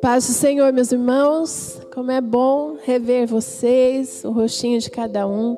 Paz 0.00 0.26
do 0.26 0.32
Senhor, 0.32 0.72
meus 0.72 0.92
irmãos, 0.92 1.80
como 1.92 2.10
é 2.10 2.20
bom 2.20 2.76
rever 2.82 3.26
vocês, 3.26 4.24
o 4.24 4.30
rostinho 4.30 4.78
de 4.78 4.90
cada 4.90 5.26
um. 5.26 5.56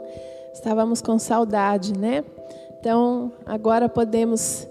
Estávamos 0.55 1.03
com 1.03 1.19
saudade, 1.19 1.99
né? 1.99 2.25
Então, 2.79 3.33
agora 3.45 3.89
podemos 3.89 4.67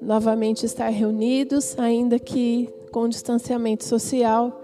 novamente 0.00 0.66
estar 0.66 0.88
reunidos, 0.90 1.78
ainda 1.78 2.18
que 2.18 2.68
com 2.92 3.08
distanciamento 3.08 3.84
social, 3.84 4.62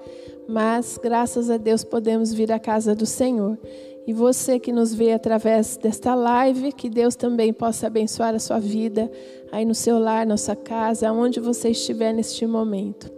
mas 0.48 0.98
graças 1.02 1.48
a 1.48 1.56
Deus 1.56 1.84
podemos 1.84 2.32
vir 2.32 2.52
à 2.52 2.58
casa 2.58 2.94
do 2.94 3.06
Senhor. 3.06 3.58
E 4.06 4.12
você 4.12 4.58
que 4.58 4.72
nos 4.72 4.92
vê 4.92 5.12
através 5.12 5.76
desta 5.76 6.14
live, 6.14 6.72
que 6.72 6.90
Deus 6.90 7.14
também 7.14 7.52
possa 7.52 7.86
abençoar 7.86 8.34
a 8.34 8.38
sua 8.38 8.58
vida, 8.58 9.10
aí 9.52 9.64
no 9.64 9.74
seu 9.74 9.98
lar, 9.98 10.26
na 10.26 10.36
sua 10.36 10.56
casa, 10.56 11.08
aonde 11.08 11.38
você 11.38 11.70
estiver 11.70 12.12
neste 12.12 12.44
momento. 12.44 13.12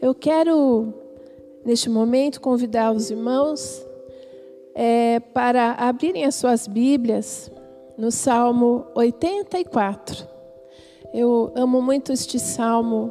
Eu 0.00 0.14
quero, 0.14 0.92
neste 1.64 1.88
momento, 1.88 2.40
convidar 2.40 2.92
os 2.92 3.10
irmãos 3.10 3.82
é, 4.74 5.20
para 5.20 5.72
abrirem 5.72 6.26
as 6.26 6.34
suas 6.34 6.66
Bíblias 6.66 7.50
no 7.96 8.10
Salmo 8.10 8.84
84. 8.94 10.28
Eu 11.14 11.50
amo 11.54 11.80
muito 11.80 12.12
este 12.12 12.38
salmo, 12.38 13.10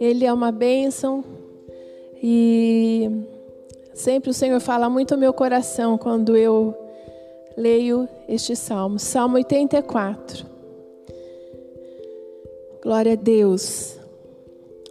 ele 0.00 0.24
é 0.24 0.32
uma 0.32 0.50
bênção 0.50 1.22
e 2.22 3.10
sempre 3.96 4.30
o 4.30 4.34
Senhor 4.34 4.60
fala 4.60 4.88
muito 4.90 5.14
ao 5.14 5.18
meu 5.18 5.32
coração 5.32 5.96
quando 5.96 6.36
eu 6.36 6.76
leio 7.56 8.06
este 8.28 8.54
salmo. 8.54 8.98
Salmo 8.98 9.36
84. 9.36 10.46
Glória 12.82 13.14
a 13.14 13.16
Deus. 13.16 13.98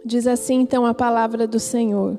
Diz 0.04 0.26
assim 0.26 0.60
então 0.60 0.84
a 0.84 0.92
palavra 0.92 1.46
do 1.46 1.60
Senhor: 1.60 2.18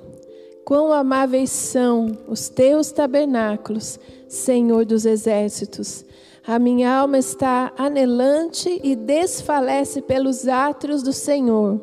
Quão 0.66 0.92
amáveis 0.94 1.52
são 1.52 2.18
os 2.28 2.48
teus 2.48 2.92
tabernáculos, 2.92 4.00
Senhor 4.28 4.86
dos 4.86 5.06
exércitos. 5.06 6.06
A 6.48 6.58
minha 6.58 6.90
alma 6.90 7.18
está 7.18 7.74
anelante 7.78 8.80
e 8.82 8.96
desfalece 8.96 10.02
pelos 10.02 10.48
átrios 10.48 11.04
do 11.04 11.12
Senhor. 11.12 11.82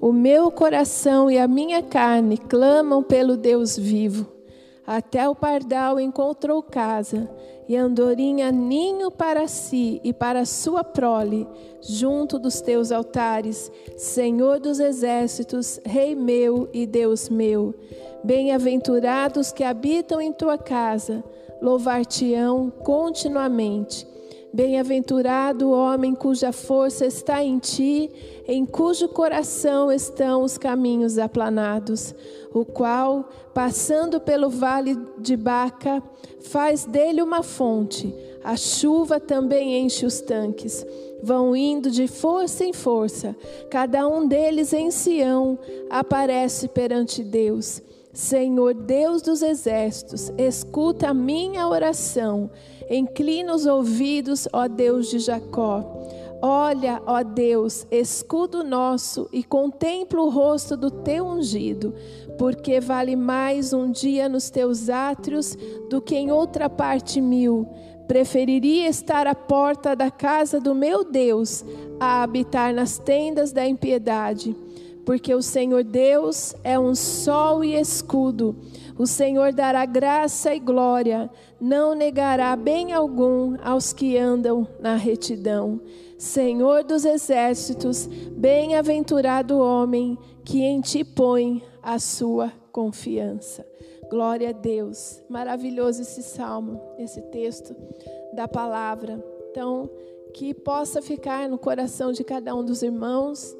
O 0.00 0.12
meu 0.12 0.50
coração 0.50 1.30
e 1.30 1.38
a 1.38 1.46
minha 1.46 1.80
carne 1.82 2.36
clamam 2.36 3.04
pelo 3.04 3.36
Deus 3.36 3.76
vivo. 3.76 4.39
Até 4.90 5.28
o 5.28 5.36
pardal 5.36 6.00
encontrou 6.00 6.60
casa 6.64 7.30
e 7.68 7.76
andorinha 7.76 8.50
ninho 8.50 9.08
para 9.08 9.46
si 9.46 10.00
e 10.02 10.12
para 10.12 10.44
sua 10.44 10.82
prole, 10.82 11.46
junto 11.80 12.40
dos 12.40 12.60
teus 12.60 12.90
altares, 12.90 13.70
Senhor 13.96 14.58
dos 14.58 14.80
exércitos, 14.80 15.78
Rei 15.86 16.16
meu 16.16 16.68
e 16.72 16.88
Deus 16.88 17.28
meu. 17.28 17.72
Bem-aventurados 18.24 19.52
que 19.52 19.62
habitam 19.62 20.20
em 20.20 20.32
tua 20.32 20.58
casa, 20.58 21.22
louvar-te-ão 21.62 22.68
continuamente. 22.68 24.04
Bem-aventurado 24.52 25.68
o 25.68 25.72
homem 25.72 26.12
cuja 26.12 26.50
força 26.50 27.06
está 27.06 27.40
em 27.44 27.60
ti, 27.60 28.10
em 28.48 28.66
cujo 28.66 29.06
coração 29.06 29.92
estão 29.92 30.42
os 30.42 30.58
caminhos 30.58 31.16
aplanados, 31.18 32.12
o 32.52 32.64
qual, 32.64 33.28
passando 33.54 34.20
pelo 34.20 34.50
vale 34.50 34.98
de 35.18 35.36
Baca, 35.36 36.02
faz 36.40 36.84
dele 36.84 37.22
uma 37.22 37.42
fonte. 37.42 38.14
A 38.42 38.56
chuva 38.56 39.20
também 39.20 39.78
enche 39.78 40.06
os 40.06 40.20
tanques. 40.20 40.84
Vão 41.22 41.54
indo 41.54 41.90
de 41.90 42.08
força 42.08 42.64
em 42.64 42.72
força, 42.72 43.36
cada 43.68 44.08
um 44.08 44.26
deles 44.26 44.72
em 44.72 44.90
Sião 44.90 45.58
aparece 45.90 46.66
perante 46.68 47.22
Deus. 47.22 47.82
Senhor 48.12 48.74
Deus 48.74 49.22
dos 49.22 49.40
exércitos, 49.40 50.32
escuta 50.36 51.10
a 51.10 51.14
minha 51.14 51.68
oração, 51.68 52.50
inclina 52.90 53.54
os 53.54 53.66
ouvidos, 53.66 54.48
ó 54.52 54.66
Deus 54.66 55.08
de 55.08 55.20
Jacó. 55.20 55.84
Olha, 56.42 57.02
ó 57.06 57.22
Deus, 57.22 57.86
escudo 57.90 58.64
nosso, 58.64 59.28
e 59.30 59.44
contempla 59.44 60.22
o 60.22 60.30
rosto 60.30 60.76
do 60.76 60.90
teu 60.90 61.26
ungido, 61.26 61.94
porque 62.38 62.80
vale 62.80 63.14
mais 63.14 63.72
um 63.72 63.90
dia 63.90 64.28
nos 64.28 64.48
teus 64.48 64.88
átrios 64.88 65.56
do 65.90 66.00
que 66.00 66.16
em 66.16 66.30
outra 66.30 66.70
parte 66.70 67.20
mil. 67.20 67.68
Preferiria 68.08 68.88
estar 68.88 69.26
à 69.26 69.34
porta 69.34 69.94
da 69.94 70.10
casa 70.10 70.58
do 70.58 70.74
meu 70.74 71.04
Deus 71.04 71.64
a 72.00 72.22
habitar 72.22 72.72
nas 72.72 72.98
tendas 72.98 73.52
da 73.52 73.66
impiedade 73.66 74.56
porque 75.10 75.34
o 75.34 75.42
Senhor 75.42 75.82
Deus 75.82 76.54
é 76.62 76.78
um 76.78 76.94
sol 76.94 77.64
e 77.64 77.74
escudo. 77.74 78.54
O 78.96 79.08
Senhor 79.08 79.52
dará 79.52 79.84
graça 79.84 80.54
e 80.54 80.60
glória, 80.60 81.28
não 81.60 81.96
negará 81.96 82.54
bem 82.54 82.92
algum 82.92 83.56
aos 83.62 83.92
que 83.92 84.16
andam 84.16 84.68
na 84.78 84.94
retidão. 84.94 85.80
Senhor 86.20 86.84
dos 86.84 87.06
exércitos, 87.06 88.06
bem-aventurado 88.06 89.56
o 89.56 89.60
homem 89.60 90.18
que 90.44 90.60
em 90.60 90.78
ti 90.82 91.02
põe 91.02 91.64
a 91.82 91.98
sua 91.98 92.52
confiança. 92.70 93.66
Glória 94.10 94.50
a 94.50 94.52
Deus. 94.52 95.22
Maravilhoso 95.30 96.02
esse 96.02 96.22
salmo, 96.22 96.78
esse 96.98 97.22
texto 97.30 97.74
da 98.34 98.46
palavra. 98.46 99.24
Então, 99.50 99.88
que 100.34 100.52
possa 100.52 101.00
ficar 101.00 101.48
no 101.48 101.56
coração 101.56 102.12
de 102.12 102.22
cada 102.22 102.54
um 102.54 102.62
dos 102.62 102.82
irmãos 102.82 103.56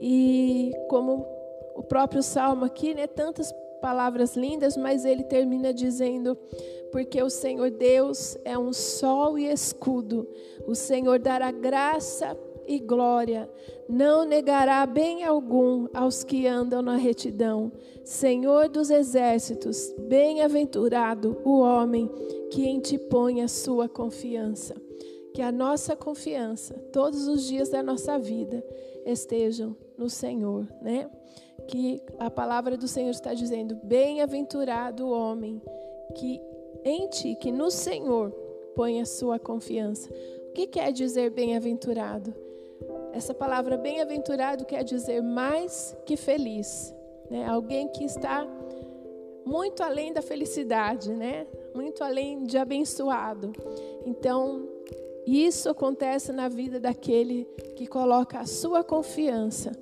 e 0.00 0.70
como 0.88 1.26
o 1.74 1.82
próprio 1.82 2.22
salmo 2.22 2.64
aqui, 2.64 2.94
né, 2.94 3.08
tantas 3.08 3.52
palavras 3.82 4.36
lindas, 4.36 4.76
mas 4.76 5.04
ele 5.04 5.24
termina 5.24 5.74
dizendo: 5.74 6.38
porque 6.94 7.20
o 7.20 7.28
Senhor 7.28 7.72
Deus 7.72 8.38
é 8.44 8.56
um 8.56 8.72
sol 8.72 9.36
e 9.36 9.50
escudo. 9.50 10.28
O 10.64 10.76
Senhor 10.76 11.18
dará 11.18 11.50
graça 11.50 12.38
e 12.68 12.78
glória, 12.78 13.50
não 13.88 14.24
negará 14.24 14.86
bem 14.86 15.24
algum 15.24 15.88
aos 15.92 16.22
que 16.22 16.46
andam 16.46 16.82
na 16.82 16.94
retidão. 16.94 17.72
Senhor 18.04 18.68
dos 18.68 18.90
exércitos, 18.90 19.92
bem-aventurado 20.06 21.36
o 21.44 21.58
homem 21.58 22.08
que 22.52 22.64
em 22.64 22.78
ti 22.78 22.96
põe 22.96 23.42
a 23.42 23.48
sua 23.48 23.88
confiança 23.88 24.76
que 25.32 25.42
a 25.42 25.50
nossa 25.50 25.96
confiança, 25.96 26.74
todos 26.92 27.26
os 27.26 27.42
dias 27.42 27.68
da 27.68 27.82
nossa 27.82 28.16
vida, 28.20 28.64
estejam 29.04 29.76
no 29.98 30.08
Senhor, 30.08 30.68
né? 30.80 31.10
Que 31.66 32.00
a 32.20 32.30
palavra 32.30 32.76
do 32.76 32.86
Senhor 32.86 33.10
está 33.10 33.34
dizendo: 33.34 33.74
bem-aventurado 33.82 35.04
o 35.04 35.10
homem 35.10 35.60
que 36.14 36.40
em 36.84 37.08
ti, 37.08 37.34
que 37.34 37.50
no 37.50 37.70
Senhor 37.70 38.30
põe 38.74 39.00
a 39.00 39.06
sua 39.06 39.38
confiança. 39.38 40.10
O 40.48 40.52
que 40.52 40.66
quer 40.66 40.92
dizer 40.92 41.30
bem-aventurado? 41.30 42.34
Essa 43.12 43.32
palavra 43.32 43.76
bem-aventurado 43.76 44.64
quer 44.64 44.84
dizer 44.84 45.22
mais 45.22 45.96
que 46.04 46.16
feliz, 46.16 46.94
né? 47.30 47.46
Alguém 47.46 47.88
que 47.88 48.04
está 48.04 48.46
muito 49.44 49.82
além 49.82 50.12
da 50.12 50.22
felicidade, 50.22 51.12
né? 51.12 51.46
Muito 51.74 52.02
além 52.02 52.44
de 52.44 52.58
abençoado. 52.58 53.52
Então, 54.04 54.68
isso 55.26 55.68
acontece 55.68 56.32
na 56.32 56.48
vida 56.48 56.78
daquele 56.80 57.44
que 57.76 57.86
coloca 57.86 58.40
a 58.40 58.46
sua 58.46 58.82
confiança 58.82 59.72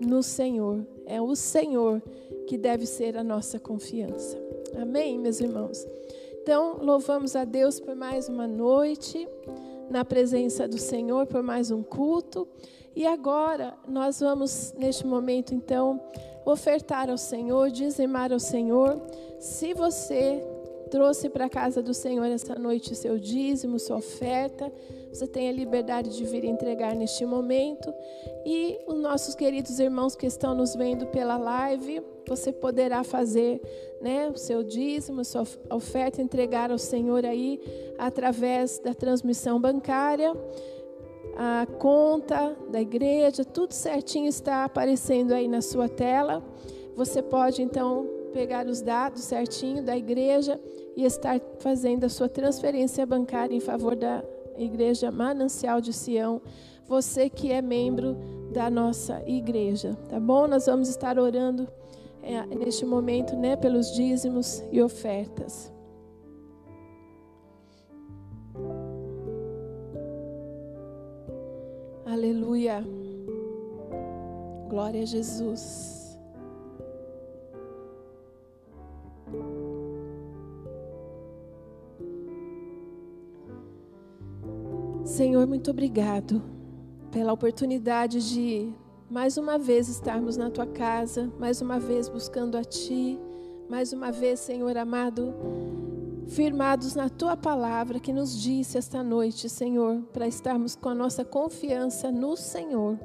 no 0.00 0.22
Senhor. 0.22 0.86
É 1.06 1.20
o 1.20 1.34
Senhor 1.34 2.02
que 2.46 2.56
deve 2.56 2.86
ser 2.86 3.16
a 3.16 3.24
nossa 3.24 3.58
confiança. 3.58 4.38
Amém, 4.80 5.18
meus 5.18 5.40
irmãos? 5.40 5.86
Então, 6.42 6.78
louvamos 6.82 7.36
a 7.36 7.44
Deus 7.44 7.78
por 7.78 7.94
mais 7.94 8.28
uma 8.28 8.48
noite 8.48 9.28
na 9.88 10.04
presença 10.04 10.66
do 10.66 10.76
Senhor, 10.76 11.24
por 11.24 11.40
mais 11.40 11.70
um 11.70 11.84
culto. 11.84 12.48
E 12.96 13.06
agora, 13.06 13.74
nós 13.86 14.18
vamos, 14.18 14.74
neste 14.76 15.06
momento, 15.06 15.54
então, 15.54 16.02
ofertar 16.44 17.08
ao 17.08 17.16
Senhor, 17.16 17.70
dizimar 17.70 18.32
ao 18.32 18.40
Senhor. 18.40 19.00
Se 19.38 19.72
você 19.72 20.42
trouxe 20.90 21.30
para 21.30 21.44
a 21.44 21.48
casa 21.48 21.80
do 21.80 21.94
Senhor 21.94 22.24
essa 22.24 22.56
noite 22.56 22.96
seu 22.96 23.20
dízimo, 23.20 23.78
sua 23.78 23.98
oferta. 23.98 24.72
Você 25.12 25.26
tem 25.26 25.48
a 25.48 25.52
liberdade 25.52 26.16
de 26.16 26.24
vir 26.24 26.42
entregar 26.44 26.94
neste 26.94 27.26
momento. 27.26 27.92
E 28.46 28.78
os 28.86 28.98
nossos 28.98 29.34
queridos 29.34 29.78
irmãos 29.78 30.16
que 30.16 30.26
estão 30.26 30.54
nos 30.54 30.74
vendo 30.74 31.06
pela 31.06 31.36
live, 31.36 32.02
você 32.26 32.50
poderá 32.50 33.04
fazer 33.04 33.60
né, 34.00 34.28
o 34.28 34.38
seu 34.38 34.62
dízimo, 34.62 35.22
sua 35.22 35.44
oferta, 35.70 36.22
entregar 36.22 36.70
ao 36.70 36.78
Senhor 36.78 37.26
aí 37.26 37.60
através 37.98 38.78
da 38.78 38.94
transmissão 38.94 39.60
bancária. 39.60 40.32
A 41.36 41.66
conta 41.78 42.56
da 42.70 42.80
igreja, 42.80 43.44
tudo 43.44 43.72
certinho 43.74 44.28
está 44.28 44.64
aparecendo 44.64 45.32
aí 45.32 45.46
na 45.46 45.60
sua 45.60 45.90
tela. 45.90 46.42
Você 46.96 47.22
pode 47.22 47.62
então 47.62 48.08
pegar 48.32 48.66
os 48.66 48.80
dados 48.80 49.24
certinho 49.24 49.82
da 49.82 49.96
igreja 49.96 50.58
e 50.96 51.04
estar 51.04 51.38
fazendo 51.58 52.04
a 52.04 52.08
sua 52.08 52.28
transferência 52.28 53.04
bancária 53.04 53.54
em 53.54 53.60
favor 53.60 53.94
da 53.94 54.24
Igreja 54.56 55.10
Manancial 55.10 55.80
de 55.80 55.92
Sião 55.92 56.40
você 56.86 57.30
que 57.30 57.50
é 57.50 57.62
membro 57.62 58.16
da 58.52 58.68
nossa 58.68 59.22
igreja, 59.26 59.96
tá 60.08 60.20
bom? 60.20 60.46
Nós 60.46 60.66
vamos 60.66 60.88
estar 60.88 61.18
orando 61.18 61.66
é, 62.22 62.44
neste 62.46 62.84
momento, 62.84 63.34
né, 63.34 63.56
pelos 63.56 63.92
dízimos 63.92 64.62
e 64.70 64.82
ofertas. 64.82 65.72
Aleluia. 72.04 72.84
Glória 74.68 75.02
a 75.02 75.06
Jesus. 75.06 76.01
Senhor, 85.04 85.48
muito 85.48 85.68
obrigado 85.72 86.40
pela 87.10 87.32
oportunidade 87.32 88.30
de 88.30 88.72
mais 89.10 89.36
uma 89.36 89.58
vez 89.58 89.88
estarmos 89.88 90.36
na 90.36 90.48
tua 90.48 90.64
casa, 90.64 91.28
mais 91.40 91.60
uma 91.60 91.78
vez 91.80 92.08
buscando 92.08 92.56
a 92.56 92.62
ti, 92.62 93.18
mais 93.68 93.92
uma 93.92 94.12
vez, 94.12 94.38
Senhor 94.38 94.76
amado, 94.76 95.34
firmados 96.28 96.94
na 96.94 97.08
tua 97.08 97.36
palavra 97.36 97.98
que 97.98 98.12
nos 98.12 98.40
disse 98.40 98.78
esta 98.78 99.02
noite, 99.02 99.48
Senhor, 99.48 100.02
para 100.12 100.28
estarmos 100.28 100.76
com 100.76 100.88
a 100.88 100.94
nossa 100.94 101.24
confiança 101.24 102.12
no 102.12 102.36
Senhor. 102.36 102.96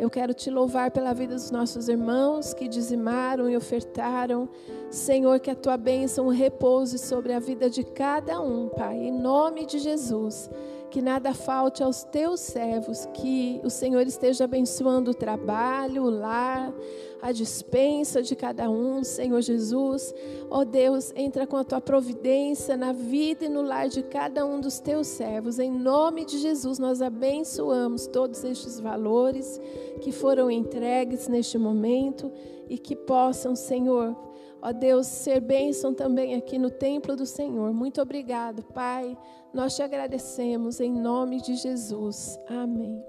Eu 0.00 0.10
quero 0.10 0.34
te 0.34 0.50
louvar 0.50 0.90
pela 0.90 1.14
vida 1.14 1.34
dos 1.34 1.52
nossos 1.52 1.88
irmãos 1.88 2.52
que 2.52 2.66
dizimaram 2.66 3.48
e 3.48 3.56
ofertaram. 3.56 4.48
Senhor, 4.90 5.38
que 5.38 5.50
a 5.50 5.54
tua 5.54 5.76
bênção 5.76 6.28
repouse 6.28 6.98
sobre 6.98 7.32
a 7.32 7.38
vida 7.38 7.70
de 7.70 7.84
cada 7.84 8.40
um, 8.40 8.68
Pai, 8.68 8.96
em 8.96 9.12
nome 9.12 9.64
de 9.64 9.78
Jesus 9.78 10.50
que 10.90 11.00
nada 11.00 11.32
falte 11.32 11.82
aos 11.82 12.02
teus 12.02 12.40
servos, 12.40 13.06
que 13.14 13.60
o 13.62 13.70
Senhor 13.70 14.06
esteja 14.06 14.44
abençoando 14.44 15.12
o 15.12 15.14
trabalho, 15.14 16.02
o 16.02 16.10
lar, 16.10 16.74
a 17.22 17.30
dispensa 17.30 18.20
de 18.20 18.34
cada 18.34 18.68
um, 18.68 19.04
Senhor 19.04 19.40
Jesus. 19.40 20.12
Ó 20.50 20.60
oh 20.60 20.64
Deus, 20.64 21.12
entra 21.14 21.46
com 21.46 21.56
a 21.56 21.64
tua 21.64 21.80
providência 21.80 22.76
na 22.76 22.92
vida 22.92 23.44
e 23.44 23.48
no 23.48 23.62
lar 23.62 23.88
de 23.88 24.02
cada 24.02 24.44
um 24.44 24.60
dos 24.60 24.80
teus 24.80 25.06
servos. 25.06 25.60
Em 25.60 25.70
nome 25.70 26.24
de 26.24 26.38
Jesus, 26.38 26.78
nós 26.78 27.00
abençoamos 27.00 28.08
todos 28.08 28.42
estes 28.42 28.80
valores 28.80 29.60
que 30.00 30.10
foram 30.10 30.50
entregues 30.50 31.28
neste 31.28 31.56
momento 31.56 32.32
e 32.68 32.76
que 32.76 32.96
possam, 32.96 33.54
Senhor, 33.54 34.16
ó 34.62 34.72
Deus, 34.72 35.06
ser 35.06 35.40
bênção 35.40 35.94
também 35.94 36.34
aqui 36.34 36.58
no 36.58 36.70
templo 36.70 37.16
do 37.16 37.26
Senhor. 37.26 37.72
Muito 37.72 38.00
obrigado, 38.00 38.62
Pai. 38.62 39.16
Nós 39.52 39.74
te 39.74 39.82
agradecemos 39.82 40.80
em 40.80 40.92
nome 40.92 41.40
de 41.40 41.56
Jesus. 41.56 42.38
Amém. 42.48 43.02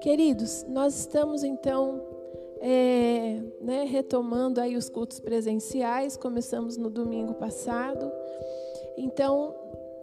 Queridos, 0.00 0.64
nós 0.68 0.98
estamos 0.98 1.42
então 1.42 2.00
é, 2.60 3.40
né, 3.60 3.84
retomando 3.84 4.60
aí 4.60 4.76
os 4.76 4.88
cultos 4.88 5.20
presenciais. 5.20 6.16
Começamos 6.16 6.76
no 6.76 6.88
domingo 6.88 7.34
passado. 7.34 8.10
Então, 8.96 9.54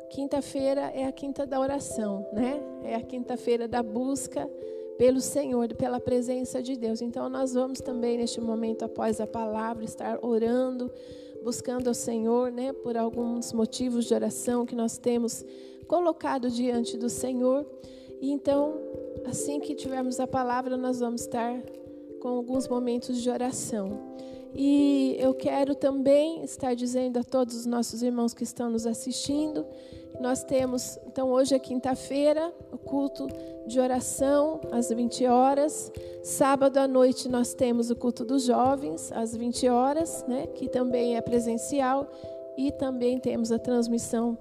quinta-feira 0.10 0.92
é 0.94 1.06
a 1.06 1.12
quinta 1.12 1.46
da 1.46 1.60
oração, 1.60 2.28
né? 2.34 2.62
É 2.84 2.96
a 2.96 3.02
quinta-feira 3.02 3.68
da 3.68 3.82
busca 3.82 4.50
pelo 5.02 5.20
Senhor, 5.20 5.74
pela 5.74 6.00
presença 6.00 6.62
de 6.62 6.78
Deus. 6.78 7.02
Então, 7.02 7.28
nós 7.28 7.56
vamos 7.56 7.82
também, 7.82 8.20
neste 8.20 8.40
momento, 8.40 8.86
após 8.86 9.20
a 9.20 9.26
palavra, 9.26 9.84
estar 9.84 10.24
orando, 10.24 10.92
buscando 11.44 11.88
ao 11.88 11.94
Senhor, 11.96 12.52
né, 12.52 12.72
por 12.72 12.96
alguns 12.96 13.52
motivos 13.52 14.06
de 14.06 14.14
oração 14.14 14.64
que 14.64 14.76
nós 14.76 15.00
temos 15.00 15.44
colocado 15.88 16.52
diante 16.52 16.98
do 16.98 17.10
Senhor. 17.10 17.66
E 18.22 18.30
então, 18.30 18.80
assim 19.26 19.60
que 19.60 19.74
tivermos 19.74 20.20
a 20.20 20.28
palavra, 20.28 20.78
nós 20.78 21.00
vamos 21.00 21.22
estar 21.22 21.64
com 22.20 22.28
alguns 22.28 22.68
momentos 22.68 23.20
de 23.20 23.28
oração. 23.28 24.00
E 24.54 25.16
eu 25.18 25.34
quero 25.34 25.74
também 25.74 26.44
estar 26.44 26.76
dizendo 26.76 27.18
a 27.18 27.24
todos 27.24 27.56
os 27.56 27.66
nossos 27.66 28.04
irmãos 28.04 28.36
que 28.36 28.44
estão 28.44 28.70
nos 28.70 28.86
assistindo, 28.86 29.66
nós 30.22 30.44
temos, 30.44 31.00
então 31.08 31.30
hoje 31.30 31.56
é 31.56 31.60
quinta-feira, 31.60 32.54
o 32.72 32.78
culto 32.78 33.28
de 33.68 33.80
oração 33.80 34.62
às 34.72 34.90
20 34.90 35.26
horas. 35.26 35.92
Sábado 36.24 36.78
à 36.78 36.88
noite 36.88 37.28
nós 37.28 37.54
temos 37.54 37.90
o 37.90 37.96
culto 37.96 38.24
dos 38.24 38.46
jovens 38.46 39.12
às 39.12 39.36
20 39.36 39.68
horas, 39.68 40.24
né, 40.28 40.48
que 40.48 40.70
também 40.70 41.18
é 41.18 41.22
presencial. 41.22 42.08
E 42.58 42.70
também 42.72 43.18
temos 43.18 43.52
a 43.52 43.58
transmissão 43.58 44.38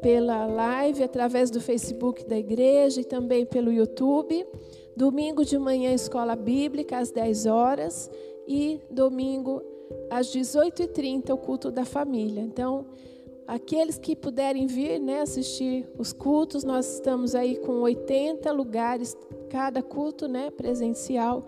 pela 0.00 0.46
live 0.46 1.02
através 1.02 1.50
do 1.50 1.60
Facebook 1.60 2.24
da 2.26 2.38
igreja 2.38 3.00
e 3.00 3.04
também 3.04 3.44
pelo 3.46 3.72
YouTube. 3.72 4.46
Domingo 4.96 5.44
de 5.44 5.58
manhã, 5.58 5.92
escola 5.92 6.36
bíblica 6.36 6.98
às 6.98 7.10
10 7.10 7.46
horas 7.46 8.10
e 8.46 8.80
domingo 8.90 9.62
às 10.10 10.28
18h30 10.28 11.30
o 11.32 11.38
culto 11.38 11.70
da 11.70 11.84
família. 11.84 12.42
Então, 12.42 12.86
aqueles 13.46 13.98
que 13.98 14.16
puderem 14.16 14.66
vir 14.66 14.98
né, 14.98 15.20
assistir 15.20 15.88
os 15.98 16.12
cultos, 16.12 16.64
nós 16.64 16.94
estamos 16.94 17.34
aí 17.34 17.56
com 17.56 17.80
80 17.80 18.50
lugares, 18.52 19.16
cada 19.50 19.82
culto 19.82 20.26
né, 20.26 20.50
presencial. 20.50 21.44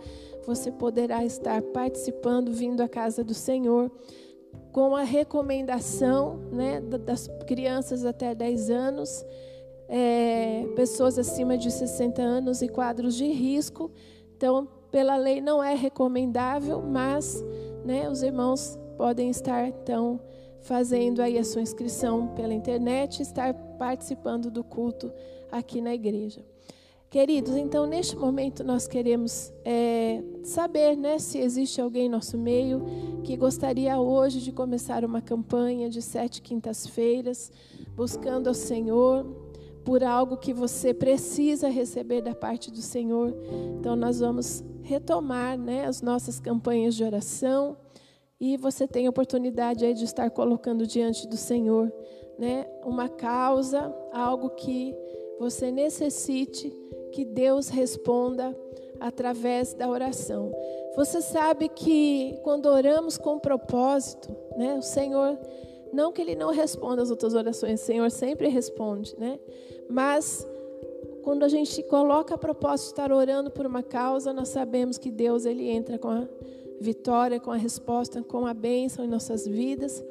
Você 0.46 0.70
poderá 0.70 1.25
estar 1.25 1.60
participando, 1.62 2.52
vindo 2.52 2.82
à 2.82 2.88
casa 2.88 3.25
do 3.25 3.34
Senhor, 3.34 3.90
com 4.72 4.94
a 4.94 5.02
recomendação 5.02 6.37
né, 6.52 6.81
das 6.81 7.28
crianças 7.46 8.04
até 8.04 8.34
10 8.34 8.70
anos, 8.70 9.25
é, 9.88 10.66
pessoas 10.76 11.19
acima 11.19 11.56
de 11.56 11.70
60 11.70 12.20
anos 12.20 12.60
e 12.62 12.69
quadros 12.69 13.14
de 13.14 13.26
risco. 13.26 13.90
Então, 14.37 14.69
pela 14.90 15.16
lei 15.16 15.40
não 15.40 15.62
é 15.62 15.75
recomendável, 15.75 16.82
mas 16.82 17.43
né, 17.84 18.08
os 18.08 18.22
irmãos 18.22 18.78
podem 18.96 19.31
estar 19.31 19.66
então 19.69 20.20
fazendo 20.67 21.23
aí 21.23 21.39
a 21.39 21.45
sua 21.45 21.63
inscrição 21.63 22.29
pela 22.35 22.53
internet, 22.53 23.23
estar 23.23 23.55
participando 23.79 24.51
do 24.51 24.65
culto 24.65 25.13
aqui 25.51 25.81
na 25.81 25.95
igreja. 25.95 26.45
Queridos, 27.09 27.57
então 27.57 27.87
neste 27.87 28.17
momento 28.17 28.65
nós 28.65 28.89
queremos 28.89 29.53
é, 29.65 30.21
saber 30.43 30.97
né, 30.97 31.21
se 31.21 31.39
existe 31.39 31.81
alguém 31.81 32.07
em 32.07 32.09
nosso 32.09 32.37
meio 32.37 32.83
que 33.23 33.37
gostaria 33.37 33.99
hoje 33.99 34.41
de 34.41 34.51
começar 34.51 35.05
uma 35.05 35.23
campanha 35.23 35.89
de 35.89 36.03
sete 36.03 36.43
quintas-feiras, 36.43 37.53
buscando 37.95 38.49
ao 38.49 38.55
Senhor 38.55 39.25
por 39.85 40.03
algo 40.03 40.37
que 40.37 40.53
você 40.53 40.93
precisa 40.93 41.69
receber 41.69 42.23
da 42.23 42.35
parte 42.35 42.73
do 42.73 42.83
Senhor. 42.83 43.33
Então 43.79 43.95
nós 43.95 44.19
vamos 44.19 44.65
retomar 44.83 45.56
né, 45.56 45.87
as 45.87 46.03
nossas 46.03 46.41
campanhas 46.41 46.96
de 46.96 47.05
oração 47.05 47.77
e 48.40 48.56
você 48.56 48.86
tem 48.86 49.06
a 49.06 49.10
oportunidade 49.10 49.84
aí 49.84 49.94
de 49.94 50.05
estar 50.05 50.31
colocando 50.31 50.86
diante 50.86 51.26
do 51.26 51.36
Senhor, 51.36 51.93
né, 52.38 52.66
uma 52.84 53.08
causa, 53.08 53.94
algo 54.12 54.50
que 54.50 54.94
você 55.38 55.70
necessite 55.70 56.70
que 57.12 57.24
Deus 57.24 57.69
responda 57.69 58.56
através 59.00 59.74
da 59.74 59.88
oração. 59.88 60.52
Você 60.96 61.20
sabe 61.20 61.69
que 61.69 62.38
quando 62.43 62.66
oramos 62.66 63.19
com 63.19 63.38
propósito, 63.38 64.34
né, 64.56 64.76
o 64.78 64.82
Senhor 64.82 65.38
não 65.93 66.12
que 66.12 66.20
ele 66.20 66.34
não 66.34 66.50
responda 66.50 67.02
as 67.02 67.10
outras 67.10 67.34
orações, 67.34 67.81
o 67.81 67.84
Senhor 67.84 68.10
sempre 68.10 68.48
responde, 68.48 69.14
né? 69.19 69.38
Mas 69.88 70.46
quando 71.22 71.43
a 71.43 71.48
gente 71.48 71.82
coloca 71.84 72.34
a 72.34 72.38
propósito 72.38 72.86
de 72.86 72.93
estar 72.93 73.12
orando 73.12 73.50
por 73.50 73.66
uma 73.66 73.82
causa, 73.82 74.32
nós 74.32 74.48
sabemos 74.48 74.98
que 74.98 75.10
Deus 75.10 75.46
ele 75.46 75.69
entra 75.69 75.98
com 75.98 76.08
a 76.08 76.28
vitória, 76.81 77.41
com 77.41 77.51
a 77.51 77.56
resposta, 77.56 78.23
com 78.23 78.47
a 78.47 78.55
bênção 78.55 79.05
em 79.05 79.09
nossas 79.09 79.47
vidas. 79.47 80.03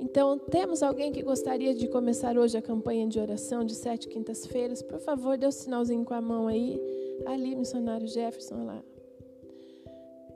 Então, 0.00 0.38
temos 0.38 0.82
alguém 0.82 1.12
que 1.12 1.22
gostaria 1.22 1.74
de 1.74 1.86
começar 1.86 2.36
hoje 2.36 2.58
a 2.58 2.62
campanha 2.62 3.06
de 3.06 3.20
oração 3.20 3.64
de 3.64 3.74
sete 3.74 4.08
quintas-feiras? 4.08 4.82
Por 4.82 4.98
favor, 4.98 5.38
dê 5.38 5.46
o 5.46 5.48
um 5.48 5.52
sinalzinho 5.52 6.04
com 6.04 6.14
a 6.14 6.20
mão 6.20 6.48
aí. 6.48 6.80
Ali, 7.24 7.54
missionário 7.54 8.08
Jefferson, 8.08 8.64
lá. 8.64 8.82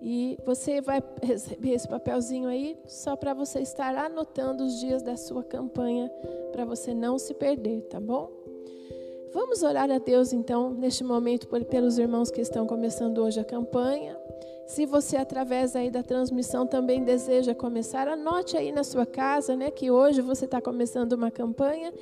E 0.01 0.39
você 0.45 0.81
vai 0.81 1.03
receber 1.23 1.71
esse 1.71 1.89
papelzinho 1.89 2.49
aí 2.49 2.79
só 2.87 3.17
para 3.17 3.35
você 3.35 3.61
estar 3.61 3.95
anotando 3.97 4.65
os 4.65 4.79
dias 4.79 5.03
da 5.03 5.17
sua 5.17 5.43
campanha, 5.43 6.09
para 6.53 6.65
você 6.65 6.95
não 6.95 7.19
se 7.19 7.35
perder, 7.35 7.83
tá 7.83 7.99
bom? 7.99 8.31
Vamos 9.33 9.63
orar 9.63 9.91
a 9.91 9.99
Deus 9.99 10.33
então, 10.33 10.71
neste 10.71 11.03
momento, 11.03 11.49
pelos 11.67 11.99
irmãos 11.99 12.31
que 12.31 12.41
estão 12.41 12.67
começando 12.67 13.19
hoje 13.19 13.41
a 13.41 13.45
campanha. 13.45 14.17
Se 14.67 14.85
você, 14.85 15.17
através 15.17 15.77
aí 15.77 15.91
da 15.91 16.03
transmissão, 16.03 16.67
também 16.67 17.05
deseja 17.05 17.55
começar, 17.55 18.09
anote 18.09 18.57
aí 18.57 18.73
na 18.73 18.83
sua 18.83 19.07
casa, 19.07 19.55
né, 19.55 19.71
que 19.71 19.93
hoje 19.93 20.21
você 20.21 20.45
está 20.45 20.61
começando 20.61 21.13
uma 21.13 21.31
campanha, 21.31 21.95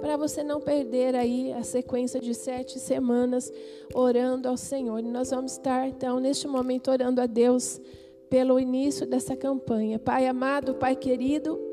para 0.00 0.16
você 0.16 0.42
não 0.42 0.60
perder 0.60 1.14
aí 1.14 1.52
a 1.52 1.62
sequência 1.62 2.20
de 2.20 2.34
sete 2.34 2.80
semanas 2.80 3.52
orando 3.94 4.48
ao 4.48 4.56
Senhor. 4.56 4.98
E 4.98 5.08
nós 5.10 5.30
vamos 5.30 5.52
estar, 5.52 5.86
então, 5.86 6.18
neste 6.18 6.48
momento, 6.48 6.90
orando 6.90 7.20
a 7.20 7.26
Deus 7.26 7.80
pelo 8.28 8.58
início 8.58 9.06
dessa 9.06 9.36
campanha. 9.36 9.98
Pai 9.98 10.26
amado, 10.26 10.74
Pai 10.74 10.96
querido, 10.96 11.67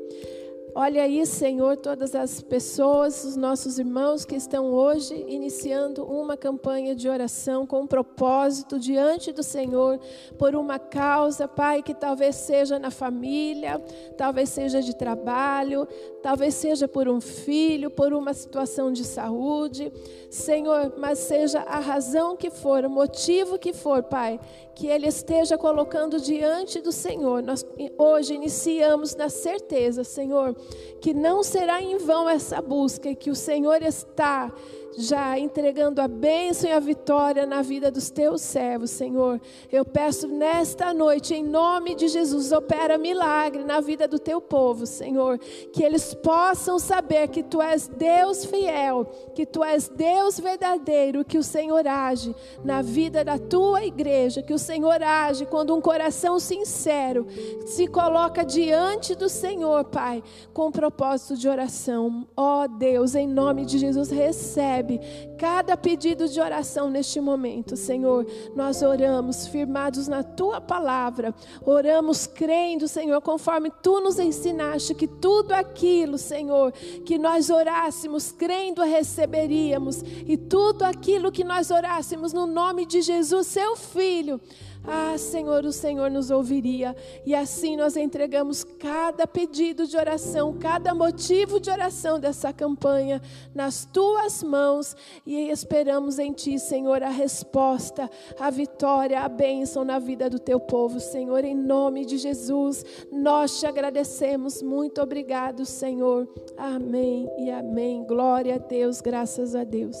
Olha 0.78 1.04
aí, 1.04 1.24
Senhor, 1.24 1.78
todas 1.78 2.14
as 2.14 2.42
pessoas, 2.42 3.24
os 3.24 3.34
nossos 3.34 3.78
irmãos 3.78 4.26
que 4.26 4.36
estão 4.36 4.66
hoje 4.66 5.14
iniciando 5.26 6.04
uma 6.04 6.36
campanha 6.36 6.94
de 6.94 7.08
oração 7.08 7.66
com 7.66 7.80
um 7.80 7.86
propósito 7.86 8.78
diante 8.78 9.32
do 9.32 9.42
Senhor 9.42 9.98
por 10.38 10.54
uma 10.54 10.78
causa, 10.78 11.48
Pai, 11.48 11.82
que 11.82 11.94
talvez 11.94 12.36
seja 12.36 12.78
na 12.78 12.90
família, 12.90 13.78
talvez 14.18 14.50
seja 14.50 14.82
de 14.82 14.94
trabalho, 14.94 15.88
talvez 16.22 16.52
seja 16.52 16.86
por 16.86 17.08
um 17.08 17.22
filho, 17.22 17.90
por 17.90 18.12
uma 18.12 18.34
situação 18.34 18.92
de 18.92 19.02
saúde. 19.02 19.90
Senhor, 20.28 20.92
mas 20.98 21.20
seja 21.20 21.60
a 21.60 21.78
razão 21.78 22.36
que 22.36 22.50
for, 22.50 22.84
o 22.84 22.90
motivo 22.90 23.58
que 23.58 23.72
for, 23.72 24.02
Pai, 24.02 24.38
que 24.74 24.86
ele 24.86 25.06
esteja 25.06 25.56
colocando 25.56 26.20
diante 26.20 26.82
do 26.82 26.92
Senhor. 26.92 27.42
Nós 27.42 27.64
hoje 27.96 28.34
iniciamos 28.34 29.16
na 29.16 29.30
certeza, 29.30 30.04
Senhor, 30.04 30.54
que 31.00 31.14
não 31.14 31.42
será 31.42 31.80
em 31.80 31.98
vão 31.98 32.28
essa 32.28 32.60
busca 32.60 33.08
e 33.08 33.16
que 33.16 33.30
o 33.30 33.34
Senhor 33.34 33.82
está 33.82 34.52
já 34.96 35.38
entregando 35.38 36.00
a 36.00 36.08
bênção 36.08 36.70
e 36.70 36.72
a 36.72 36.80
vitória 36.80 37.44
na 37.44 37.60
vida 37.60 37.90
dos 37.90 38.10
teus 38.10 38.40
servos, 38.40 38.90
Senhor. 38.90 39.40
Eu 39.70 39.84
peço 39.84 40.26
nesta 40.26 40.94
noite, 40.94 41.34
em 41.34 41.44
nome 41.44 41.94
de 41.94 42.08
Jesus, 42.08 42.50
opera 42.50 42.96
milagre 42.96 43.62
na 43.62 43.80
vida 43.80 44.08
do 44.08 44.18
teu 44.18 44.40
povo, 44.40 44.86
Senhor. 44.86 45.38
Que 45.72 45.82
eles 45.82 46.14
possam 46.14 46.78
saber 46.78 47.28
que 47.28 47.42
tu 47.42 47.60
és 47.60 47.88
Deus 47.88 48.44
fiel, 48.44 49.04
que 49.34 49.44
tu 49.44 49.62
és 49.62 49.88
Deus 49.88 50.40
verdadeiro, 50.40 51.24
que 51.24 51.38
o 51.38 51.42
Senhor 51.42 51.86
age 51.86 52.34
na 52.64 52.80
vida 52.80 53.22
da 53.22 53.38
tua 53.38 53.84
igreja, 53.84 54.42
que 54.42 54.54
o 54.54 54.58
Senhor 54.58 55.02
age 55.02 55.44
quando 55.46 55.74
um 55.74 55.80
coração 55.80 56.38
sincero 56.40 57.26
se 57.66 57.86
coloca 57.86 58.44
diante 58.44 59.14
do 59.14 59.28
Senhor, 59.28 59.84
Pai, 59.84 60.22
com 60.54 60.70
propósito 60.70 61.36
de 61.36 61.48
oração. 61.48 62.26
Ó 62.36 62.64
oh, 62.64 62.68
Deus, 62.68 63.14
em 63.14 63.26
nome 63.26 63.66
de 63.66 63.78
Jesus, 63.78 64.10
recebe 64.10 64.85
recebe 64.86 65.00
cada 65.36 65.76
pedido 65.76 66.28
de 66.28 66.40
oração 66.40 66.88
neste 66.88 67.20
momento, 67.20 67.76
Senhor. 67.76 68.26
Nós 68.54 68.80
oramos 68.82 69.46
firmados 69.48 70.08
na 70.08 70.22
tua 70.22 70.60
palavra, 70.60 71.34
oramos 71.64 72.26
crendo, 72.26 72.88
Senhor, 72.88 73.20
conforme 73.20 73.70
tu 73.82 74.00
nos 74.00 74.18
ensinaste 74.18 74.94
que 74.94 75.06
tudo 75.06 75.52
aquilo, 75.52 76.16
Senhor, 76.16 76.72
que 77.04 77.18
nós 77.18 77.50
orássemos 77.50 78.32
crendo 78.32 78.82
receberíamos, 78.82 80.02
e 80.26 80.36
tudo 80.36 80.84
aquilo 80.84 81.32
que 81.32 81.44
nós 81.44 81.70
orássemos 81.70 82.32
no 82.32 82.46
nome 82.46 82.86
de 82.86 83.02
Jesus, 83.02 83.46
seu 83.46 83.76
filho 83.76 84.40
ah, 84.86 85.18
Senhor, 85.18 85.64
o 85.64 85.72
Senhor 85.72 86.10
nos 86.10 86.30
ouviria. 86.30 86.94
E 87.24 87.34
assim 87.34 87.76
nós 87.76 87.96
entregamos 87.96 88.62
cada 88.62 89.26
pedido 89.26 89.86
de 89.86 89.96
oração, 89.96 90.56
cada 90.58 90.94
motivo 90.94 91.58
de 91.58 91.70
oração 91.70 92.20
dessa 92.20 92.52
campanha 92.52 93.20
nas 93.54 93.84
tuas 93.84 94.42
mãos 94.42 94.94
e 95.26 95.50
esperamos 95.50 96.18
em 96.18 96.32
Ti, 96.32 96.58
Senhor, 96.58 97.02
a 97.02 97.08
resposta, 97.08 98.08
a 98.38 98.48
vitória, 98.50 99.20
a 99.20 99.28
bênção 99.28 99.84
na 99.84 99.98
vida 99.98 100.30
do 100.30 100.38
Teu 100.38 100.60
povo, 100.60 101.00
Senhor, 101.00 101.44
em 101.44 101.54
nome 101.54 102.04
de 102.04 102.16
Jesus. 102.18 102.84
Nós 103.10 103.58
te 103.58 103.66
agradecemos. 103.66 104.62
Muito 104.62 105.02
obrigado, 105.02 105.64
Senhor. 105.64 106.28
Amém 106.56 107.28
e 107.38 107.50
amém. 107.50 108.04
Glória 108.04 108.54
a 108.54 108.58
Deus, 108.58 109.00
graças 109.00 109.54
a 109.54 109.64
Deus. 109.64 109.96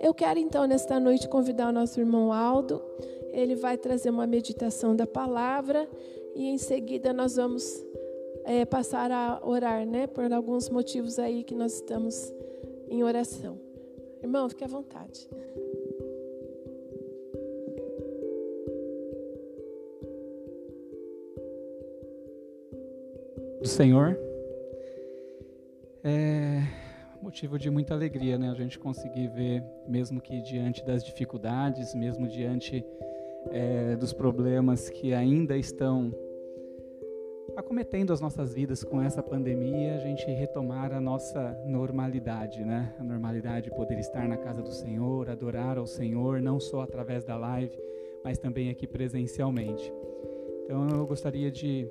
Eu 0.00 0.12
quero 0.12 0.38
então 0.38 0.66
nesta 0.66 0.98
noite 0.98 1.28
convidar 1.28 1.68
o 1.68 1.72
nosso 1.72 2.00
irmão 2.00 2.32
Aldo 2.32 2.82
ele 3.34 3.54
vai 3.54 3.76
trazer 3.76 4.10
uma 4.10 4.26
meditação 4.26 4.94
da 4.94 5.06
palavra 5.06 5.88
e 6.34 6.46
em 6.48 6.56
seguida 6.56 7.12
nós 7.12 7.36
vamos 7.36 7.84
é, 8.44 8.64
passar 8.64 9.10
a 9.10 9.40
orar, 9.44 9.84
né? 9.84 10.06
Por 10.06 10.32
alguns 10.32 10.70
motivos 10.70 11.18
aí 11.18 11.42
que 11.42 11.54
nós 11.54 11.74
estamos 11.74 12.32
em 12.88 13.02
oração. 13.02 13.58
Irmão, 14.22 14.48
fique 14.48 14.64
à 14.64 14.68
vontade. 14.68 15.28
Do 23.60 23.68
Senhor. 23.68 24.18
É 26.02 26.84
motivo 27.34 27.58
de 27.58 27.68
muita 27.68 27.94
alegria, 27.94 28.38
né? 28.38 28.48
A 28.48 28.54
gente 28.54 28.78
conseguir 28.78 29.26
ver, 29.26 29.64
mesmo 29.88 30.20
que 30.20 30.40
diante 30.42 30.84
das 30.84 31.02
dificuldades, 31.02 31.92
mesmo 31.92 32.28
diante 32.28 32.84
é, 33.50 33.96
dos 33.96 34.12
problemas 34.12 34.88
que 34.88 35.12
ainda 35.12 35.56
estão 35.56 36.12
acometendo 37.56 38.12
as 38.12 38.20
nossas 38.20 38.52
vidas 38.52 38.82
com 38.82 39.00
essa 39.00 39.22
pandemia, 39.22 39.94
a 39.94 39.98
gente 39.98 40.24
retomar 40.26 40.92
a 40.92 41.00
nossa 41.00 41.56
normalidade, 41.66 42.64
né? 42.64 42.94
A 42.98 43.04
normalidade 43.04 43.70
de 43.70 43.76
poder 43.76 43.98
estar 43.98 44.26
na 44.28 44.36
casa 44.36 44.60
do 44.60 44.72
Senhor, 44.72 45.28
adorar 45.28 45.78
ao 45.78 45.86
Senhor, 45.86 46.40
não 46.40 46.58
só 46.58 46.80
através 46.80 47.24
da 47.24 47.36
live, 47.36 47.76
mas 48.24 48.38
também 48.38 48.70
aqui 48.70 48.86
presencialmente. 48.86 49.92
Então 50.64 50.88
eu 50.88 51.06
gostaria 51.06 51.50
de, 51.50 51.88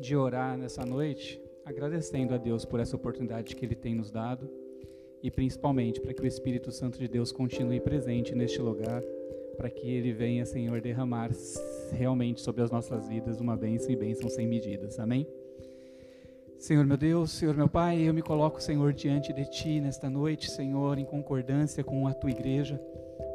de 0.00 0.16
orar 0.16 0.56
nessa 0.56 0.84
noite, 0.84 1.40
agradecendo 1.64 2.34
a 2.34 2.38
Deus 2.38 2.64
por 2.64 2.80
essa 2.80 2.96
oportunidade 2.96 3.54
que 3.54 3.64
Ele 3.64 3.74
tem 3.74 3.94
nos 3.94 4.10
dado 4.10 4.50
e 5.22 5.30
principalmente 5.30 6.00
para 6.00 6.12
que 6.12 6.22
o 6.22 6.26
Espírito 6.26 6.70
Santo 6.72 6.98
de 6.98 7.08
Deus 7.08 7.30
continue 7.30 7.80
presente 7.80 8.34
neste 8.34 8.60
lugar 8.60 9.02
para 9.54 9.70
que 9.70 9.88
Ele 9.88 10.12
venha, 10.12 10.44
Senhor, 10.44 10.80
derramar 10.80 11.30
realmente 11.92 12.40
sobre 12.40 12.62
as 12.62 12.70
nossas 12.70 13.08
vidas 13.08 13.40
uma 13.40 13.56
bênção 13.56 13.90
e 13.90 13.96
bênção 13.96 14.28
sem 14.28 14.46
medidas. 14.46 14.98
Amém? 14.98 15.26
Senhor 16.58 16.86
meu 16.86 16.96
Deus, 16.96 17.30
Senhor 17.30 17.54
meu 17.54 17.68
Pai, 17.68 18.00
eu 18.00 18.14
me 18.14 18.22
coloco, 18.22 18.62
Senhor, 18.62 18.92
diante 18.92 19.32
de 19.32 19.44
Ti 19.50 19.80
nesta 19.80 20.08
noite, 20.08 20.50
Senhor, 20.50 20.98
em 20.98 21.04
concordância 21.04 21.84
com 21.84 22.06
a 22.06 22.14
Tua 22.14 22.30
igreja, 22.30 22.80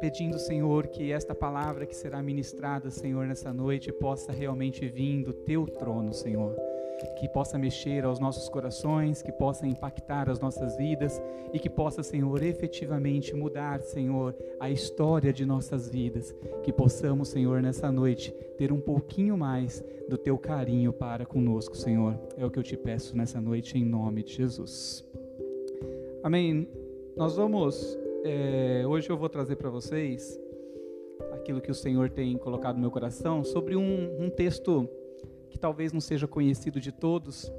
pedindo, 0.00 0.38
Senhor, 0.38 0.88
que 0.88 1.12
esta 1.12 1.34
palavra 1.34 1.86
que 1.86 1.94
será 1.94 2.22
ministrada, 2.22 2.90
Senhor, 2.90 3.26
nessa 3.26 3.52
noite 3.52 3.92
possa 3.92 4.32
realmente 4.32 4.88
vir 4.88 5.22
do 5.22 5.32
Teu 5.32 5.66
trono, 5.66 6.12
Senhor 6.12 6.69
que 7.06 7.28
possa 7.28 7.58
mexer 7.58 8.04
aos 8.04 8.18
nossos 8.18 8.48
corações, 8.48 9.22
que 9.22 9.32
possa 9.32 9.66
impactar 9.66 10.28
as 10.28 10.40
nossas 10.40 10.76
vidas 10.76 11.20
e 11.52 11.58
que 11.58 11.68
possa, 11.68 12.02
Senhor, 12.02 12.42
efetivamente 12.42 13.34
mudar, 13.34 13.80
Senhor, 13.80 14.34
a 14.58 14.70
história 14.70 15.32
de 15.32 15.44
nossas 15.44 15.88
vidas. 15.88 16.34
Que 16.62 16.72
possamos, 16.72 17.28
Senhor, 17.28 17.62
nessa 17.62 17.90
noite 17.90 18.32
ter 18.56 18.72
um 18.72 18.80
pouquinho 18.80 19.36
mais 19.36 19.84
do 20.08 20.18
teu 20.18 20.36
carinho 20.36 20.92
para 20.92 21.24
conosco, 21.24 21.76
Senhor. 21.76 22.18
É 22.36 22.44
o 22.44 22.50
que 22.50 22.58
eu 22.58 22.62
te 22.62 22.76
peço 22.76 23.16
nessa 23.16 23.40
noite, 23.40 23.78
em 23.78 23.84
nome 23.84 24.22
de 24.22 24.34
Jesus. 24.34 25.04
Amém. 26.22 26.68
Nós 27.16 27.36
vamos. 27.36 27.98
É, 28.24 28.84
hoje 28.86 29.08
eu 29.08 29.16
vou 29.16 29.28
trazer 29.28 29.56
para 29.56 29.70
vocês 29.70 30.38
aquilo 31.32 31.60
que 31.60 31.70
o 31.70 31.74
Senhor 31.74 32.10
tem 32.10 32.36
colocado 32.36 32.74
no 32.74 32.82
meu 32.82 32.90
coração 32.90 33.42
sobre 33.42 33.76
um, 33.76 34.22
um 34.22 34.28
texto 34.28 34.88
que 35.50 35.58
talvez 35.58 35.92
não 35.92 36.00
seja 36.00 36.26
conhecido 36.26 36.80
de 36.80 36.92
todos. 36.92 37.52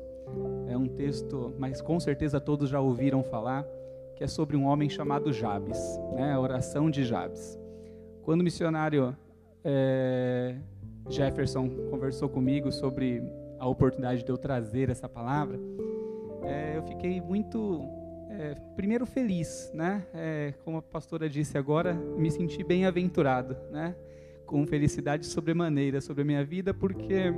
É 0.67 0.77
um 0.77 0.87
texto, 0.87 1.53
mas 1.59 1.81
com 1.81 1.99
certeza 1.99 2.39
todos 2.39 2.69
já 2.69 2.79
ouviram 2.79 3.21
falar, 3.23 3.65
que 4.15 4.23
é 4.23 4.27
sobre 4.27 4.55
um 4.55 4.65
homem 4.65 4.89
chamado 4.89 5.31
Jabes, 5.33 5.79
né? 6.13 6.33
a 6.33 6.39
oração 6.39 6.89
de 6.89 7.03
Jabes. 7.03 7.59
Quando 8.23 8.41
o 8.41 8.43
missionário 8.43 9.15
é, 9.63 10.55
Jefferson 11.09 11.69
conversou 11.89 12.29
comigo 12.29 12.71
sobre 12.71 13.21
a 13.59 13.67
oportunidade 13.67 14.23
de 14.23 14.31
eu 14.31 14.37
trazer 14.37 14.89
essa 14.89 15.09
palavra, 15.09 15.59
é, 16.43 16.77
eu 16.77 16.83
fiquei 16.83 17.19
muito, 17.19 17.83
é, 18.29 18.55
primeiro 18.75 19.05
feliz, 19.05 19.71
né? 19.73 20.05
É, 20.13 20.53
como 20.63 20.77
a 20.77 20.81
pastora 20.81 21.29
disse 21.29 21.57
agora, 21.57 21.93
me 21.93 22.31
senti 22.31 22.63
bem-aventurado, 22.63 23.57
né? 23.69 23.95
Com 24.45 24.65
felicidade 24.65 25.25
sobremaneira 25.25 26.01
sobre 26.01 26.23
a 26.23 26.25
minha 26.25 26.43
vida, 26.43 26.73
porque 26.73 27.33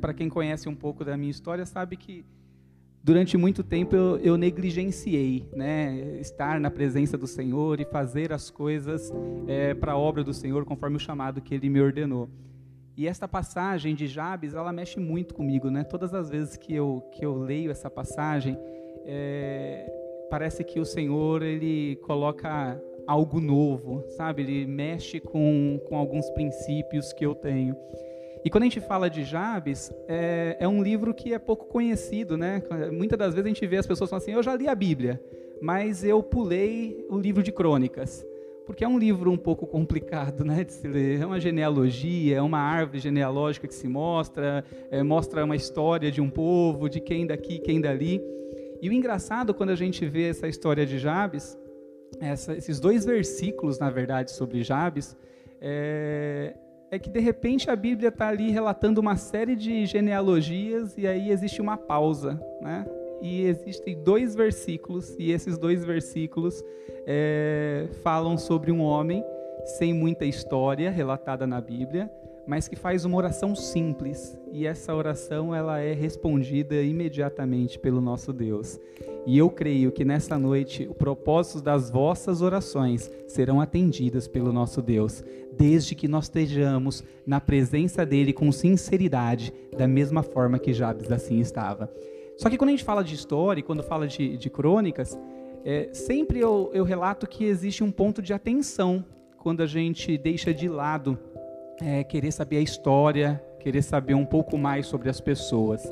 para 0.00 0.14
quem 0.14 0.28
conhece 0.28 0.68
um 0.68 0.74
pouco 0.74 1.04
da 1.04 1.16
minha 1.16 1.30
história, 1.30 1.64
sabe 1.66 1.96
que 1.96 2.24
durante 3.02 3.36
muito 3.36 3.62
tempo 3.62 3.94
eu, 3.94 4.16
eu, 4.18 4.36
negligenciei, 4.36 5.48
né, 5.54 6.18
estar 6.20 6.58
na 6.60 6.70
presença 6.70 7.16
do 7.16 7.26
Senhor 7.26 7.80
e 7.80 7.84
fazer 7.84 8.32
as 8.32 8.50
coisas 8.50 9.12
é, 9.46 9.74
para 9.74 9.92
a 9.92 9.98
obra 9.98 10.24
do 10.24 10.34
Senhor 10.34 10.64
conforme 10.64 10.96
o 10.96 11.00
chamado 11.00 11.40
que 11.40 11.54
Ele 11.54 11.68
me 11.68 11.80
ordenou. 11.80 12.28
E 12.96 13.06
esta 13.06 13.26
passagem 13.26 13.94
de 13.94 14.06
Jabes, 14.06 14.54
ela 14.54 14.72
mexe 14.72 15.00
muito 15.00 15.34
comigo, 15.34 15.70
né? 15.70 15.84
Todas 15.84 16.12
as 16.12 16.28
vezes 16.28 16.56
que 16.56 16.74
eu 16.74 17.02
que 17.12 17.24
eu 17.24 17.34
leio 17.34 17.70
essa 17.70 17.88
passagem, 17.88 18.58
é, 19.06 19.90
parece 20.28 20.62
que 20.62 20.78
o 20.78 20.84
Senhor 20.84 21.42
ele 21.42 21.96
coloca 22.02 22.78
algo 23.06 23.40
novo, 23.40 24.04
sabe? 24.10 24.42
Ele 24.42 24.66
mexe 24.66 25.18
com, 25.18 25.80
com 25.88 25.96
alguns 25.96 26.28
princípios 26.30 27.12
que 27.12 27.24
eu 27.24 27.34
tenho. 27.34 27.74
E 28.44 28.48
quando 28.48 28.62
a 28.62 28.66
gente 28.66 28.80
fala 28.80 29.10
de 29.10 29.22
Jabes, 29.22 29.92
é, 30.08 30.56
é, 30.58 30.66
um 30.66 30.82
livro 30.82 31.12
que 31.12 31.34
é 31.34 31.38
pouco 31.38 31.66
conhecido, 31.66 32.38
né? 32.38 32.62
Muitas 32.90 33.18
das 33.18 33.34
vezes 33.34 33.44
a 33.44 33.48
gente 33.48 33.66
vê 33.66 33.76
as 33.76 33.86
pessoas 33.86 34.08
falando 34.08 34.22
assim: 34.22 34.32
eu 34.32 34.42
já 34.42 34.54
li 34.54 34.66
a 34.66 34.74
Bíblia, 34.74 35.20
mas 35.60 36.02
eu 36.02 36.22
pulei 36.22 37.04
o 37.10 37.18
livro 37.18 37.42
de 37.42 37.52
crônicas. 37.52 38.26
porque 38.66 38.84
é 38.84 38.88
um 38.88 38.98
livro 38.98 39.30
um 39.30 39.36
pouco 39.36 39.66
complicado 39.66 40.42
né, 40.46 40.64
de 40.64 40.72
se 40.72 40.88
ler. 40.88 41.20
É 41.20 41.26
uma 41.26 41.38
genealogia, 41.38 42.38
é 42.38 42.42
uma 42.42 42.60
árvore 42.60 42.98
genealógica 42.98 43.68
que 43.68 43.74
se 43.74 43.88
mostra, 43.88 44.64
é, 44.90 45.02
mostra 45.02 45.44
uma 45.44 45.56
história 45.56 46.10
de 46.10 46.20
um 46.20 46.30
povo, 46.30 46.88
de 46.88 47.00
quem 47.00 47.26
daqui, 47.26 47.58
quem 47.58 47.78
dali. 47.80 48.22
E 48.80 48.88
o 48.88 48.92
engraçado 48.92 49.52
quando 49.52 49.70
a 49.70 49.76
gente 49.76 50.06
vê 50.06 50.30
essa 50.30 50.48
história 50.48 50.86
de 50.86 50.98
Jabes, 50.98 51.58
essa, 52.18 52.56
esses 52.56 52.80
dois 52.80 53.04
versículos, 53.04 53.78
na 53.78 53.90
verdade, 53.90 54.30
sobre 54.30 54.62
Jabes, 54.62 55.14
é, 55.60 56.54
é 56.90 56.98
que 56.98 57.08
de 57.08 57.20
repente 57.20 57.70
a 57.70 57.76
Bíblia 57.76 58.08
está 58.08 58.28
ali 58.28 58.50
relatando 58.50 59.00
uma 59.00 59.16
série 59.16 59.54
de 59.54 59.86
genealogias 59.86 60.98
e 60.98 61.06
aí 61.06 61.30
existe 61.30 61.60
uma 61.60 61.76
pausa, 61.76 62.40
né? 62.60 62.84
E 63.22 63.42
existem 63.42 64.02
dois 64.02 64.34
versículos 64.34 65.14
e 65.18 65.30
esses 65.30 65.56
dois 65.56 65.84
versículos 65.84 66.64
é, 67.06 67.86
falam 68.02 68.36
sobre 68.36 68.72
um 68.72 68.80
homem 68.80 69.22
sem 69.78 69.92
muita 69.92 70.24
história 70.24 70.90
relatada 70.90 71.46
na 71.46 71.60
Bíblia, 71.60 72.10
mas 72.46 72.66
que 72.66 72.74
faz 72.74 73.04
uma 73.04 73.18
oração 73.18 73.54
simples 73.54 74.40
e 74.52 74.66
essa 74.66 74.94
oração 74.94 75.54
ela 75.54 75.78
é 75.78 75.92
respondida 75.92 76.82
imediatamente 76.82 77.78
pelo 77.78 78.00
nosso 78.00 78.32
Deus. 78.32 78.80
E 79.26 79.36
eu 79.36 79.50
creio 79.50 79.92
que 79.92 80.04
nessa 80.04 80.38
noite 80.38 80.88
o 80.90 80.94
propósito 80.94 81.62
das 81.62 81.90
vossas 81.90 82.40
orações 82.40 83.10
serão 83.28 83.60
atendidas 83.60 84.26
pelo 84.26 84.50
nosso 84.50 84.80
Deus, 84.80 85.22
desde 85.60 85.94
que 85.94 86.08
nós 86.08 86.24
estejamos 86.24 87.04
na 87.26 87.38
presença 87.38 88.06
dele 88.06 88.32
com 88.32 88.50
sinceridade, 88.50 89.52
da 89.76 89.86
mesma 89.86 90.22
forma 90.22 90.58
que 90.58 90.72
Jabes 90.72 91.12
assim 91.12 91.38
estava. 91.38 91.92
Só 92.38 92.48
que 92.48 92.56
quando 92.56 92.68
a 92.68 92.72
gente 92.72 92.82
fala 92.82 93.04
de 93.04 93.14
história, 93.14 93.62
quando 93.62 93.82
fala 93.82 94.08
de, 94.08 94.38
de 94.38 94.48
crônicas, 94.48 95.18
é, 95.62 95.90
sempre 95.92 96.40
eu, 96.40 96.70
eu 96.72 96.82
relato 96.82 97.26
que 97.26 97.44
existe 97.44 97.84
um 97.84 97.90
ponto 97.90 98.22
de 98.22 98.32
atenção 98.32 99.04
quando 99.36 99.62
a 99.62 99.66
gente 99.66 100.16
deixa 100.16 100.54
de 100.54 100.66
lado 100.66 101.18
é, 101.82 102.02
querer 102.04 102.32
saber 102.32 102.56
a 102.56 102.62
história, 102.62 103.44
querer 103.58 103.82
saber 103.82 104.14
um 104.14 104.24
pouco 104.24 104.56
mais 104.56 104.86
sobre 104.86 105.10
as 105.10 105.20
pessoas. 105.20 105.82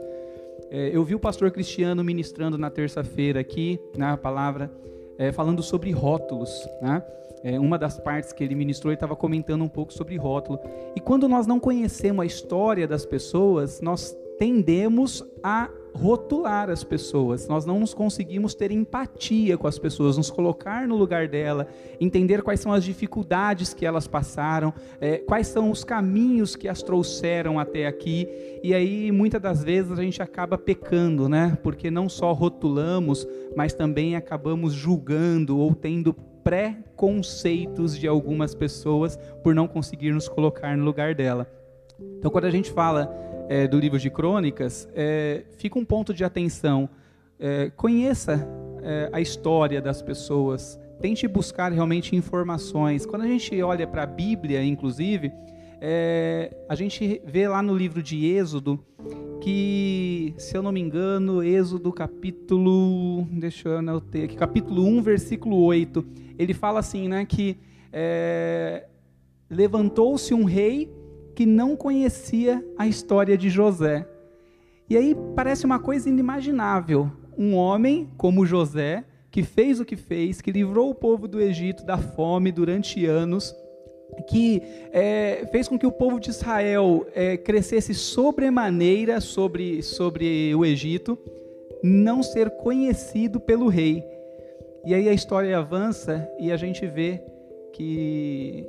É, 0.71 0.89
eu 0.95 1.05
vi 1.05 1.15
o 1.15 1.21
pastor 1.21 1.51
Cristiano 1.51 2.03
ministrando 2.03 2.57
na 2.57 2.71
terça-feira 2.71 3.41
aqui, 3.41 3.79
na 3.99 4.17
palavra, 4.17 4.73
é, 5.19 5.33
falando 5.33 5.63
sobre 5.63 5.91
rótulos. 5.91 6.67
Né? 6.81 7.03
É, 7.43 7.59
uma 7.59 7.79
das 7.79 7.99
partes 7.99 8.33
que 8.33 8.43
ele 8.43 8.55
ministrou, 8.55 8.91
ele 8.91 8.97
estava 8.97 9.17
comentando 9.17 9.63
um 9.63 9.69
pouco 9.69 9.93
sobre 9.93 10.17
rótulo. 10.17 10.61
E 10.97 11.01
quando 11.01 11.29
nós 11.29 11.47
não 11.47 11.61
conhecemos 11.61 12.23
a 12.23 12.27
história 12.27 12.87
das 12.87 13.05
pessoas, 13.05 13.81
nós 13.81 14.17
tendemos 14.39 15.25
a 15.43 15.69
rotular 15.95 16.71
as 16.71 16.85
pessoas, 16.85 17.49
nós 17.49 17.67
não 17.67 17.81
nos 17.81 17.95
conseguimos 17.95 18.55
ter 18.55 18.71
empatia 18.71 19.57
com 19.57 19.67
as 19.67 19.79
pessoas, 19.79 20.17
nos 20.17 20.31
colocar 20.31 20.87
no 20.87 20.97
lugar 20.97 21.29
dela, 21.29 21.67
entender 22.01 22.43
quais 22.43 22.61
são 22.61 22.73
as 22.73 22.85
dificuldades 22.85 23.75
que 23.75 23.85
elas 23.85 24.07
passaram, 24.07 24.73
é, 25.01 25.19
quais 25.19 25.49
são 25.49 25.71
os 25.71 25.85
caminhos 25.85 26.55
que 26.55 26.69
as 26.69 26.83
trouxeram 26.83 27.59
até 27.59 27.87
aqui, 27.87 28.29
e 28.63 28.75
aí 28.75 29.11
muitas 29.11 29.41
das 29.41 29.63
vezes 29.63 29.99
a 29.99 30.03
gente 30.03 30.23
acaba 30.23 30.57
pecando, 30.59 31.29
né? 31.29 31.59
Porque 31.63 31.91
não 31.91 32.09
só 32.09 32.33
rotulamos, 32.33 33.27
mas 33.57 33.75
também 33.75 34.17
acabamos 34.17 34.73
julgando 34.73 35.59
ou 35.59 35.75
tendo 35.75 36.15
preconceitos 36.49 37.97
de 37.99 38.09
algumas 38.09 38.55
pessoas 38.55 39.19
por 39.43 39.55
não 39.55 39.69
conseguir 39.69 40.13
nos 40.13 40.29
colocar 40.29 40.77
no 40.77 40.85
lugar 40.85 41.15
dela. 41.15 41.47
Então, 42.19 42.31
quando 42.31 42.45
a 42.45 42.51
gente 42.51 42.71
fala 42.71 43.13
é, 43.49 43.67
do 43.67 43.79
livro 43.79 43.99
de 43.99 44.11
Crônicas, 44.11 44.87
é, 44.95 45.45
fica 45.57 45.79
um 45.79 45.85
ponto 45.85 46.13
de 46.13 46.23
atenção. 46.23 46.89
É, 47.41 47.71
conheça 47.75 48.47
é, 48.83 49.09
a 49.13 49.21
história 49.21 49.81
das 49.81 50.03
pessoas, 50.03 50.79
tente 51.01 51.27
buscar 51.27 51.73
realmente 51.73 52.15
informações. 52.15 53.07
Quando 53.07 53.23
a 53.23 53.27
gente 53.27 53.61
olha 53.63 53.87
para 53.87 54.03
a 54.03 54.07
Bíblia, 54.07 54.63
inclusive, 54.63 55.33
é, 55.81 56.55
a 56.69 56.75
gente 56.75 57.23
vê 57.25 57.49
lá 57.49 57.63
no 57.63 57.75
livro 57.75 58.03
de 58.03 58.27
Êxodo 58.27 58.85
que, 59.41 60.35
se 60.37 60.57
eu 60.57 60.63
não 60.63 60.73
me 60.73 60.81
engano, 60.81 61.43
Êxodo 61.43 61.91
capítulo, 61.93 63.25
deixa 63.31 63.69
eu 63.69 63.79
anotar 63.79 64.25
aqui, 64.25 64.37
capítulo 64.37 64.85
1, 64.85 65.03
versículo 65.03 65.63
8, 65.63 66.05
ele 66.39 66.53
fala 66.53 66.81
assim, 66.81 67.09
né, 67.09 67.25
que 67.25 67.57
é, 67.93 68.87
levantou-se 69.49 70.35
um 70.35 70.45
rei 70.45 70.91
que 71.39 71.47
não 71.47 71.77
conhecia 71.77 72.65
a 72.77 72.89
história 72.89 73.39
de 73.39 73.49
José. 73.49 74.05
E 74.91 74.97
aí 74.97 75.15
parece 75.37 75.65
uma 75.65 75.79
coisa 75.79 76.09
inimaginável. 76.09 77.13
Um 77.39 77.55
homem 77.55 78.11
como 78.17 78.45
José, 78.45 79.05
que 79.31 79.45
fez 79.45 79.79
o 79.79 79.85
que 79.85 79.95
fez, 79.95 80.41
que 80.41 80.51
livrou 80.51 80.91
o 80.91 80.95
povo 80.97 81.29
do 81.29 81.41
Egito 81.41 81.85
da 81.85 81.97
fome 81.97 82.51
durante 82.51 83.07
anos, 83.07 83.55
que 84.29 84.61
é, 84.93 85.47
fez 85.53 85.69
com 85.69 85.79
que 85.79 85.87
o 85.87 85.93
povo 85.93 86.19
de 86.19 86.31
Israel 86.31 87.07
é, 87.15 87.37
crescesse 87.37 87.95
sobremaneira 87.95 89.21
sobre, 89.21 89.81
sobre 89.81 90.53
o 90.57 90.65
Egito, 90.65 91.17
não 91.85 92.21
ser 92.21 92.51
conhecido 92.51 93.39
pelo 93.39 93.69
rei. 93.69 94.03
E 94.85 94.93
aí 94.93 95.09
a 95.09 95.13
história 95.13 95.57
avança 95.57 96.29
e 96.41 96.51
a 96.51 96.57
gente 96.57 96.85
vê 96.85 97.23
que 97.73 98.69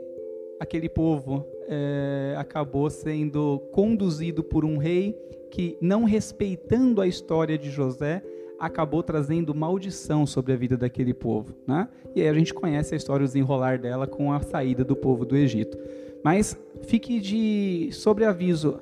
aquele 0.60 0.88
povo 0.88 1.48
é, 1.70 2.34
acabou 2.36 2.90
sendo 2.90 3.60
conduzido 3.72 4.44
por 4.44 4.66
um 4.66 4.78
rei 4.78 5.16
que, 5.52 5.78
não 5.80 6.04
respeitando 6.04 7.00
a 7.00 7.08
história 7.08 7.58
de 7.58 7.70
José, 7.70 8.24
acabou 8.60 9.04
trazendo 9.04 9.56
maldição 9.56 10.26
sobre 10.26 10.52
a 10.52 10.56
vida 10.56 10.76
daquele 10.76 11.14
povo. 11.14 11.56
Né? 11.68 11.88
E 12.16 12.22
aí 12.22 12.28
a 12.28 12.34
gente 12.34 12.54
conhece 12.54 12.94
a 12.94 12.98
história, 12.98 13.24
o 13.24 13.28
desenrolar 13.28 13.78
dela 13.78 14.08
com 14.08 14.34
a 14.34 14.42
saída 14.42 14.84
do 14.84 14.96
povo 14.96 15.24
do 15.24 15.38
Egito. 15.38 15.78
Mas 16.24 16.58
fique 16.82 17.20
de 17.20 17.90
sobreaviso, 17.94 18.82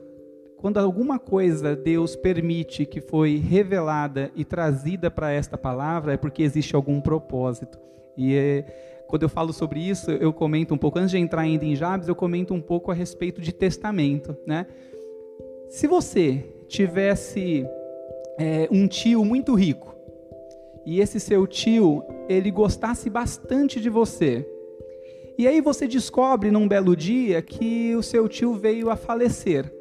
quando 0.57 0.79
alguma 0.79 1.19
coisa 1.19 1.75
Deus 1.75 2.15
permite 2.15 2.85
que 2.85 2.99
foi 2.99 3.37
revelada 3.37 4.31
e 4.35 4.43
trazida 4.43 5.11
para 5.11 5.31
esta 5.31 5.55
palavra, 5.55 6.13
é 6.13 6.17
porque 6.17 6.41
existe 6.41 6.75
algum 6.75 6.99
propósito. 6.99 7.77
E 8.17 8.35
é, 8.35 8.65
quando 9.07 9.23
eu 9.23 9.29
falo 9.29 9.53
sobre 9.53 9.79
isso, 9.79 10.11
eu 10.11 10.33
comento 10.33 10.73
um 10.73 10.77
pouco, 10.77 10.99
antes 10.99 11.11
de 11.11 11.17
entrar 11.17 11.41
ainda 11.41 11.63
em 11.63 11.75
Jabes, 11.75 12.07
eu 12.07 12.15
comento 12.15 12.53
um 12.53 12.61
pouco 12.61 12.91
a 12.91 12.93
respeito 12.93 13.39
de 13.39 13.53
testamento. 13.53 14.35
Né? 14.45 14.65
Se 15.69 15.87
você 15.87 16.43
tivesse 16.67 17.65
é, 18.37 18.67
um 18.71 18.87
tio 18.87 19.23
muito 19.23 19.53
rico, 19.53 19.95
e 20.85 20.99
esse 20.99 21.19
seu 21.19 21.45
tio, 21.45 22.03
ele 22.27 22.49
gostasse 22.49 23.09
bastante 23.09 23.79
de 23.79 23.89
você, 23.89 24.45
e 25.37 25.47
aí 25.47 25.61
você 25.61 25.87
descobre 25.87 26.49
num 26.49 26.67
belo 26.67 26.95
dia 26.95 27.41
que 27.41 27.95
o 27.95 28.01
seu 28.01 28.27
tio 28.27 28.55
veio 28.55 28.89
a 28.89 28.95
falecer, 28.95 29.71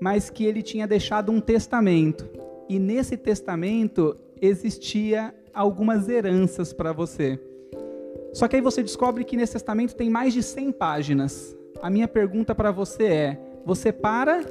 mas 0.00 0.30
que 0.30 0.44
ele 0.44 0.62
tinha 0.62 0.86
deixado 0.86 1.32
um 1.32 1.40
testamento, 1.40 2.28
e 2.68 2.78
nesse 2.78 3.16
testamento 3.16 4.16
existia 4.40 5.34
algumas 5.52 6.08
heranças 6.08 6.72
para 6.72 6.92
você. 6.92 7.38
Só 8.36 8.46
que 8.46 8.54
aí 8.54 8.60
você 8.60 8.82
descobre 8.82 9.24
que 9.24 9.34
nesse 9.34 9.54
testamento 9.54 9.94
tem 9.94 10.10
mais 10.10 10.34
de 10.34 10.42
100 10.42 10.72
páginas. 10.72 11.56
A 11.80 11.88
minha 11.88 12.06
pergunta 12.06 12.54
para 12.54 12.70
você 12.70 13.04
é: 13.04 13.40
você 13.64 13.90
para 13.90 14.44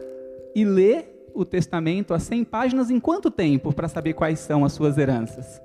e 0.56 0.66
lê 0.66 1.04
o 1.36 1.46
testamento 1.46 2.12
a 2.12 2.18
100 2.18 2.46
páginas 2.46 2.90
em 2.90 3.00
quanto 3.00 3.30
tempo 3.30 3.72
para 3.72 3.88
saber 3.88 4.14
quais 4.14 4.40
são 4.40 4.66
as 4.66 4.74
suas 4.74 4.98
heranças? 4.98 5.62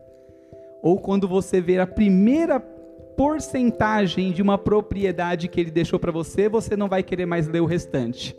Ou 0.82 0.98
quando 1.00 1.26
você 1.26 1.62
vê 1.62 1.78
a 1.78 1.86
primeira 1.86 2.60
porcentagem 2.60 4.32
de 4.32 4.42
uma 4.42 4.58
propriedade 4.58 5.48
que 5.48 5.58
ele 5.58 5.70
deixou 5.70 5.98
para 5.98 6.12
você, 6.12 6.46
você 6.46 6.76
não 6.76 6.90
vai 6.90 7.02
querer 7.02 7.24
mais 7.24 7.48
ler 7.48 7.60
o 7.62 7.66
restante, 7.66 8.36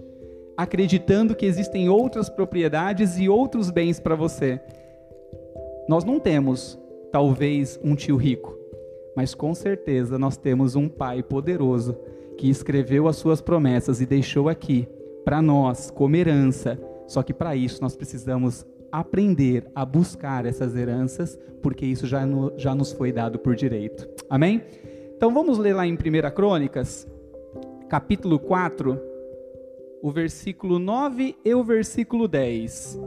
acreditando 0.56 1.34
que 1.34 1.48
existem 1.48 1.90
outras 1.90 2.30
propriedades 2.30 3.18
e 3.18 3.28
outros 3.28 3.72
bens 3.72 4.00
para 4.00 4.14
você. 4.14 4.62
Nós 5.90 6.04
não 6.04 6.20
temos, 6.20 6.80
talvez, 7.12 7.80
um 7.84 7.96
tio 7.96 8.16
rico, 8.16 8.61
mas 9.16 9.36
com 9.36 9.54
certeza 9.54 10.18
nós 10.18 10.38
temos 10.38 10.76
um 10.76 10.88
Pai 10.88 11.22
poderoso 11.22 11.98
que 12.38 12.50
escreveu 12.50 13.08
as 13.08 13.18
suas 13.18 13.42
promessas 13.42 14.02
e 14.02 14.06
deixou 14.06 14.50
aqui 14.50 14.88
para 15.24 15.42
nós 15.42 15.92
como 15.92 16.16
herança. 16.16 16.80
Só 17.08 17.22
que 17.22 17.34
para 17.34 17.56
isso 17.56 17.82
nós 17.82 17.96
precisamos 17.96 18.66
aprender 18.92 19.70
a 19.74 19.86
buscar 19.86 20.46
essas 20.46 20.76
heranças, 20.76 21.38
porque 21.62 21.86
isso 21.86 22.08
já, 22.08 22.26
no, 22.26 22.54
já 22.58 22.74
nos 22.76 22.92
foi 22.92 23.12
dado 23.12 23.40
por 23.40 23.56
direito. 23.56 24.08
Amém? 24.30 24.64
Então 25.16 25.34
vamos 25.34 25.58
ler 25.58 25.74
lá 25.74 25.86
em 25.86 25.94
1 25.94 25.98
Crônicas, 26.34 27.08
capítulo 27.88 28.40
4, 28.40 29.00
o 30.02 30.12
versículo 30.12 30.80
9 30.80 31.36
e 31.46 31.54
o 31.54 31.64
versículo 31.64 32.28
10. 32.28 33.00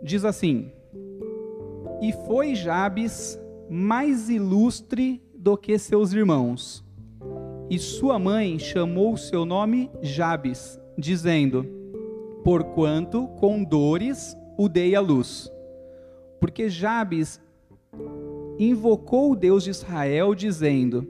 Diz 0.00 0.24
assim: 0.24 0.70
e 2.00 2.12
foi 2.12 2.54
Jabes 2.54 3.38
mais 3.68 4.28
ilustre 4.28 5.22
do 5.34 5.56
que 5.56 5.78
seus 5.78 6.12
irmãos. 6.12 6.84
E 7.70 7.78
sua 7.78 8.18
mãe 8.18 8.58
chamou 8.58 9.16
seu 9.16 9.44
nome 9.44 9.90
Jabes, 10.00 10.80
dizendo: 10.96 11.66
Porquanto 12.42 13.26
com 13.38 13.62
dores 13.62 14.36
o 14.56 14.68
dei 14.68 14.94
à 14.94 15.00
luz. 15.00 15.50
Porque 16.40 16.68
Jabes 16.68 17.40
invocou 18.58 19.32
o 19.32 19.36
Deus 19.36 19.64
de 19.64 19.70
Israel, 19.70 20.34
dizendo: 20.34 21.06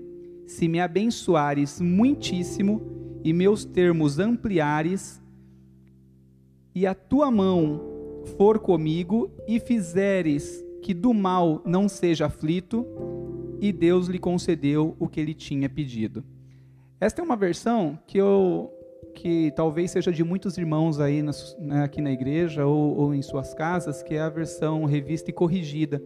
Se 0.46 0.66
me 0.66 0.80
abençoares 0.80 1.80
muitíssimo 1.80 2.82
e 3.22 3.32
meus 3.32 3.64
termos 3.64 4.18
ampliares, 4.18 5.22
e 6.74 6.86
a 6.86 6.94
tua 6.94 7.30
mão 7.30 7.80
for 8.36 8.58
comigo 8.58 9.30
e 9.46 9.58
fizeres 9.60 10.64
que 10.82 10.94
do 10.94 11.12
mal 11.12 11.62
não 11.64 11.88
seja 11.88 12.26
aflito, 12.26 12.86
e 13.60 13.72
Deus 13.72 14.06
lhe 14.06 14.18
concedeu 14.18 14.96
o 14.98 15.08
que 15.08 15.20
ele 15.20 15.34
tinha 15.34 15.68
pedido. 15.68 16.24
Esta 17.00 17.20
é 17.20 17.24
uma 17.24 17.36
versão 17.36 17.98
que 18.06 18.18
eu 18.18 18.72
que 19.14 19.50
talvez 19.56 19.90
seja 19.90 20.12
de 20.12 20.22
muitos 20.22 20.56
irmãos 20.56 21.00
aí 21.00 21.22
né, 21.22 21.82
aqui 21.82 22.00
na 22.00 22.12
igreja 22.12 22.64
ou, 22.66 22.96
ou 22.96 23.14
em 23.14 23.20
suas 23.20 23.52
casas, 23.52 24.00
que 24.00 24.14
é 24.14 24.20
a 24.20 24.28
versão 24.28 24.84
revista 24.84 25.30
e 25.30 25.32
corrigida. 25.32 26.00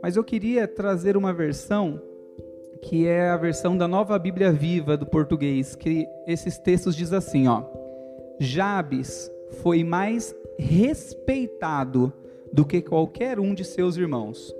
Mas 0.00 0.14
eu 0.14 0.22
queria 0.22 0.68
trazer 0.68 1.16
uma 1.16 1.32
versão 1.32 2.00
que 2.82 3.06
é 3.06 3.30
a 3.30 3.36
versão 3.36 3.76
da 3.76 3.88
Nova 3.88 4.16
Bíblia 4.16 4.52
Viva 4.52 4.96
do 4.96 5.06
português, 5.06 5.74
que 5.74 6.06
esses 6.24 6.56
textos 6.56 6.94
diz 6.94 7.12
assim, 7.12 7.48
ó: 7.48 7.64
Jabes 8.38 9.28
foi 9.62 9.82
mais 9.82 10.34
respeitado 10.56 12.12
do 12.56 12.64
que 12.64 12.80
qualquer 12.80 13.38
um 13.38 13.52
de 13.52 13.62
seus 13.62 13.98
irmãos. 13.98 14.50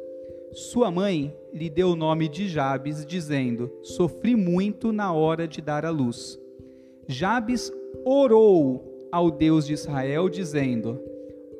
Sua 0.52 0.90
mãe 0.90 1.34
lhe 1.50 1.70
deu 1.70 1.88
o 1.88 1.96
nome 1.96 2.28
de 2.28 2.46
Jabes, 2.46 3.06
dizendo: 3.06 3.72
Sofri 3.82 4.36
muito 4.36 4.92
na 4.92 5.14
hora 5.14 5.48
de 5.48 5.62
dar 5.62 5.86
à 5.86 5.88
luz. 5.88 6.38
Jabes 7.08 7.72
orou 8.04 9.08
ao 9.10 9.30
Deus 9.30 9.66
de 9.66 9.72
Israel, 9.72 10.28
dizendo: 10.28 11.00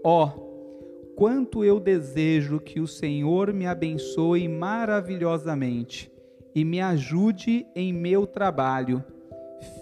Ó, 0.05 0.27
oh, 0.27 1.15
quanto 1.17 1.65
eu 1.65 1.81
desejo 1.81 2.61
que 2.61 2.81
o 2.81 2.87
Senhor 2.87 3.51
me 3.55 3.65
abençoe 3.65 4.47
maravilhosamente 4.47 6.13
e 6.55 6.67
me 6.67 6.83
ajude 6.83 7.67
em 7.75 7.95
meu 7.95 8.27
trabalho. 8.27 9.03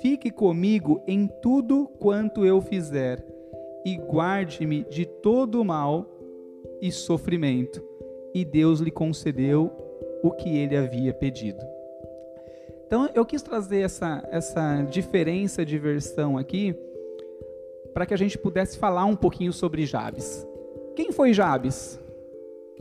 Fique 0.01 0.31
comigo 0.31 1.03
em 1.05 1.29
tudo 1.43 1.89
quanto 1.99 2.45
eu 2.45 2.61
fizer 2.61 3.27
e 3.85 3.97
guarde-me 3.97 4.85
de 4.85 5.05
todo 5.05 5.65
mal 5.65 6.14
e 6.85 6.93
sofrimento. 6.93 7.83
E 8.35 8.45
Deus 8.45 8.79
lhe 8.81 8.91
concedeu 8.91 9.73
o 10.23 10.31
que 10.31 10.51
ele 10.51 10.77
havia 10.77 11.15
pedido. 11.15 11.65
Então 12.87 13.09
eu 13.15 13.25
quis 13.25 13.41
trazer 13.41 13.81
essa, 13.81 14.23
essa 14.31 14.83
diferença 14.83 15.65
de 15.65 15.79
versão 15.79 16.37
aqui 16.37 16.77
para 17.95 18.05
que 18.05 18.13
a 18.13 18.19
gente 18.19 18.37
pudesse 18.37 18.77
falar 18.77 19.07
um 19.07 19.17
pouquinho 19.17 19.51
sobre 19.51 19.87
Jabes. 19.87 20.47
Quem 20.95 21.11
foi 21.11 21.33
Jabes? 21.33 21.99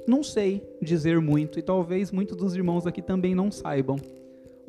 Não 0.06 0.22
sei 0.22 0.62
dizer 0.82 1.22
muito 1.22 1.58
e 1.58 1.62
talvez 1.62 2.12
muitos 2.12 2.36
dos 2.36 2.54
irmãos 2.56 2.86
aqui 2.86 3.02
também 3.02 3.34
não 3.34 3.50
saibam, 3.50 3.96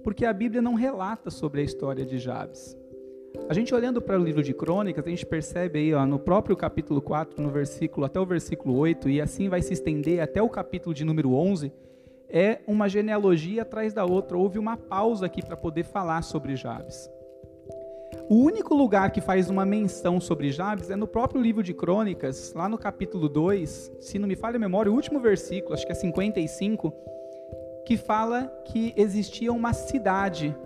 porque 0.04 0.24
a 0.24 0.32
Bíblia 0.32 0.62
não 0.62 0.74
relata 0.74 1.28
sobre 1.28 1.60
a 1.60 1.64
história 1.64 2.04
de 2.04 2.18
Jabes. 2.18 2.76
A 3.48 3.52
gente 3.52 3.74
olhando 3.74 4.00
para 4.00 4.18
o 4.18 4.24
livro 4.24 4.42
de 4.42 4.54
Crônicas, 4.54 5.06
a 5.06 5.10
gente 5.10 5.26
percebe 5.26 5.78
aí, 5.78 5.92
ó, 5.92 6.06
no 6.06 6.18
próprio 6.18 6.56
capítulo 6.56 7.02
4, 7.02 7.42
no 7.42 7.50
versículo 7.50 8.06
até 8.06 8.18
o 8.18 8.24
versículo 8.24 8.76
8, 8.76 9.08
e 9.10 9.20
assim 9.20 9.48
vai 9.48 9.60
se 9.60 9.74
estender 9.74 10.20
até 10.20 10.40
o 10.40 10.48
capítulo 10.48 10.94
de 10.94 11.04
número 11.04 11.34
11, 11.34 11.70
é 12.28 12.60
uma 12.66 12.88
genealogia 12.88 13.62
atrás 13.62 13.92
da 13.92 14.04
outra. 14.04 14.38
Houve 14.38 14.58
uma 14.58 14.76
pausa 14.76 15.26
aqui 15.26 15.44
para 15.44 15.56
poder 15.56 15.84
falar 15.84 16.22
sobre 16.22 16.56
Jabes. 16.56 17.10
O 18.30 18.36
único 18.36 18.74
lugar 18.74 19.10
que 19.10 19.20
faz 19.20 19.50
uma 19.50 19.66
menção 19.66 20.18
sobre 20.18 20.50
Jabes 20.50 20.88
é 20.90 20.96
no 20.96 21.06
próprio 21.06 21.42
livro 21.42 21.62
de 21.62 21.74
Crônicas, 21.74 22.54
lá 22.54 22.68
no 22.68 22.78
capítulo 22.78 23.28
2, 23.28 23.92
se 24.00 24.18
não 24.18 24.26
me 24.26 24.36
falha 24.36 24.56
a 24.56 24.58
memória, 24.58 24.90
o 24.90 24.94
último 24.94 25.20
versículo, 25.20 25.74
acho 25.74 25.84
que 25.84 25.92
é 25.92 25.94
55, 25.94 26.92
que 27.84 27.98
fala 27.98 28.46
que 28.64 28.94
existia 28.96 29.52
uma 29.52 29.74
cidade 29.74 30.56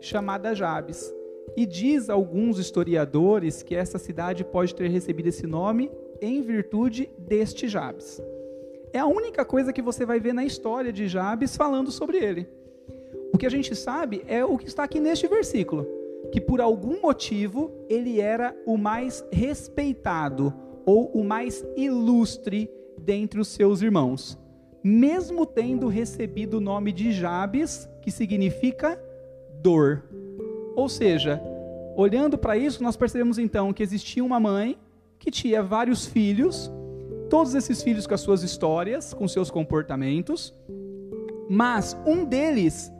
chamada 0.00 0.54
Jabes. 0.54 1.14
E 1.56 1.66
diz 1.66 2.08
alguns 2.08 2.58
historiadores 2.58 3.62
que 3.62 3.74
essa 3.74 3.98
cidade 3.98 4.44
pode 4.44 4.74
ter 4.74 4.88
recebido 4.88 5.28
esse 5.28 5.46
nome 5.46 5.90
em 6.20 6.40
virtude 6.40 7.10
deste 7.18 7.68
Jabes. 7.68 8.22
É 8.92 8.98
a 8.98 9.06
única 9.06 9.44
coisa 9.44 9.72
que 9.72 9.82
você 9.82 10.04
vai 10.04 10.20
ver 10.20 10.32
na 10.32 10.44
história 10.44 10.92
de 10.92 11.08
Jabes 11.08 11.56
falando 11.56 11.90
sobre 11.90 12.18
ele. 12.18 12.46
O 13.32 13.38
que 13.38 13.46
a 13.46 13.50
gente 13.50 13.74
sabe 13.74 14.22
é 14.26 14.44
o 14.44 14.58
que 14.58 14.68
está 14.68 14.84
aqui 14.84 15.00
neste 15.00 15.26
versículo, 15.26 15.86
que 16.30 16.40
por 16.40 16.60
algum 16.60 17.00
motivo 17.00 17.70
ele 17.88 18.20
era 18.20 18.54
o 18.66 18.76
mais 18.76 19.24
respeitado 19.32 20.52
ou 20.84 21.06
o 21.12 21.24
mais 21.24 21.64
ilustre 21.76 22.70
dentre 22.98 23.40
os 23.40 23.48
seus 23.48 23.82
irmãos, 23.82 24.38
mesmo 24.84 25.46
tendo 25.46 25.88
recebido 25.88 26.58
o 26.58 26.60
nome 26.60 26.92
de 26.92 27.12
Jabes, 27.12 27.88
que 28.02 28.10
significa 28.10 29.02
dor. 29.62 30.04
Ou 30.74 30.88
seja, 30.88 31.40
olhando 31.96 32.38
para 32.38 32.56
isso, 32.56 32.82
nós 32.82 32.96
percebemos 32.96 33.38
então 33.38 33.72
que 33.72 33.82
existia 33.82 34.24
uma 34.24 34.40
mãe 34.40 34.78
que 35.18 35.30
tinha 35.30 35.62
vários 35.62 36.06
filhos, 36.06 36.70
todos 37.28 37.54
esses 37.54 37.82
filhos 37.82 38.06
com 38.06 38.14
as 38.14 38.20
suas 38.20 38.42
histórias, 38.42 39.14
com 39.14 39.28
seus 39.28 39.50
comportamentos, 39.50 40.54
mas 41.48 41.96
um 42.06 42.24
deles 42.24 42.92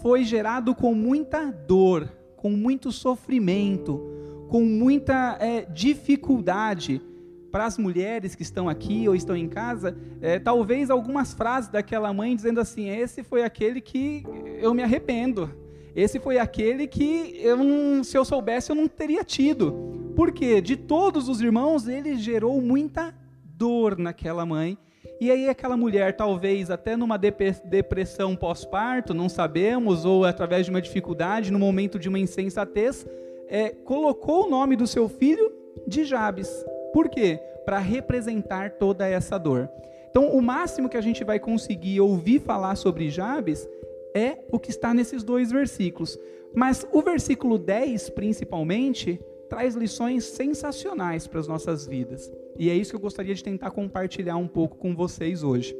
foi 0.00 0.24
gerado 0.24 0.74
com 0.74 0.94
muita 0.94 1.50
dor, 1.50 2.10
com 2.36 2.50
muito 2.50 2.90
sofrimento, 2.90 4.00
com 4.48 4.64
muita 4.64 5.36
é, 5.40 5.66
dificuldade. 5.66 7.02
Para 7.50 7.66
as 7.66 7.76
mulheres 7.76 8.36
que 8.36 8.44
estão 8.44 8.68
aqui 8.68 9.08
ou 9.08 9.14
estão 9.14 9.36
em 9.36 9.48
casa, 9.48 9.96
é, 10.22 10.38
talvez 10.38 10.88
algumas 10.88 11.34
frases 11.34 11.68
daquela 11.68 12.12
mãe 12.12 12.36
dizendo 12.36 12.60
assim: 12.60 12.88
Esse 12.88 13.24
foi 13.24 13.42
aquele 13.42 13.80
que 13.80 14.24
eu 14.60 14.72
me 14.72 14.84
arrependo 14.84 15.50
esse 15.94 16.18
foi 16.18 16.38
aquele 16.38 16.86
que 16.86 17.40
eu 17.42 18.04
se 18.04 18.16
eu 18.16 18.24
soubesse 18.24 18.70
eu 18.70 18.76
não 18.76 18.88
teria 18.88 19.24
tido. 19.24 20.12
Porque 20.14 20.60
de 20.60 20.76
todos 20.76 21.28
os 21.28 21.40
irmãos 21.40 21.88
ele 21.88 22.16
gerou 22.16 22.60
muita 22.60 23.14
dor 23.42 23.98
naquela 23.98 24.44
mãe. 24.44 24.76
E 25.20 25.30
aí 25.30 25.48
aquela 25.48 25.76
mulher, 25.76 26.16
talvez 26.16 26.70
até 26.70 26.96
numa 26.96 27.18
depressão 27.18 28.34
pós-parto, 28.34 29.12
não 29.12 29.28
sabemos, 29.28 30.04
ou 30.04 30.24
através 30.24 30.64
de 30.64 30.70
uma 30.70 30.80
dificuldade, 30.80 31.52
no 31.52 31.58
momento 31.58 31.98
de 31.98 32.08
uma 32.08 32.18
insensatez, 32.18 33.06
é, 33.46 33.68
colocou 33.68 34.46
o 34.46 34.50
nome 34.50 34.76
do 34.76 34.86
seu 34.86 35.08
filho 35.08 35.52
de 35.86 36.04
Jabes. 36.04 36.48
Por 36.92 37.08
quê? 37.08 37.38
Para 37.66 37.78
representar 37.78 38.72
toda 38.72 39.06
essa 39.06 39.38
dor. 39.38 39.68
Então, 40.10 40.30
o 40.30 40.42
máximo 40.42 40.88
que 40.88 40.96
a 40.96 41.00
gente 41.00 41.22
vai 41.22 41.38
conseguir 41.38 42.00
ouvir 42.00 42.40
falar 42.40 42.74
sobre 42.76 43.10
Jabes 43.10 43.68
é 44.14 44.38
o 44.50 44.58
que 44.58 44.70
está 44.70 44.92
nesses 44.92 45.22
dois 45.22 45.50
versículos. 45.50 46.18
Mas 46.54 46.86
o 46.92 47.02
versículo 47.02 47.58
10, 47.58 48.10
principalmente, 48.10 49.20
traz 49.48 49.74
lições 49.74 50.24
sensacionais 50.24 51.26
para 51.26 51.40
as 51.40 51.48
nossas 51.48 51.86
vidas. 51.86 52.30
E 52.58 52.70
é 52.70 52.74
isso 52.74 52.90
que 52.90 52.96
eu 52.96 53.00
gostaria 53.00 53.34
de 53.34 53.42
tentar 53.42 53.70
compartilhar 53.70 54.36
um 54.36 54.48
pouco 54.48 54.76
com 54.76 54.94
vocês 54.94 55.42
hoje. 55.42 55.76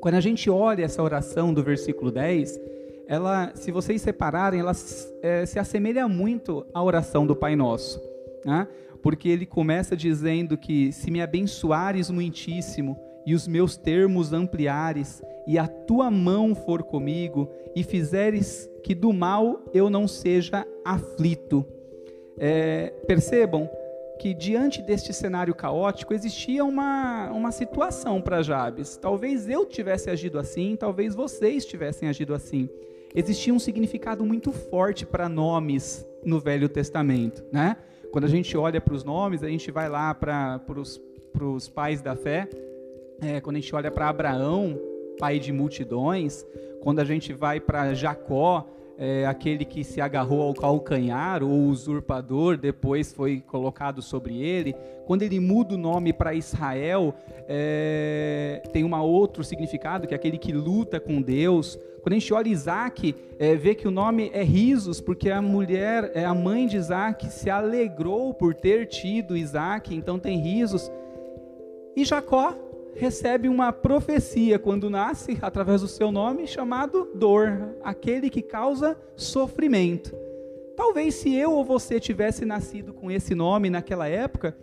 Quando 0.00 0.14
a 0.14 0.20
gente 0.20 0.50
olha 0.50 0.84
essa 0.84 1.02
oração 1.02 1.54
do 1.54 1.62
versículo 1.62 2.10
10, 2.10 2.60
ela, 3.06 3.52
se 3.54 3.70
vocês 3.70 4.00
separarem, 4.02 4.60
ela 4.60 4.72
é, 5.22 5.44
se 5.46 5.58
assemelha 5.58 6.08
muito 6.08 6.66
à 6.72 6.82
oração 6.82 7.26
do 7.26 7.36
Pai 7.36 7.54
Nosso. 7.54 8.00
Né? 8.44 8.66
Porque 9.02 9.28
ele 9.28 9.46
começa 9.46 9.96
dizendo 9.96 10.56
que 10.56 10.92
se 10.92 11.10
me 11.10 11.20
abençoares 11.20 12.10
muitíssimo, 12.10 12.98
e 13.26 13.34
os 13.34 13.46
meus 13.46 13.76
termos 13.76 14.32
ampliares, 14.32 15.22
e 15.46 15.58
a 15.58 15.66
tua 15.66 16.10
mão 16.10 16.54
for 16.54 16.82
comigo, 16.82 17.48
e 17.74 17.82
fizeres 17.82 18.68
que 18.82 18.94
do 18.94 19.12
mal 19.12 19.64
eu 19.72 19.88
não 19.88 20.06
seja 20.06 20.66
aflito. 20.84 21.64
É, 22.38 22.92
percebam 23.06 23.68
que 24.18 24.32
diante 24.32 24.80
deste 24.80 25.12
cenário 25.12 25.54
caótico 25.54 26.14
existia 26.14 26.64
uma, 26.64 27.30
uma 27.32 27.50
situação 27.50 28.20
para 28.20 28.42
Jabes. 28.42 28.96
Talvez 28.96 29.48
eu 29.48 29.66
tivesse 29.66 30.10
agido 30.10 30.38
assim, 30.38 30.76
talvez 30.76 31.14
vocês 31.14 31.66
tivessem 31.66 32.08
agido 32.08 32.32
assim. 32.32 32.68
Existia 33.14 33.52
um 33.52 33.58
significado 33.58 34.24
muito 34.24 34.52
forte 34.52 35.04
para 35.04 35.28
nomes 35.28 36.06
no 36.24 36.38
Velho 36.38 36.68
Testamento, 36.68 37.44
né? 37.52 37.76
Quando 38.12 38.24
a 38.24 38.28
gente 38.28 38.56
olha 38.56 38.80
para 38.80 38.94
os 38.94 39.04
nomes, 39.04 39.42
a 39.42 39.48
gente 39.48 39.70
vai 39.70 39.88
lá 39.88 40.14
para 40.14 40.60
os 41.40 41.68
pais 41.68 42.00
da 42.00 42.14
fé, 42.14 42.48
é, 43.20 43.40
quando 43.40 43.56
a 43.56 43.60
gente 43.60 43.74
olha 43.74 43.90
para 43.90 44.08
Abraão, 44.08 44.78
pai 45.18 45.38
de 45.38 45.52
multidões, 45.52 46.44
quando 46.80 46.98
a 47.00 47.04
gente 47.04 47.32
vai 47.32 47.60
para 47.60 47.94
Jacó, 47.94 48.66
é, 48.98 49.26
aquele 49.26 49.64
que 49.64 49.82
se 49.82 50.00
agarrou 50.00 50.42
ao 50.42 50.54
calcanhar, 50.54 51.42
ou 51.42 51.66
usurpador, 51.66 52.56
depois 52.56 53.12
foi 53.12 53.40
colocado 53.40 54.02
sobre 54.02 54.40
ele. 54.40 54.74
Quando 55.06 55.22
ele 55.22 55.40
muda 55.40 55.74
o 55.74 55.78
nome 55.78 56.12
para 56.12 56.34
Israel, 56.34 57.14
é, 57.48 58.62
tem 58.72 58.84
um 58.84 58.94
outro 59.00 59.42
significado, 59.42 60.06
que 60.06 60.14
é 60.14 60.16
aquele 60.16 60.38
que 60.38 60.52
luta 60.52 61.00
com 61.00 61.20
Deus. 61.20 61.78
Quando 62.02 62.14
a 62.14 62.18
gente 62.18 62.34
olha 62.34 62.48
Isaac, 62.48 63.14
é, 63.38 63.54
vê 63.54 63.74
que 63.74 63.86
o 63.86 63.90
nome 63.90 64.30
é 64.32 64.42
Risos, 64.42 65.00
porque 65.00 65.30
a 65.30 65.40
mulher, 65.40 66.10
é 66.14 66.24
a 66.24 66.34
mãe 66.34 66.66
de 66.66 66.76
Isaac, 66.76 67.26
se 67.26 67.48
alegrou 67.48 68.34
por 68.34 68.54
ter 68.54 68.86
tido 68.86 69.36
Isaac, 69.36 69.94
então 69.94 70.18
tem 70.18 70.38
risos. 70.38 70.90
E 71.96 72.04
Jacó 72.04 72.56
recebe 72.94 73.48
uma 73.48 73.72
profecia 73.72 74.58
quando 74.58 74.90
nasce, 74.90 75.38
através 75.40 75.80
do 75.80 75.88
seu 75.88 76.12
nome, 76.12 76.46
chamado 76.46 77.08
dor, 77.14 77.76
aquele 77.82 78.28
que 78.28 78.42
causa 78.42 78.96
sofrimento. 79.16 80.14
Talvez 80.76 81.14
se 81.14 81.34
eu 81.34 81.52
ou 81.52 81.64
você 81.64 82.00
tivesse 82.00 82.44
nascido 82.44 82.92
com 82.92 83.10
esse 83.10 83.34
nome 83.34 83.70
naquela 83.70 84.08
época, 84.08 84.56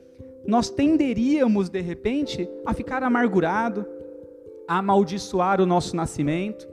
nós 0.46 0.70
tenderíamos 0.70 1.70
de 1.70 1.82
repente 1.82 2.50
a 2.66 2.74
ficar 2.74 3.04
amargurado, 3.04 3.86
a 4.68 4.78
amaldiçoar 4.78 5.62
o 5.62 5.66
nosso 5.66 5.96
nascimento, 5.96 6.68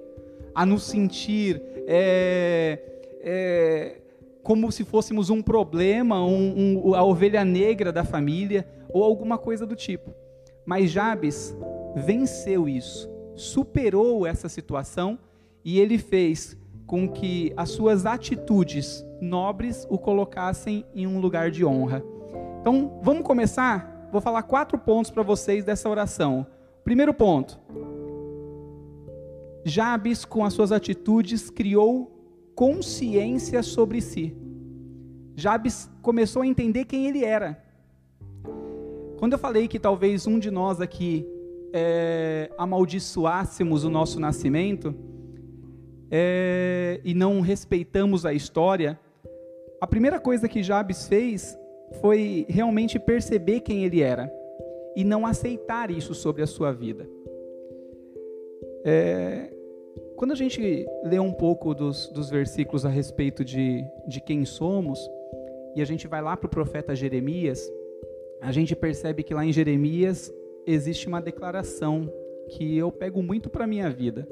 a 0.54 0.64
nos 0.64 0.84
sentir 0.84 1.62
é, 1.86 2.80
é, 3.20 3.96
como 4.42 4.70
se 4.70 4.84
fôssemos 4.84 5.28
um 5.28 5.42
problema, 5.42 6.24
um, 6.24 6.86
um, 6.88 6.94
a 6.94 7.02
ovelha 7.02 7.44
negra 7.44 7.92
da 7.92 8.04
família 8.04 8.66
ou 8.88 9.02
alguma 9.02 9.36
coisa 9.36 9.66
do 9.66 9.76
tipo. 9.76 10.14
Mas 10.66 10.90
Jabes 10.90 11.56
venceu 11.94 12.68
isso, 12.68 13.08
superou 13.36 14.26
essa 14.26 14.48
situação 14.48 15.18
e 15.64 15.78
ele 15.78 15.96
fez 15.96 16.56
com 16.86 17.08
que 17.08 17.52
as 17.56 17.70
suas 17.70 18.04
atitudes 18.04 19.04
nobres 19.20 19.86
o 19.88 19.98
colocassem 19.98 20.84
em 20.94 21.06
um 21.06 21.20
lugar 21.20 21.50
de 21.50 21.64
honra. 21.64 22.02
Então, 22.60 22.98
vamos 23.02 23.24
começar? 23.24 24.08
Vou 24.12 24.20
falar 24.20 24.42
quatro 24.42 24.78
pontos 24.78 25.10
para 25.10 25.22
vocês 25.22 25.64
dessa 25.64 25.88
oração. 25.88 26.46
Primeiro 26.84 27.14
ponto. 27.14 27.58
Jabes, 29.64 30.24
com 30.24 30.44
as 30.44 30.52
suas 30.52 30.70
atitudes, 30.70 31.50
criou 31.50 32.12
consciência 32.54 33.62
sobre 33.62 34.00
si. 34.00 34.36
Jabes 35.34 35.90
começou 36.00 36.42
a 36.42 36.46
entender 36.46 36.84
quem 36.84 37.06
ele 37.06 37.24
era. 37.24 37.65
Quando 39.18 39.32
eu 39.32 39.38
falei 39.38 39.66
que 39.66 39.78
talvez 39.78 40.26
um 40.26 40.38
de 40.38 40.50
nós 40.50 40.80
aqui 40.80 41.26
é, 41.72 42.50
amaldiçoássemos 42.58 43.82
o 43.84 43.90
nosso 43.90 44.20
nascimento 44.20 44.94
é, 46.10 47.00
e 47.02 47.14
não 47.14 47.40
respeitamos 47.40 48.26
a 48.26 48.34
história, 48.34 48.98
a 49.80 49.86
primeira 49.86 50.20
coisa 50.20 50.48
que 50.48 50.62
Jabes 50.62 51.08
fez 51.08 51.58
foi 52.00 52.44
realmente 52.48 52.98
perceber 52.98 53.60
quem 53.60 53.84
ele 53.84 54.00
era 54.00 54.30
e 54.94 55.02
não 55.02 55.26
aceitar 55.26 55.90
isso 55.90 56.14
sobre 56.14 56.42
a 56.42 56.46
sua 56.46 56.72
vida. 56.72 57.08
É, 58.84 59.50
quando 60.16 60.32
a 60.32 60.36
gente 60.36 60.86
lê 61.04 61.18
um 61.18 61.32
pouco 61.32 61.74
dos, 61.74 62.08
dos 62.08 62.30
versículos 62.30 62.84
a 62.84 62.88
respeito 62.88 63.44
de, 63.44 63.84
de 64.06 64.20
quem 64.20 64.44
somos, 64.44 64.98
e 65.74 65.82
a 65.82 65.84
gente 65.84 66.06
vai 66.06 66.22
lá 66.22 66.36
para 66.36 66.46
o 66.46 66.50
profeta 66.50 66.94
Jeremias, 66.94 67.70
a 68.40 68.52
gente 68.52 68.74
percebe 68.76 69.22
que 69.22 69.34
lá 69.34 69.44
em 69.44 69.52
Jeremias 69.52 70.32
existe 70.66 71.06
uma 71.08 71.20
declaração 71.20 72.12
que 72.48 72.76
eu 72.76 72.90
pego 72.92 73.22
muito 73.22 73.48
para 73.48 73.66
minha 73.66 73.90
vida, 73.90 74.28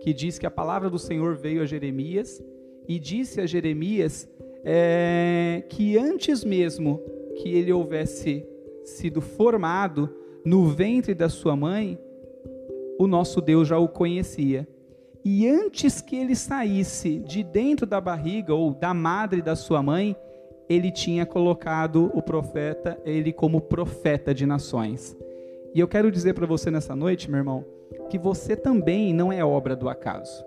que 0.00 0.12
diz 0.12 0.38
que 0.38 0.46
a 0.46 0.50
palavra 0.50 0.90
do 0.90 0.98
Senhor 0.98 1.36
veio 1.36 1.62
a 1.62 1.66
Jeremias 1.66 2.42
e 2.88 2.98
disse 2.98 3.40
a 3.40 3.46
Jeremias 3.46 4.28
é, 4.64 5.64
que 5.68 5.96
antes 5.96 6.44
mesmo 6.44 7.00
que 7.36 7.48
ele 7.48 7.72
houvesse 7.72 8.46
sido 8.84 9.20
formado 9.20 10.10
no 10.44 10.66
ventre 10.68 11.14
da 11.14 11.28
sua 11.28 11.56
mãe, 11.56 11.98
o 12.98 13.06
nosso 13.06 13.40
Deus 13.40 13.68
já 13.68 13.78
o 13.78 13.88
conhecia. 13.88 14.66
E 15.24 15.48
antes 15.48 16.00
que 16.00 16.16
ele 16.16 16.34
saísse 16.34 17.18
de 17.20 17.44
dentro 17.44 17.86
da 17.86 18.00
barriga 18.00 18.54
ou 18.54 18.74
da 18.74 18.92
madre 18.92 19.40
da 19.40 19.54
sua 19.54 19.82
mãe, 19.82 20.16
ele 20.72 20.90
tinha 20.90 21.26
colocado 21.26 22.10
o 22.14 22.22
profeta, 22.22 22.98
ele 23.04 23.32
como 23.32 23.60
profeta 23.60 24.34
de 24.34 24.46
nações. 24.46 25.16
E 25.74 25.80
eu 25.80 25.88
quero 25.88 26.10
dizer 26.10 26.34
para 26.34 26.46
você 26.46 26.70
nessa 26.70 26.94
noite, 26.94 27.30
meu 27.30 27.38
irmão, 27.38 27.64
que 28.10 28.18
você 28.18 28.56
também 28.56 29.12
não 29.12 29.32
é 29.32 29.44
obra 29.44 29.74
do 29.74 29.88
acaso 29.88 30.44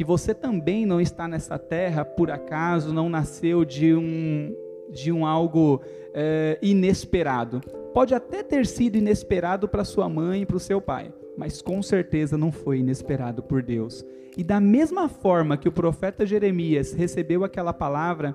que 0.00 0.04
você 0.04 0.32
também 0.32 0.86
não 0.86 0.98
está 0.98 1.28
nessa 1.28 1.58
terra 1.58 2.06
por 2.06 2.30
acaso, 2.30 2.90
não 2.90 3.10
nasceu 3.10 3.66
de 3.66 3.94
um, 3.94 4.50
de 4.90 5.12
um 5.12 5.26
algo 5.26 5.82
é, 6.14 6.58
inesperado. 6.62 7.60
Pode 7.92 8.14
até 8.14 8.42
ter 8.42 8.64
sido 8.64 8.96
inesperado 8.96 9.68
para 9.68 9.84
sua 9.84 10.08
mãe 10.08 10.40
e 10.40 10.46
para 10.46 10.56
o 10.56 10.60
seu 10.60 10.80
pai, 10.80 11.12
mas 11.36 11.60
com 11.60 11.82
certeza 11.82 12.38
não 12.38 12.50
foi 12.50 12.78
inesperado 12.78 13.42
por 13.42 13.62
Deus. 13.62 14.02
E 14.38 14.42
da 14.42 14.58
mesma 14.58 15.06
forma 15.06 15.58
que 15.58 15.68
o 15.68 15.72
profeta 15.72 16.24
Jeremias 16.24 16.94
recebeu 16.94 17.44
aquela 17.44 17.74
palavra, 17.74 18.34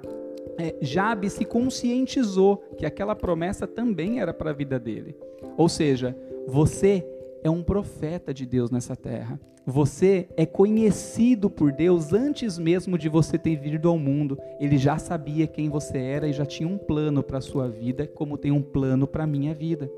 é, 0.58 0.76
Jabe 0.82 1.30
se 1.30 1.46
conscientizou 1.46 2.58
que 2.78 2.86
aquela 2.86 3.16
promessa 3.16 3.68
também 3.68 4.20
era 4.20 4.34
para 4.34 4.52
a 4.52 4.54
vida 4.54 4.80
dele. 4.80 5.16
Ou 5.58 5.70
seja, 5.70 6.16
você 6.48 7.06
é 7.44 7.50
um 7.50 7.64
profeta 7.64 8.34
de 8.34 8.46
Deus 8.46 8.72
nessa 8.72 8.96
terra. 8.96 9.40
Você 9.68 10.28
é 10.38 10.46
conhecido 10.46 11.50
por 11.50 11.72
Deus 11.72 12.14
antes 12.14 12.58
mesmo 12.58 12.98
de 12.98 13.10
você 13.10 13.38
ter 13.38 13.56
vindo 13.56 13.90
ao 13.90 13.98
mundo. 13.98 14.38
Ele 14.60 14.78
já 14.78 14.98
sabia 14.98 15.48
quem 15.48 15.70
você 15.70 15.98
era 15.98 16.28
e 16.28 16.34
já 16.34 16.46
tinha 16.46 16.70
um 16.70 16.78
plano 16.78 17.24
para 17.24 17.40
a 17.40 17.42
sua 17.42 17.68
vida, 17.68 18.08
como 18.08 18.38
tem 18.38 18.52
um 18.52 18.62
plano 18.62 19.08
para 19.08 19.24
a 19.24 19.28
minha 19.28 19.54
vida. 19.54 19.90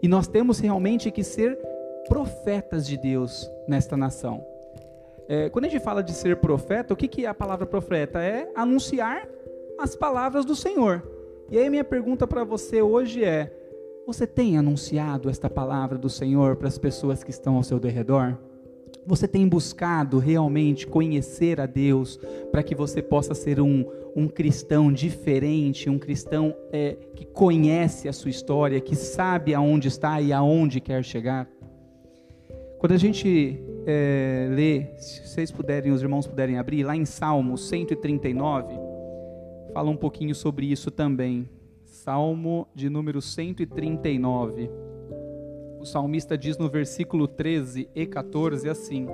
E 0.00 0.06
nós 0.06 0.28
temos 0.28 0.60
realmente 0.60 1.10
que 1.10 1.24
ser 1.24 1.58
profetas 2.08 2.86
de 2.86 2.96
Deus 2.96 3.50
nesta 3.66 3.96
nação. 3.96 4.44
É, 5.28 5.48
quando 5.48 5.64
a 5.64 5.68
gente 5.68 5.82
fala 5.82 6.02
de 6.02 6.12
ser 6.12 6.36
profeta, 6.36 6.94
o 6.94 6.96
que, 6.96 7.08
que 7.08 7.24
é 7.24 7.28
a 7.28 7.34
palavra 7.34 7.66
profeta? 7.66 8.22
É 8.22 8.48
anunciar 8.54 9.26
as 9.78 9.94
palavras 9.94 10.44
do 10.44 10.56
Senhor. 10.56 11.02
E 11.50 11.58
aí 11.58 11.70
minha 11.70 11.84
pergunta 11.84 12.26
para 12.26 12.44
você 12.44 12.82
hoje 12.82 13.24
é: 13.24 13.52
você 14.06 14.26
tem 14.26 14.56
anunciado 14.56 15.28
esta 15.28 15.50
palavra 15.50 15.98
do 15.98 16.08
Senhor 16.08 16.56
para 16.56 16.68
as 16.68 16.78
pessoas 16.78 17.22
que 17.22 17.30
estão 17.30 17.56
ao 17.56 17.62
seu 17.62 17.78
derredor? 17.78 18.36
Você 19.06 19.28
tem 19.28 19.46
buscado 19.46 20.18
realmente 20.18 20.86
conhecer 20.86 21.60
a 21.60 21.66
Deus 21.66 22.18
para 22.50 22.62
que 22.62 22.74
você 22.74 23.00
possa 23.00 23.34
ser 23.34 23.60
um, 23.60 23.84
um 24.16 24.26
cristão 24.26 24.92
diferente, 24.92 25.88
um 25.88 25.98
cristão 25.98 26.56
é, 26.72 26.96
que 27.14 27.24
conhece 27.24 28.08
a 28.08 28.12
sua 28.12 28.30
história, 28.30 28.80
que 28.80 28.96
sabe 28.96 29.54
aonde 29.54 29.88
está 29.88 30.20
e 30.20 30.32
aonde 30.32 30.80
quer 30.80 31.04
chegar? 31.04 31.48
Quando 32.78 32.92
a 32.92 32.98
gente 32.98 33.60
é, 33.86 34.48
lê, 34.50 34.86
se 34.98 35.26
vocês 35.26 35.50
puderem, 35.50 35.92
os 35.92 36.02
irmãos 36.02 36.26
puderem 36.26 36.58
abrir, 36.58 36.82
lá 36.82 36.96
em 36.96 37.04
Salmo 37.04 37.56
139, 37.56 38.85
fala 39.76 39.90
um 39.90 39.96
pouquinho 39.96 40.34
sobre 40.34 40.72
isso 40.72 40.90
também. 40.90 41.46
Salmo 41.84 42.66
de 42.74 42.88
número 42.88 43.20
139. 43.20 44.70
O 45.78 45.84
salmista 45.84 46.38
diz 46.38 46.56
no 46.56 46.66
versículo 46.66 47.28
13 47.28 47.86
e 47.94 48.06
14 48.06 48.70
assim: 48.70 49.06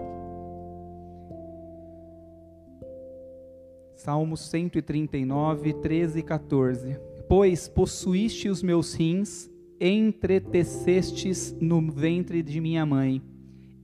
Salmo 3.97 4.37
139, 4.37 5.73
13 5.73 6.21
e 6.21 6.23
14. 6.23 6.97
Pois 7.29 7.67
possuíste 7.67 8.49
os 8.49 8.63
meus 8.63 8.95
rins, 8.95 9.51
entretecestes 9.81 11.57
no 11.61 11.91
ventre 11.91 12.41
de 12.41 12.61
minha 12.61 12.87
mãe. 12.87 13.21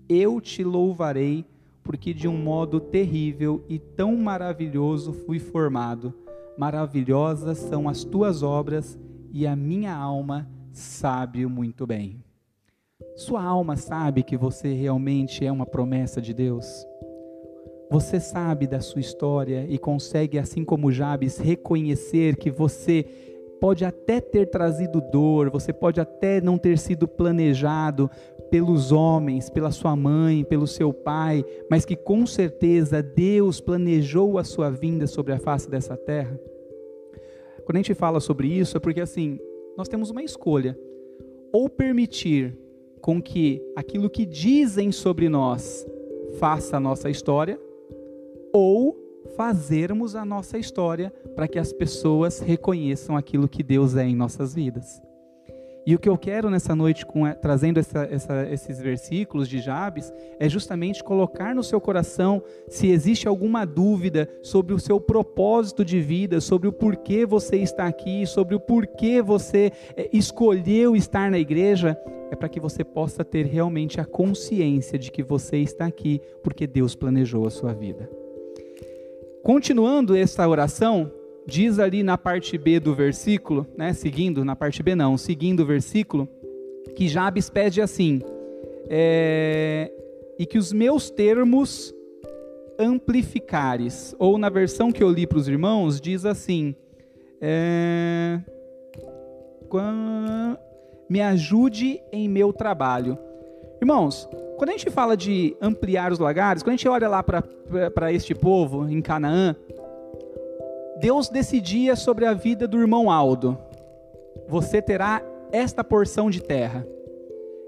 Eu 0.09 0.41
te 0.41 0.63
louvarei, 0.63 1.45
porque 1.83 2.15
de 2.15 2.29
um 2.29 2.39
modo 2.41 2.79
terrível 2.79 3.65
e 3.69 3.81
tão 3.81 4.15
maravilhoso 4.15 5.13
fui 5.13 5.41
formado 5.41 6.15
maravilhosas 6.59 7.59
são 7.59 7.89
as 7.89 8.05
tuas 8.05 8.43
obras 8.43 8.99
e 9.33 9.47
a 9.47 9.55
minha 9.55 9.95
alma 9.95 10.51
sabe 10.73 11.47
muito 11.47 11.87
bem. 11.87 12.23
Sua 13.17 13.43
alma 13.43 13.77
sabe 13.77 14.23
que 14.23 14.37
você 14.37 14.73
realmente 14.75 15.45
é 15.47 15.53
uma 15.53 15.65
promessa 15.65 16.21
de 16.21 16.35
Deus? 16.35 16.67
Você 17.91 18.21
sabe 18.21 18.67
da 18.67 18.81
sua 18.81 19.01
história 19.01 19.65
e 19.69 19.79
consegue, 19.79 20.39
assim 20.39 20.65
como 20.65 20.93
Jabes, 20.93 21.39
reconhecer 21.39 22.37
que 22.37 22.51
você 22.51 23.05
pode 23.61 23.85
até 23.85 24.21
ter 24.21 24.47
trazido 24.47 25.01
dor, 25.01 25.51
você 25.51 25.73
pode 25.73 26.01
até 26.01 26.41
não 26.41 26.59
ter 26.59 26.79
sido 26.79 27.09
planejado 27.09 28.11
pelos 28.51 28.93
homens, 28.93 29.51
pela 29.51 29.71
sua 29.71 29.95
mãe, 29.95 30.45
pelo 30.45 30.67
seu 30.67 30.93
pai, 30.93 31.45
mas 31.71 31.85
que 31.85 31.97
com 31.97 32.27
certeza 32.27 33.03
Deus 33.03 33.61
planejou 33.61 34.39
a 34.39 34.45
sua 34.45 34.71
vinda 34.71 35.07
sobre 35.07 35.33
a 35.33 35.39
face 35.39 35.69
dessa 35.71 35.97
terra? 35.97 36.39
Quando 37.65 37.77
a 37.77 37.81
gente 37.81 37.95
fala 37.95 38.21
sobre 38.21 38.49
isso, 38.49 38.77
é 38.77 38.81
porque 38.81 39.01
assim, 39.01 39.39
nós 39.77 39.89
temos 39.89 40.11
uma 40.11 40.23
escolha: 40.23 40.79
ou 41.53 41.69
permitir 41.69 42.57
com 43.01 43.23
que 43.23 43.63
aquilo 43.77 44.11
que 44.11 44.25
dizem 44.25 44.91
sobre 44.91 45.29
nós 45.29 45.87
faça 46.39 46.77
a 46.77 46.81
nossa 46.81 47.11
história, 47.11 47.61
ou 48.53 48.97
fazermos 49.37 50.17
a 50.17 50.25
nossa 50.25 50.59
história 50.59 51.13
para 51.35 51.47
que 51.47 51.59
as 51.59 51.73
pessoas 51.73 52.41
reconheçam 52.41 53.17
aquilo 53.17 53.49
que 53.49 53.63
Deus 53.63 53.95
é 53.95 54.05
em 54.05 54.17
nossas 54.17 54.55
vidas. 54.55 55.01
E 55.89 55.95
o 55.95 55.99
que 55.99 56.07
eu 56.07 56.19
quero 56.19 56.51
nessa 56.51 56.77
noite, 56.77 57.07
com, 57.07 57.25
trazendo 57.41 57.81
essa, 57.81 58.07
essa, 58.11 58.47
esses 58.51 58.79
versículos 58.79 59.49
de 59.49 59.59
Jabes, 59.59 60.13
é 60.39 60.47
justamente 60.47 61.03
colocar 61.03 61.55
no 61.55 61.65
seu 61.65 61.81
coração 61.81 62.43
se 62.69 62.89
existe 62.89 63.27
alguma 63.27 63.65
dúvida 63.65 64.29
sobre 64.43 64.75
o 64.75 64.79
seu 64.79 65.01
propósito 65.01 65.83
de 65.83 65.99
vida, 65.99 66.43
sobre 66.43 66.69
o 66.69 66.73
porquê 66.75 67.25
você 67.25 67.57
está 67.57 67.87
aqui, 67.87 68.27
sobre 68.27 68.55
o 68.55 68.61
porquê 68.61 69.23
você 69.23 69.73
é, 69.97 70.11
escolheu 70.13 70.95
estar 70.95 71.31
na 71.31 71.39
igreja, 71.39 71.99
é 72.31 72.37
para 72.37 72.51
que 72.51 72.61
você 72.61 72.85
possa 72.85 73.25
ter 73.25 73.47
realmente 73.47 73.99
a 73.99 74.05
consciência 74.05 74.99
de 74.99 75.11
que 75.11 75.23
você 75.23 75.57
está 75.57 75.87
aqui 75.87 76.21
porque 76.43 76.67
Deus 76.67 76.95
planejou 76.95 77.47
a 77.47 77.51
sua 77.51 77.73
vida. 77.73 78.11
Continuando 79.43 80.15
esta 80.15 80.47
oração, 80.47 81.11
diz 81.49 81.79
ali 81.79 82.03
na 82.03 82.19
parte 82.19 82.59
B 82.59 82.79
do 82.79 82.95
versículo, 82.95 83.67
né, 83.75 83.95
seguindo, 83.95 84.45
na 84.45 84.55
parte 84.55 84.83
B 84.83 84.95
não, 84.95 85.17
seguindo 85.17 85.61
o 85.61 85.67
versículo, 85.67 86.29
que 86.95 87.09
Jabes 87.09 87.49
pede 87.49 87.81
assim, 87.81 88.21
é, 88.87 89.91
e 90.39 90.45
que 90.45 90.59
os 90.59 90.75
meus 90.75 91.09
termos 91.09 91.95
amplificares, 92.79 94.15
ou 94.19 94.37
na 94.37 94.51
versão 94.51 94.93
que 94.93 95.03
eu 95.03 95.09
li 95.09 95.27
para 95.27 95.39
os 95.39 95.49
irmãos, 95.49 95.99
diz 96.03 96.27
assim, 96.27 96.75
é, 97.41 98.39
me 101.09 101.23
ajude 101.23 101.99
em 102.13 102.29
meu 102.29 102.53
trabalho. 102.53 103.17
Irmãos, 103.81 104.29
quando 104.59 104.69
a 104.69 104.73
gente 104.73 104.91
fala 104.91 105.17
de 105.17 105.57
ampliar 105.63 106.13
os 106.13 106.19
lagares, 106.19 106.63
quando 106.63 106.75
a 106.75 106.77
gente 106.77 106.89
olha 106.89 107.09
lá 107.09 107.23
para 107.23 108.13
este 108.13 108.35
povo 108.35 108.87
em 108.87 109.01
Canaã, 109.01 109.57
Deus 111.01 111.29
decidia 111.29 111.95
sobre 111.95 112.27
a 112.27 112.35
vida 112.35 112.67
do 112.67 112.81
irmão 112.81 113.09
Aldo. 113.09 113.57
Você 114.49 114.83
terá 114.83 115.23
esta 115.53 115.85
porção 115.85 116.29
de 116.29 116.43
terra. 116.43 116.85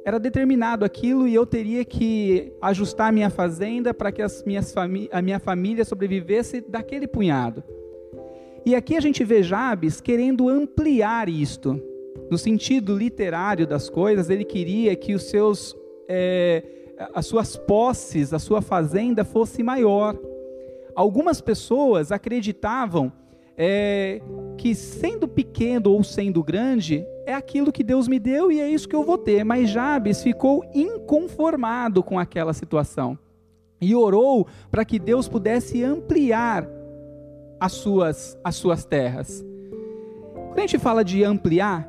Era 0.05 0.19
determinado 0.19 0.85
aquilo 0.85 1.29
e 1.29 1.35
eu 1.35 1.47
teria 1.47 1.85
que 1.85 2.53
ajustar 2.61 3.13
minha 3.13 3.31
fazenda 3.31 3.95
para 3.95 4.11
que 4.11 4.21
as 4.21 4.43
minhas 4.43 4.75
a 5.13 5.23
minha 5.23 5.39
família 5.39 5.85
sobrevivesse 5.85 6.61
daquele 6.61 7.07
punhado. 7.07 7.63
E 8.67 8.75
aqui 8.75 8.97
a 8.97 9.01
gente 9.01 9.23
vê 9.23 9.45
Jabes 9.45 10.01
querendo 10.01 10.49
ampliar 10.49 11.29
isto. 11.29 11.81
No 12.29 12.37
sentido 12.37 12.97
literário 12.97 13.65
das 13.65 13.89
coisas, 13.89 14.29
ele 14.29 14.45
queria 14.45 14.97
que 14.97 15.15
os 15.15 15.25
seus, 15.31 15.77
é, 16.09 16.65
as 17.15 17.27
suas 17.27 17.57
posses, 17.57 18.35
a 18.35 18.41
sua 18.41 18.61
fazenda 18.61 19.25
fosse 19.25 19.63
maior. 19.63 20.19
Algumas 20.97 21.41
pessoas 21.41 22.11
acreditavam 22.11 23.13
é, 23.63 24.23
que 24.57 24.75
sendo 24.75 25.29
pequeno 25.29 25.91
ou 25.91 26.03
sendo 26.03 26.43
grande, 26.43 27.07
é 27.27 27.35
aquilo 27.35 27.71
que 27.71 27.85
Deus 27.85 28.09
me 28.09 28.19
deu 28.19 28.51
e 28.51 28.59
é 28.59 28.67
isso 28.67 28.89
que 28.89 28.97
eu 28.97 29.05
vou 29.05 29.19
ter. 29.19 29.45
Mas 29.45 29.69
Jabes 29.69 30.23
ficou 30.23 30.65
inconformado 30.75 32.03
com 32.03 32.19
aquela 32.19 32.55
situação 32.55 33.19
e 33.79 33.95
orou 33.95 34.47
para 34.71 34.83
que 34.83 34.99
Deus 34.99 35.29
pudesse 35.29 35.85
ampliar 35.85 36.67
as 37.61 37.73
suas, 37.73 38.39
as 38.43 38.57
suas 38.57 38.87
terras. 38.87 39.45
Quando 40.33 40.59
a 40.59 40.63
gente 40.63 40.79
fala 40.79 41.05
de 41.05 41.23
ampliar, 41.23 41.87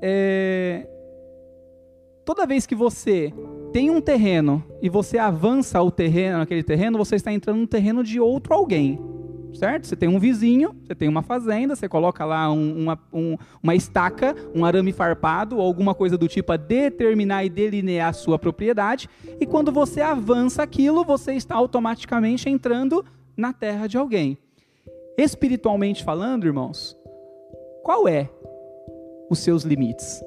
é... 0.00 0.88
toda 2.24 2.46
vez 2.46 2.64
que 2.64 2.74
você 2.74 3.30
tem 3.74 3.90
um 3.90 4.00
terreno 4.00 4.64
e 4.80 4.88
você 4.88 5.18
avança 5.18 5.82
o 5.82 5.90
terreno, 5.90 6.40
aquele 6.40 6.62
terreno, 6.62 6.96
você 6.96 7.16
está 7.16 7.30
entrando 7.30 7.58
no 7.58 7.66
terreno 7.66 8.02
de 8.02 8.18
outro 8.18 8.54
alguém 8.54 9.19
certo? 9.54 9.86
Você 9.86 9.96
tem 9.96 10.08
um 10.08 10.18
vizinho, 10.18 10.74
você 10.84 10.94
tem 10.94 11.08
uma 11.08 11.22
fazenda, 11.22 11.74
você 11.74 11.88
coloca 11.88 12.24
lá 12.24 12.52
um, 12.52 12.82
uma, 12.82 12.98
um, 13.12 13.36
uma 13.62 13.74
estaca, 13.74 14.34
um 14.54 14.64
arame 14.64 14.92
farpado 14.92 15.56
ou 15.56 15.62
alguma 15.62 15.94
coisa 15.94 16.16
do 16.16 16.28
tipo 16.28 16.52
a 16.52 16.56
determinar 16.56 17.44
e 17.44 17.48
delinear 17.48 18.10
a 18.10 18.12
sua 18.12 18.38
propriedade, 18.38 19.08
e 19.40 19.46
quando 19.46 19.72
você 19.72 20.00
avança 20.00 20.62
aquilo, 20.62 21.04
você 21.04 21.34
está 21.34 21.54
automaticamente 21.54 22.48
entrando 22.48 23.04
na 23.36 23.52
terra 23.52 23.86
de 23.86 23.96
alguém. 23.96 24.38
Espiritualmente 25.16 26.04
falando, 26.04 26.46
irmãos, 26.46 26.96
qual 27.82 28.08
é 28.08 28.30
os 29.28 29.38
seus 29.38 29.64
limites? 29.64 30.22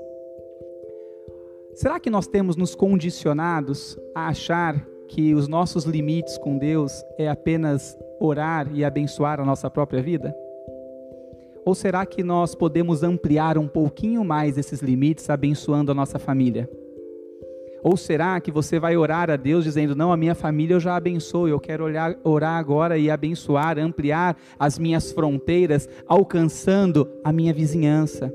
Será 1.74 2.00
que 2.00 2.10
nós 2.10 2.28
temos 2.28 2.56
nos 2.56 2.76
condicionados 2.76 3.98
a 4.14 4.28
achar 4.28 4.93
que 5.14 5.36
os 5.36 5.48
nossos 5.48 5.86
limites 5.86 6.40
com 6.40 6.58
Deus 6.58 7.06
é 7.20 7.30
apenas 7.30 7.96
orar 8.20 8.68
e 8.74 8.84
abençoar 8.84 9.40
a 9.40 9.46
nossa 9.46 9.70
própria 9.70 10.02
vida? 10.02 10.36
Ou 11.64 11.76
será 11.76 12.04
que 12.04 12.24
nós 12.24 12.56
podemos 12.56 13.04
ampliar 13.04 13.56
um 13.56 13.68
pouquinho 13.68 14.26
mais 14.26 14.58
esses 14.58 14.82
limites 14.82 15.30
abençoando 15.30 15.92
a 15.92 15.96
nossa 15.96 16.18
família? 16.18 16.68
Ou 17.84 17.96
será 17.96 18.42
que 18.42 18.52
você 18.52 18.80
vai 18.80 18.98
orar 18.98 19.30
a 19.30 19.36
Deus 19.36 19.64
dizendo: 19.64 19.96
Não, 19.96 20.12
a 20.12 20.18
minha 20.18 20.34
família 20.34 20.74
eu 20.74 20.80
já 20.80 20.96
abençoo, 20.96 21.48
eu 21.48 21.60
quero 21.60 21.84
olhar, 21.84 22.18
orar 22.24 22.58
agora 22.58 22.98
e 22.98 23.12
abençoar, 23.12 23.78
ampliar 23.78 24.36
as 24.58 24.80
minhas 24.80 25.12
fronteiras, 25.12 25.88
alcançando 26.08 27.08
a 27.24 27.32
minha 27.32 27.54
vizinhança? 27.54 28.34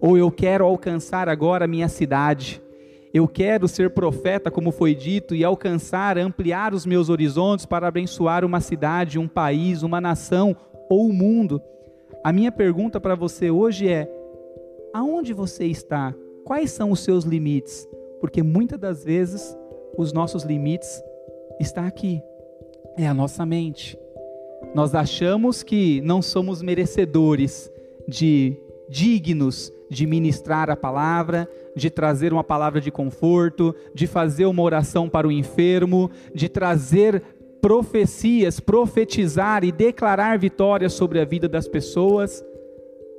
Ou 0.00 0.18
eu 0.18 0.28
quero 0.30 0.64
alcançar 0.64 1.28
agora 1.28 1.66
a 1.66 1.68
minha 1.68 1.88
cidade? 1.88 2.60
Eu 3.12 3.26
quero 3.26 3.66
ser 3.66 3.90
profeta, 3.90 4.50
como 4.50 4.70
foi 4.70 4.94
dito, 4.94 5.34
e 5.34 5.44
alcançar, 5.44 6.16
ampliar 6.16 6.72
os 6.72 6.86
meus 6.86 7.08
horizontes 7.08 7.66
para 7.66 7.88
abençoar 7.88 8.44
uma 8.44 8.60
cidade, 8.60 9.18
um 9.18 9.26
país, 9.26 9.82
uma 9.82 10.00
nação 10.00 10.56
ou 10.88 11.08
o 11.08 11.12
mundo. 11.12 11.60
A 12.22 12.32
minha 12.32 12.52
pergunta 12.52 13.00
para 13.00 13.16
você 13.16 13.50
hoje 13.50 13.88
é: 13.88 14.08
aonde 14.92 15.32
você 15.32 15.64
está? 15.64 16.14
Quais 16.44 16.70
são 16.70 16.92
os 16.92 17.00
seus 17.00 17.24
limites? 17.24 17.88
Porque 18.20 18.42
muitas 18.42 18.78
das 18.78 19.04
vezes 19.04 19.56
os 19.96 20.12
nossos 20.12 20.44
limites 20.44 21.02
estão 21.58 21.84
aqui. 21.84 22.22
É 22.96 23.06
a 23.06 23.14
nossa 23.14 23.44
mente. 23.44 23.98
Nós 24.74 24.94
achamos 24.94 25.62
que 25.62 26.00
não 26.02 26.22
somos 26.22 26.62
merecedores 26.62 27.72
de 28.06 28.56
dignos 28.88 29.72
de 29.90 30.06
ministrar 30.06 30.70
a 30.70 30.76
palavra, 30.76 31.48
de 31.76 31.90
trazer 31.90 32.32
uma 32.32 32.44
palavra 32.44 32.80
de 32.80 32.90
conforto, 32.90 33.74
de 33.94 34.06
fazer 34.06 34.46
uma 34.46 34.62
oração 34.62 35.08
para 35.08 35.26
o 35.26 35.32
enfermo, 35.32 36.10
de 36.34 36.48
trazer 36.48 37.22
profecias, 37.60 38.58
profetizar 38.58 39.64
e 39.64 39.70
declarar 39.70 40.38
vitórias 40.38 40.92
sobre 40.92 41.20
a 41.20 41.24
vida 41.24 41.48
das 41.48 41.68
pessoas. 41.68 42.44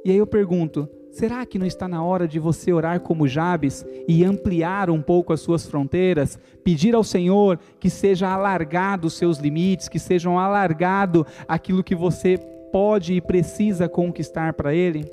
E 0.03 0.11
aí 0.11 0.17
eu 0.17 0.27
pergunto: 0.27 0.89
será 1.11 1.45
que 1.45 1.59
não 1.59 1.65
está 1.65 1.87
na 1.87 2.03
hora 2.03 2.27
de 2.27 2.39
você 2.39 2.73
orar 2.73 2.99
como 3.01 3.27
Jabes 3.27 3.85
e 4.07 4.23
ampliar 4.23 4.89
um 4.89 5.01
pouco 5.01 5.31
as 5.31 5.41
suas 5.41 5.65
fronteiras, 5.65 6.39
pedir 6.63 6.95
ao 6.95 7.03
Senhor 7.03 7.59
que 7.79 7.89
seja 7.89 8.29
alargado 8.29 9.07
os 9.07 9.13
seus 9.13 9.37
limites, 9.37 9.87
que 9.87 9.99
sejam 9.99 10.39
alargado 10.39 11.25
aquilo 11.47 11.83
que 11.83 11.95
você 11.95 12.37
pode 12.71 13.13
e 13.13 13.21
precisa 13.21 13.87
conquistar 13.87 14.53
para 14.53 14.73
ele? 14.73 15.05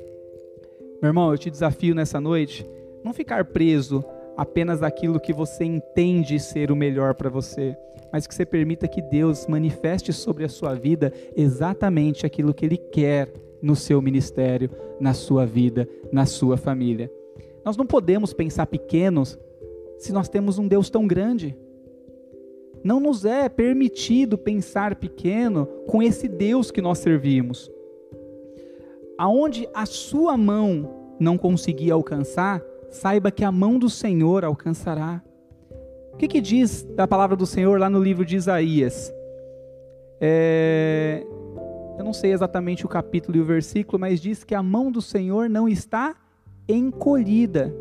Meu 1.01 1.09
irmão, 1.09 1.31
eu 1.31 1.37
te 1.37 1.49
desafio 1.49 1.95
nessa 1.95 2.19
noite, 2.19 2.65
não 3.03 3.13
ficar 3.13 3.45
preso 3.45 4.03
apenas 4.37 4.81
aquilo 4.81 5.19
que 5.19 5.33
você 5.33 5.63
entende 5.63 6.39
ser 6.39 6.71
o 6.71 6.75
melhor 6.75 7.13
para 7.13 7.29
você, 7.29 7.75
mas 8.11 8.25
que 8.25 8.33
você 8.33 8.45
permita 8.45 8.87
que 8.87 9.01
Deus 9.01 9.47
manifeste 9.47 10.13
sobre 10.13 10.45
a 10.45 10.49
sua 10.49 10.73
vida 10.73 11.11
exatamente 11.35 12.25
aquilo 12.25 12.53
que 12.53 12.65
Ele 12.65 12.77
quer 12.77 13.31
no 13.61 13.75
seu 13.75 14.01
ministério, 14.01 14.69
na 14.99 15.13
sua 15.13 15.45
vida, 15.45 15.87
na 16.11 16.25
sua 16.25 16.57
família. 16.57 17.11
Nós 17.65 17.75
não 17.75 17.85
podemos 17.85 18.33
pensar 18.33 18.67
pequenos 18.67 19.37
se 19.97 20.13
nós 20.13 20.29
temos 20.29 20.57
um 20.57 20.67
Deus 20.67 20.89
tão 20.89 21.05
grande. 21.05 21.57
Não 22.81 22.99
nos 22.99 23.25
é 23.25 23.49
permitido 23.49 24.37
pensar 24.37 24.95
pequeno 24.95 25.65
com 25.85 26.01
esse 26.01 26.27
Deus 26.29 26.71
que 26.71 26.81
nós 26.81 26.99
servimos 26.99 27.69
aonde 29.19 29.67
a 29.73 29.85
sua 29.85 30.37
mão 30.37 30.89
não 31.19 31.37
conseguir 31.37 31.91
alcançar, 31.91 32.63
saiba 32.89 33.31
que 33.31 33.43
a 33.43 33.51
mão 33.51 33.77
do 33.77 33.89
Senhor 33.89 34.43
alcançará. 34.43 35.21
O 36.13 36.17
que, 36.17 36.27
que 36.27 36.41
diz 36.41 36.83
da 36.95 37.07
palavra 37.07 37.35
do 37.35 37.45
Senhor 37.45 37.79
lá 37.79 37.89
no 37.89 38.01
livro 38.01 38.25
de 38.25 38.35
Isaías? 38.35 39.13
É, 40.19 41.25
eu 41.97 42.03
não 42.03 42.13
sei 42.13 42.33
exatamente 42.33 42.85
o 42.85 42.89
capítulo 42.89 43.37
e 43.37 43.41
o 43.41 43.45
versículo, 43.45 43.99
mas 43.99 44.19
diz 44.19 44.43
que 44.43 44.55
a 44.55 44.63
mão 44.63 44.91
do 44.91 45.01
Senhor 45.01 45.49
não 45.49 45.67
está 45.67 46.15
encolhida. 46.67 47.73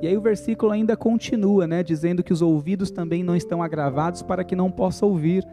E 0.00 0.06
aí 0.06 0.16
o 0.16 0.20
versículo 0.20 0.72
ainda 0.72 0.96
continua, 0.96 1.66
né, 1.66 1.82
dizendo 1.82 2.24
que 2.24 2.32
os 2.32 2.42
ouvidos 2.42 2.90
também 2.90 3.22
não 3.22 3.36
estão 3.36 3.62
agravados 3.62 4.22
para 4.22 4.42
que 4.42 4.56
não 4.56 4.70
possa 4.70 5.06
ouvir. 5.06 5.46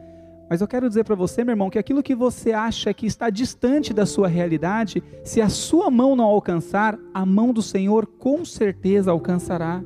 Mas 0.50 0.62
eu 0.62 0.68
quero 0.68 0.88
dizer 0.90 1.04
para 1.04 1.14
você, 1.16 1.44
meu 1.44 1.54
irmão, 1.54 1.70
que 1.70 1.78
aquilo 1.78 2.02
que 2.02 2.16
você 2.16 2.52
acha 2.52 2.92
que 2.92 3.06
está 3.06 3.30
distante 3.30 3.94
da 3.94 4.06
sua 4.06 4.28
realidade, 4.28 5.04
se 5.24 5.40
a 5.42 5.48
sua 5.48 5.92
mão 5.92 6.16
não 6.16 6.26
alcançar, 6.26 6.98
a 7.14 7.24
mão 7.24 7.54
do 7.54 7.62
Senhor 7.62 8.08
com 8.08 8.44
certeza 8.44 9.12
alcançará. 9.12 9.84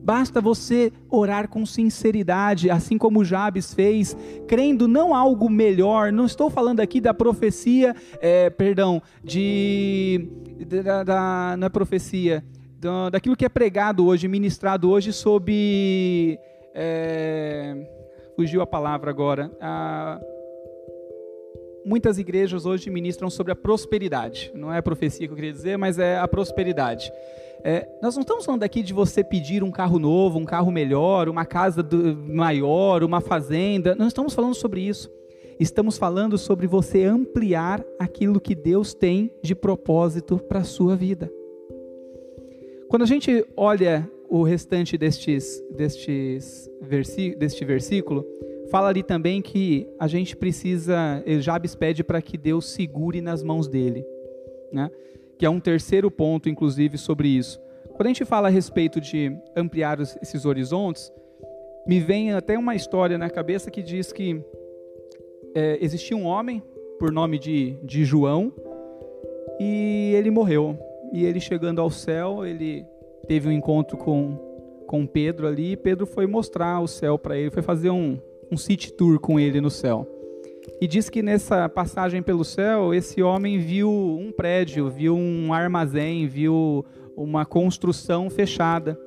Basta 0.00 0.40
você 0.40 0.92
orar 1.10 1.48
com 1.48 1.66
sinceridade, 1.66 2.70
assim 2.70 2.96
como 2.96 3.24
Jabes 3.24 3.74
fez, 3.74 4.16
crendo 4.46 4.86
não 4.86 5.12
algo 5.12 5.50
melhor. 5.50 6.12
Não 6.12 6.24
estou 6.24 6.48
falando 6.48 6.78
aqui 6.78 7.00
da 7.00 7.12
profecia, 7.12 7.92
é, 8.20 8.48
perdão, 8.48 9.02
de 9.24 10.28
da, 10.84 11.02
da, 11.02 11.56
não 11.58 11.66
é 11.66 11.68
profecia, 11.68 12.44
daquilo 13.10 13.34
que 13.34 13.44
é 13.44 13.48
pregado 13.48 14.06
hoje, 14.06 14.28
ministrado 14.28 14.88
hoje 14.88 15.12
sobre. 15.12 16.38
É, 16.72 17.95
fugiu 18.36 18.60
a 18.60 18.66
palavra 18.66 19.10
agora. 19.10 19.50
A, 19.58 20.20
muitas 21.84 22.18
igrejas 22.18 22.66
hoje 22.66 22.90
ministram 22.90 23.30
sobre 23.30 23.52
a 23.52 23.56
prosperidade. 23.56 24.52
Não 24.54 24.72
é 24.72 24.78
a 24.78 24.82
profecia 24.82 25.26
que 25.26 25.32
eu 25.32 25.36
queria 25.36 25.52
dizer, 25.52 25.78
mas 25.78 25.98
é 25.98 26.18
a 26.18 26.28
prosperidade. 26.28 27.10
É, 27.64 27.88
nós 28.02 28.14
não 28.14 28.20
estamos 28.20 28.44
falando 28.44 28.62
aqui 28.62 28.82
de 28.82 28.92
você 28.92 29.24
pedir 29.24 29.64
um 29.64 29.70
carro 29.70 29.98
novo, 29.98 30.38
um 30.38 30.44
carro 30.44 30.70
melhor, 30.70 31.28
uma 31.28 31.46
casa 31.46 31.82
do, 31.82 32.14
maior, 32.16 33.02
uma 33.02 33.22
fazenda. 33.22 33.94
Não 33.94 34.06
estamos 34.06 34.34
falando 34.34 34.54
sobre 34.54 34.82
isso. 34.82 35.10
Estamos 35.58 35.96
falando 35.96 36.36
sobre 36.36 36.66
você 36.66 37.04
ampliar 37.04 37.82
aquilo 37.98 38.38
que 38.38 38.54
Deus 38.54 38.92
tem 38.92 39.32
de 39.42 39.54
propósito 39.54 40.38
para 40.38 40.60
a 40.60 40.64
sua 40.64 40.94
vida. 40.94 41.32
Quando 42.88 43.02
a 43.02 43.06
gente 43.06 43.44
olha 43.56 44.08
o 44.28 44.42
restante 44.42 44.96
destes, 44.98 45.62
destes 45.70 46.70
deste 47.38 47.64
versículo, 47.64 48.26
fala 48.70 48.88
ali 48.88 49.02
também 49.02 49.40
que 49.40 49.88
a 49.98 50.06
gente 50.06 50.36
precisa, 50.36 51.22
Jabes 51.40 51.74
pede 51.74 52.02
para 52.02 52.20
que 52.20 52.36
Deus 52.36 52.66
segure 52.66 53.20
nas 53.20 53.42
mãos 53.42 53.68
dele, 53.68 54.04
né? 54.72 54.90
que 55.38 55.44
é 55.44 55.50
um 55.50 55.60
terceiro 55.60 56.10
ponto, 56.10 56.48
inclusive, 56.48 56.96
sobre 56.96 57.28
isso. 57.28 57.60
Quando 57.94 58.06
a 58.06 58.10
gente 58.10 58.24
fala 58.24 58.48
a 58.48 58.50
respeito 58.50 59.00
de 59.00 59.36
ampliar 59.54 59.98
esses 60.00 60.44
horizontes, 60.44 61.12
me 61.86 62.00
vem 62.00 62.32
até 62.32 62.58
uma 62.58 62.74
história 62.74 63.16
na 63.16 63.30
cabeça 63.30 63.70
que 63.70 63.82
diz 63.82 64.12
que 64.12 64.42
é, 65.54 65.78
existia 65.80 66.16
um 66.16 66.24
homem, 66.24 66.62
por 66.98 67.12
nome 67.12 67.38
de, 67.38 67.78
de 67.82 68.04
João, 68.04 68.52
e 69.60 70.12
ele 70.14 70.30
morreu. 70.30 70.78
E 71.12 71.24
ele 71.24 71.40
chegando 71.40 71.80
ao 71.80 71.90
céu, 71.90 72.44
ele 72.44 72.84
teve 73.26 73.48
um 73.48 73.52
encontro 73.52 73.96
com, 73.96 74.38
com 74.86 75.06
Pedro 75.06 75.46
ali, 75.46 75.72
e 75.72 75.76
Pedro 75.76 76.06
foi 76.06 76.26
mostrar 76.26 76.80
o 76.80 76.86
céu 76.86 77.18
para 77.18 77.36
ele, 77.36 77.50
foi 77.50 77.62
fazer 77.62 77.90
um, 77.90 78.18
um 78.50 78.56
city 78.56 78.92
tour 78.92 79.18
com 79.18 79.38
ele 79.38 79.60
no 79.60 79.70
céu. 79.70 80.06
E 80.80 80.86
diz 80.86 81.08
que 81.08 81.22
nessa 81.22 81.68
passagem 81.68 82.22
pelo 82.22 82.44
céu, 82.44 82.92
esse 82.92 83.22
homem 83.22 83.58
viu 83.58 83.90
um 83.90 84.30
prédio, 84.30 84.90
viu 84.90 85.16
um 85.16 85.52
armazém, 85.52 86.26
viu 86.26 86.84
uma 87.16 87.46
construção 87.46 88.28
fechada. 88.28 88.98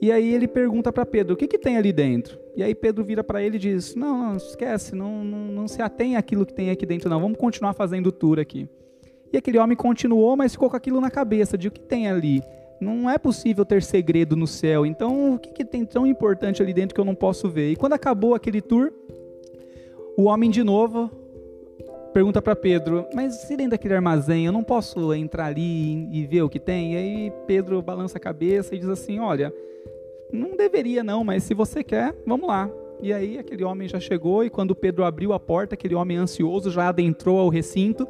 E 0.00 0.10
aí 0.10 0.34
ele 0.34 0.48
pergunta 0.48 0.92
para 0.92 1.06
Pedro: 1.06 1.34
o 1.34 1.36
que, 1.36 1.48
que 1.48 1.58
tem 1.58 1.76
ali 1.76 1.92
dentro? 1.92 2.38
E 2.56 2.62
aí 2.62 2.74
Pedro 2.74 3.04
vira 3.04 3.24
para 3.24 3.42
ele 3.42 3.56
e 3.56 3.60
diz: 3.60 3.94
não, 3.94 4.30
não 4.30 4.36
esquece, 4.36 4.94
não, 4.94 5.24
não, 5.24 5.38
não 5.46 5.68
se 5.68 5.80
atenha 5.80 6.18
àquilo 6.18 6.44
que 6.44 6.52
tem 6.52 6.70
aqui 6.70 6.84
dentro, 6.84 7.08
não. 7.08 7.20
Vamos 7.20 7.38
continuar 7.38 7.72
fazendo 7.72 8.08
o 8.08 8.12
tour 8.12 8.38
aqui. 8.38 8.68
E 9.32 9.36
aquele 9.36 9.58
homem 9.58 9.76
continuou, 9.76 10.36
mas 10.36 10.52
ficou 10.52 10.68
com 10.68 10.76
aquilo 10.76 11.00
na 11.00 11.10
cabeça 11.10 11.56
de 11.56 11.68
o 11.68 11.70
que 11.70 11.80
tem 11.80 12.08
ali. 12.08 12.42
Não 12.80 13.10
é 13.10 13.18
possível 13.18 13.64
ter 13.64 13.82
segredo 13.82 14.34
no 14.34 14.46
céu. 14.46 14.86
Então, 14.86 15.34
o 15.34 15.38
que, 15.38 15.50
que 15.50 15.64
tem 15.64 15.84
tão 15.84 16.06
importante 16.06 16.62
ali 16.62 16.72
dentro 16.72 16.94
que 16.94 17.00
eu 17.00 17.04
não 17.04 17.14
posso 17.14 17.48
ver? 17.48 17.72
E 17.72 17.76
quando 17.76 17.92
acabou 17.92 18.34
aquele 18.34 18.62
tour, 18.62 18.90
o 20.16 20.24
homem 20.24 20.50
de 20.50 20.64
novo 20.64 21.10
pergunta 22.12 22.40
para 22.40 22.56
Pedro: 22.56 23.06
Mas 23.14 23.44
e 23.50 23.56
dentro 23.56 23.72
daquele 23.72 23.94
armazém, 23.94 24.46
eu 24.46 24.52
não 24.52 24.62
posso 24.62 25.12
entrar 25.12 25.46
ali 25.46 26.08
e 26.10 26.26
ver 26.26 26.42
o 26.42 26.48
que 26.48 26.58
tem? 26.58 26.94
E 26.94 26.96
aí 26.96 27.32
Pedro 27.46 27.82
balança 27.82 28.18
a 28.18 28.20
cabeça 28.20 28.74
e 28.74 28.78
diz 28.78 28.88
assim: 28.88 29.18
Olha, 29.18 29.52
não 30.32 30.56
deveria 30.56 31.04
não, 31.04 31.22
mas 31.22 31.42
se 31.42 31.54
você 31.54 31.84
quer, 31.84 32.14
vamos 32.26 32.48
lá. 32.48 32.70
E 33.02 33.12
aí 33.12 33.38
aquele 33.38 33.64
homem 33.64 33.88
já 33.88 33.98
chegou 33.98 34.44
e 34.44 34.50
quando 34.50 34.74
Pedro 34.74 35.04
abriu 35.04 35.32
a 35.32 35.40
porta, 35.40 35.74
aquele 35.74 35.94
homem 35.94 36.16
ansioso 36.16 36.70
já 36.70 36.88
adentrou 36.88 37.38
ao 37.38 37.48
recinto 37.48 38.06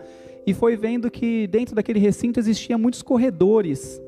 e 0.47 0.53
foi 0.53 0.77
vendo 0.77 1.11
que 1.11 1.47
dentro 1.47 1.75
daquele 1.75 2.01
recinto 2.01 2.41
existia 2.41 2.77
muitos 2.77 3.03
corredores. 3.03 4.03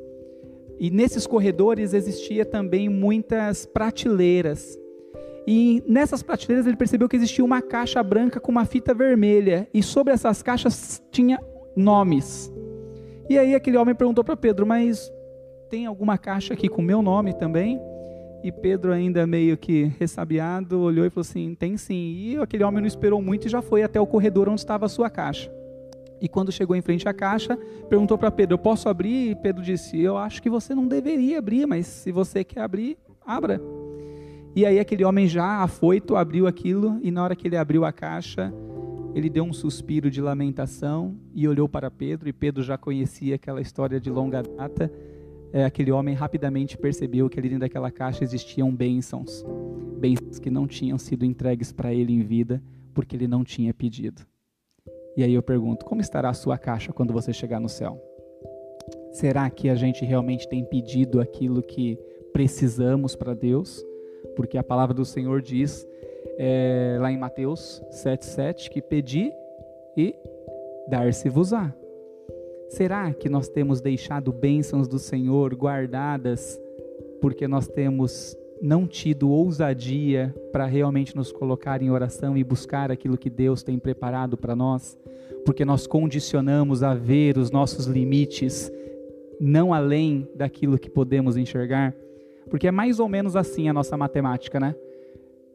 E 0.83 0.91
nesses 0.91 1.29
corredores 1.29 1.95
existia 1.95 2.45
também 2.45 2.89
muitas 2.89 3.65
prateleiras. 3.65 4.77
E 5.47 5.81
nessas 5.87 6.25
prateleiras 6.25 6.67
ele 6.67 6.77
percebeu 6.77 7.09
que 7.09 7.15
existia 7.15 7.45
uma 7.45 7.63
caixa 7.63 8.03
branca 8.03 8.41
com 8.41 8.51
uma 8.51 8.65
fita 8.65 8.93
vermelha. 8.93 9.69
E 9.73 9.81
sobre 9.81 10.13
essas 10.13 10.43
caixas 10.43 11.01
tinha 11.13 11.39
nomes. 11.77 12.53
E 13.31 13.39
aí 13.39 13.55
aquele 13.55 13.77
homem 13.77 13.95
perguntou 13.95 14.25
para 14.25 14.37
Pedro: 14.37 14.67
Mas 14.67 15.09
tem 15.71 15.87
alguma 15.87 16.19
caixa 16.19 16.53
aqui 16.53 16.69
com 16.69 16.83
meu 16.83 17.01
nome 17.01 17.33
também? 17.33 17.81
E 18.43 18.51
Pedro, 18.51 18.93
ainda 18.93 19.25
meio 19.25 19.57
que 19.57 19.85
ressabiado, 20.01 20.81
olhou 20.81 21.07
e 21.07 21.11
falou 21.11 21.21
assim: 21.21 21.55
Tem 21.55 21.77
sim. 21.77 22.17
E 22.17 22.39
aquele 22.39 22.65
homem 22.65 22.81
não 22.81 22.89
esperou 22.89 23.23
muito 23.23 23.47
e 23.47 23.49
já 23.49 23.63
foi 23.63 23.85
até 23.85 24.01
o 24.01 24.07
corredor 24.07 24.49
onde 24.49 24.61
estava 24.61 24.87
a 24.87 24.89
sua 24.89 25.09
caixa. 25.09 25.49
E 26.23 26.29
quando 26.29 26.53
chegou 26.53 26.77
em 26.77 26.81
frente 26.81 27.09
à 27.09 27.13
caixa, 27.13 27.59
perguntou 27.91 28.17
para 28.17 28.31
Pedro: 28.31 28.55
Eu 28.55 28.59
posso 28.59 28.89
abrir? 28.89 29.33
E 29.33 29.35
Pedro 29.35 29.61
disse: 29.61 30.01
Eu 30.01 30.17
acho 30.17 30.41
que 30.41 30.49
você 30.49 30.73
não 30.73 30.87
deveria 30.87 31.41
abrir, 31.41 31.67
mas 31.67 31.85
se 31.85 32.13
você 32.13 32.45
quer 32.45 32.61
abrir, 32.61 32.97
abra. 33.27 33.61
E 34.55 34.65
aí 34.65 34.79
aquele 34.79 35.05
homem 35.05 35.27
já 35.27 35.65
afoito 35.65 36.15
abriu 36.15 36.47
aquilo 36.47 37.01
e 37.03 37.11
na 37.11 37.25
hora 37.25 37.35
que 37.35 37.49
ele 37.49 37.57
abriu 37.57 37.85
a 37.85 37.93
caixa, 37.93 38.55
ele 39.17 39.29
deu 39.29 39.43
um 39.43 39.53
suspiro 39.53 40.09
de 40.09 40.21
lamentação 40.21 41.17
e 41.35 41.49
olhou 41.49 41.69
para 41.69 41.91
Pedro 41.91 42.29
e 42.29 42.33
Pedro 42.33 42.63
já 42.63 42.79
conhecia 42.79 43.35
aquela 43.35 43.61
história 43.61 43.99
de 43.99 44.09
longa 44.09 44.43
data. 44.45 44.93
É, 45.53 45.65
aquele 45.65 45.91
homem 45.91 46.15
rapidamente 46.15 46.79
percebeu 46.79 47.29
que 47.29 47.39
ali 47.39 47.49
dentro 47.49 47.63
daquela 47.63 47.91
caixa 47.91 48.23
existiam 48.23 48.73
bênçãos, 48.73 49.45
bênçãos 49.99 50.39
que 50.39 50.51
não 50.51 50.69
tinham 50.69 50.99
sido 50.99 51.25
entregues 51.25 51.73
para 51.73 51.93
ele 51.93 52.13
em 52.13 52.23
vida 52.23 52.63
porque 52.95 53.17
ele 53.17 53.27
não 53.27 53.43
tinha 53.43 53.75
pedido. 53.75 54.23
E 55.17 55.23
aí 55.23 55.35
eu 55.35 55.43
pergunto: 55.43 55.85
como 55.85 56.01
estará 56.01 56.31
a 56.31 56.35
sua 56.35 56.59
caixa 56.59 56.93
quando 56.93 57.13
você 57.13 57.33
chegar 57.33 57.61
no 57.61 57.69
céu? 57.69 58.01
Será 59.13 59.49
que 59.51 59.69
a 59.69 59.75
gente 59.75 60.05
realmente 60.05 60.49
tem 60.49 60.65
pedido 60.65 61.21
aquilo 61.21 61.63
que 61.63 61.99
precisamos 62.33 63.15
para 63.15 63.35
Deus? 63.35 63.85
porque 64.35 64.59
a 64.59 64.63
palavra 64.63 64.95
do 64.95 65.05
Senhor 65.05 65.41
diz 65.41 65.87
é, 66.39 66.97
lá 67.01 67.11
em 67.13 67.19
Mateus 67.19 67.83
7,7 67.91 68.71
que 68.71 68.81
pedi 68.81 69.33
e 69.97 70.15
dar-se-vos-á. 70.89 71.75
Será 72.71 73.13
que 73.13 73.29
nós 73.29 73.49
temos 73.49 73.81
deixado 73.81 74.33
bênçãos 74.33 74.89
do 74.89 74.99
Senhor 74.99 75.55
guardadas 75.55 76.61
porque 77.21 77.47
nós 77.47 77.69
temos 77.69 78.37
não 78.61 78.87
tido 78.87 79.29
ousadia 79.29 80.35
para 80.53 80.67
realmente 80.67 81.17
nos 81.17 81.33
colocar 81.33 81.83
em 81.83 81.91
oração 81.91 82.37
e 82.37 82.45
buscar 82.45 82.91
aquilo 82.91 83.19
que 83.19 83.29
Deus 83.29 83.63
tem 83.63 83.79
preparado 83.79 84.37
para 84.37 84.57
nós? 84.57 84.97
Porque 85.45 85.65
nós 85.65 85.87
condicionamos 85.87 86.83
a 86.83 86.95
ver 86.95 87.37
os 87.37 87.51
nossos 87.51 87.87
limites 87.87 88.71
não 89.41 89.75
além 89.75 90.29
daquilo 90.35 90.79
que 90.79 90.89
podemos 90.89 91.37
enxergar? 91.37 91.95
Porque 92.49 92.69
é 92.69 92.71
mais 92.71 93.01
ou 93.01 93.09
menos 93.09 93.35
assim 93.35 93.69
a 93.69 93.73
nossa 93.73 93.97
matemática, 93.97 94.61
né? 94.61 94.75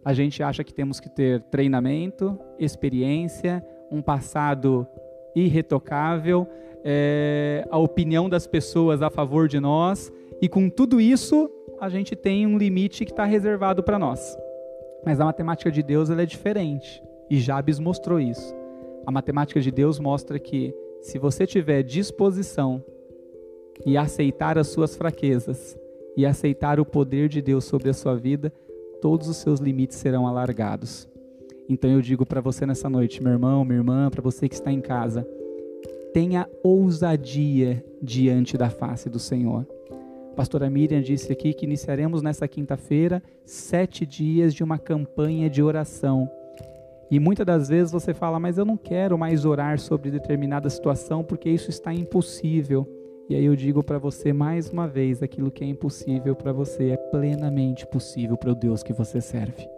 A 0.04 0.14
gente 0.14 0.42
acha 0.44 0.64
que 0.64 0.74
temos 0.74 1.00
que 1.00 1.10
ter 1.10 1.42
treinamento, 1.44 2.38
experiência, 2.60 3.66
um 3.92 4.02
passado 4.02 4.88
irretocável, 5.36 6.48
é, 6.84 7.68
a 7.70 7.78
opinião 7.78 8.30
das 8.30 8.48
pessoas 8.48 9.02
a 9.02 9.10
favor 9.10 9.48
de 9.48 9.60
nós, 9.60 10.12
e 10.42 10.48
com 10.48 10.70
tudo 10.70 11.00
isso 11.00 11.50
a 11.80 11.90
gente 11.90 12.16
tem 12.16 12.48
um 12.48 12.58
limite 12.58 13.06
que 13.06 13.12
está 13.12 13.26
reservado 13.26 13.84
para 13.84 14.00
nós. 14.00 14.38
Mas 15.06 15.20
a 15.20 15.26
matemática 15.26 15.70
de 15.70 15.84
Deus 15.84 16.10
ela 16.10 16.24
é 16.24 16.26
diferente, 16.26 17.04
e 17.30 17.40
Jabes 17.40 17.80
mostrou 17.80 18.20
isso. 18.20 18.56
A 19.08 19.12
matemática 19.12 19.62
de 19.62 19.72
Deus 19.72 20.02
mostra 20.02 20.38
que 20.38 20.76
se 21.00 21.18
você 21.18 21.48
tiver 21.48 21.82
disposição 21.82 22.84
e 23.86 23.96
aceitar 23.96 24.58
as 24.58 24.68
suas 24.68 24.98
fraquezas, 24.98 25.80
e 26.18 26.26
aceitar 26.26 26.78
o 26.78 26.86
poder 26.86 27.30
de 27.30 27.42
Deus 27.42 27.64
sobre 27.64 27.90
a 27.90 27.94
sua 27.94 28.16
vida, 28.16 28.52
todos 29.00 29.30
os 29.30 29.38
seus 29.38 29.62
limites 29.62 29.96
serão 29.96 30.28
alargados. 30.28 31.08
Então 31.70 31.90
eu 31.90 32.02
digo 32.02 32.26
para 32.26 32.42
você 32.42 32.66
nessa 32.66 32.90
noite, 32.90 33.24
meu 33.24 33.32
irmão, 33.32 33.64
minha 33.64 33.78
irmã, 33.78 34.10
para 34.10 34.22
você 34.22 34.50
que 34.50 34.56
está 34.56 34.74
em 34.74 34.82
casa, 34.82 35.26
tenha 36.14 36.50
ousadia 36.62 37.86
diante 38.02 38.58
da 38.58 38.70
face 38.70 39.10
do 39.10 39.20
Senhor. 39.20 39.66
Pastora 40.36 40.70
Miriam 40.70 41.02
disse 41.02 41.32
aqui 41.32 41.54
que 41.54 41.66
iniciaremos 41.66 42.22
nessa 42.22 42.46
quinta-feira 42.46 43.24
sete 43.46 44.06
dias 44.06 44.54
de 44.54 44.66
uma 44.66 44.78
campanha 44.78 45.50
de 45.50 45.64
oração. 45.64 46.30
E 47.10 47.20
muitas 47.20 47.46
das 47.46 47.70
vezes 47.70 47.92
você 47.92 48.14
fala, 48.14 48.40
mas 48.40 48.58
eu 48.58 48.66
não 48.66 48.76
quero 48.76 49.18
mais 49.18 49.46
orar 49.46 49.80
sobre 49.80 50.12
determinada 50.12 50.70
situação 50.70 51.24
porque 51.24 51.50
isso 51.50 51.70
está 51.70 51.94
impossível. 51.94 52.88
E 53.30 53.36
aí 53.36 53.46
eu 53.46 53.56
digo 53.56 53.84
para 53.84 53.98
você 53.98 54.34
mais 54.34 54.70
uma 54.70 54.88
vez: 54.88 55.22
aquilo 55.22 55.52
que 55.52 55.64
é 55.64 55.68
impossível 55.68 56.36
para 56.36 56.52
você 56.52 56.92
é 56.92 56.98
plenamente 56.98 57.86
possível 57.88 58.38
para 58.38 58.52
o 58.52 58.56
Deus 58.56 58.84
que 58.84 58.94
você 58.94 59.22
serve 59.22 59.77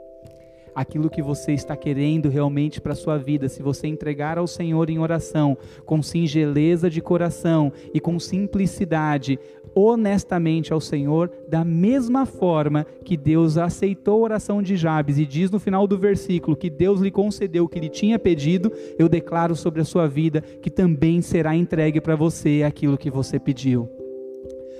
aquilo 0.73 1.09
que 1.09 1.21
você 1.21 1.53
está 1.53 1.75
querendo 1.75 2.29
realmente 2.29 2.79
para 2.79 2.93
a 2.93 2.95
sua 2.95 3.17
vida, 3.17 3.49
se 3.49 3.61
você 3.61 3.87
entregar 3.87 4.37
ao 4.37 4.47
Senhor 4.47 4.89
em 4.89 4.99
oração, 4.99 5.57
com 5.85 6.01
singeleza 6.01 6.89
de 6.89 7.01
coração 7.01 7.71
e 7.93 7.99
com 7.99 8.19
simplicidade, 8.19 9.39
honestamente 9.75 10.73
ao 10.73 10.81
Senhor, 10.81 11.31
da 11.47 11.63
mesma 11.63 12.25
forma 12.25 12.85
que 13.03 13.15
Deus 13.15 13.57
aceitou 13.57 14.21
a 14.21 14.23
oração 14.23 14.61
de 14.61 14.75
Jabes 14.75 15.17
e 15.17 15.25
diz 15.25 15.51
no 15.51 15.59
final 15.59 15.87
do 15.87 15.97
versículo 15.97 16.55
que 16.55 16.69
Deus 16.69 17.01
lhe 17.01 17.11
concedeu 17.11 17.65
o 17.65 17.67
que 17.67 17.77
ele 17.77 17.89
tinha 17.89 18.19
pedido, 18.19 18.71
eu 18.97 19.07
declaro 19.07 19.55
sobre 19.55 19.81
a 19.81 19.85
sua 19.85 20.07
vida 20.07 20.41
que 20.41 20.69
também 20.69 21.21
será 21.21 21.55
entregue 21.55 22.01
para 22.01 22.15
você 22.15 22.63
aquilo 22.63 22.97
que 22.97 23.09
você 23.09 23.39
pediu. 23.39 23.89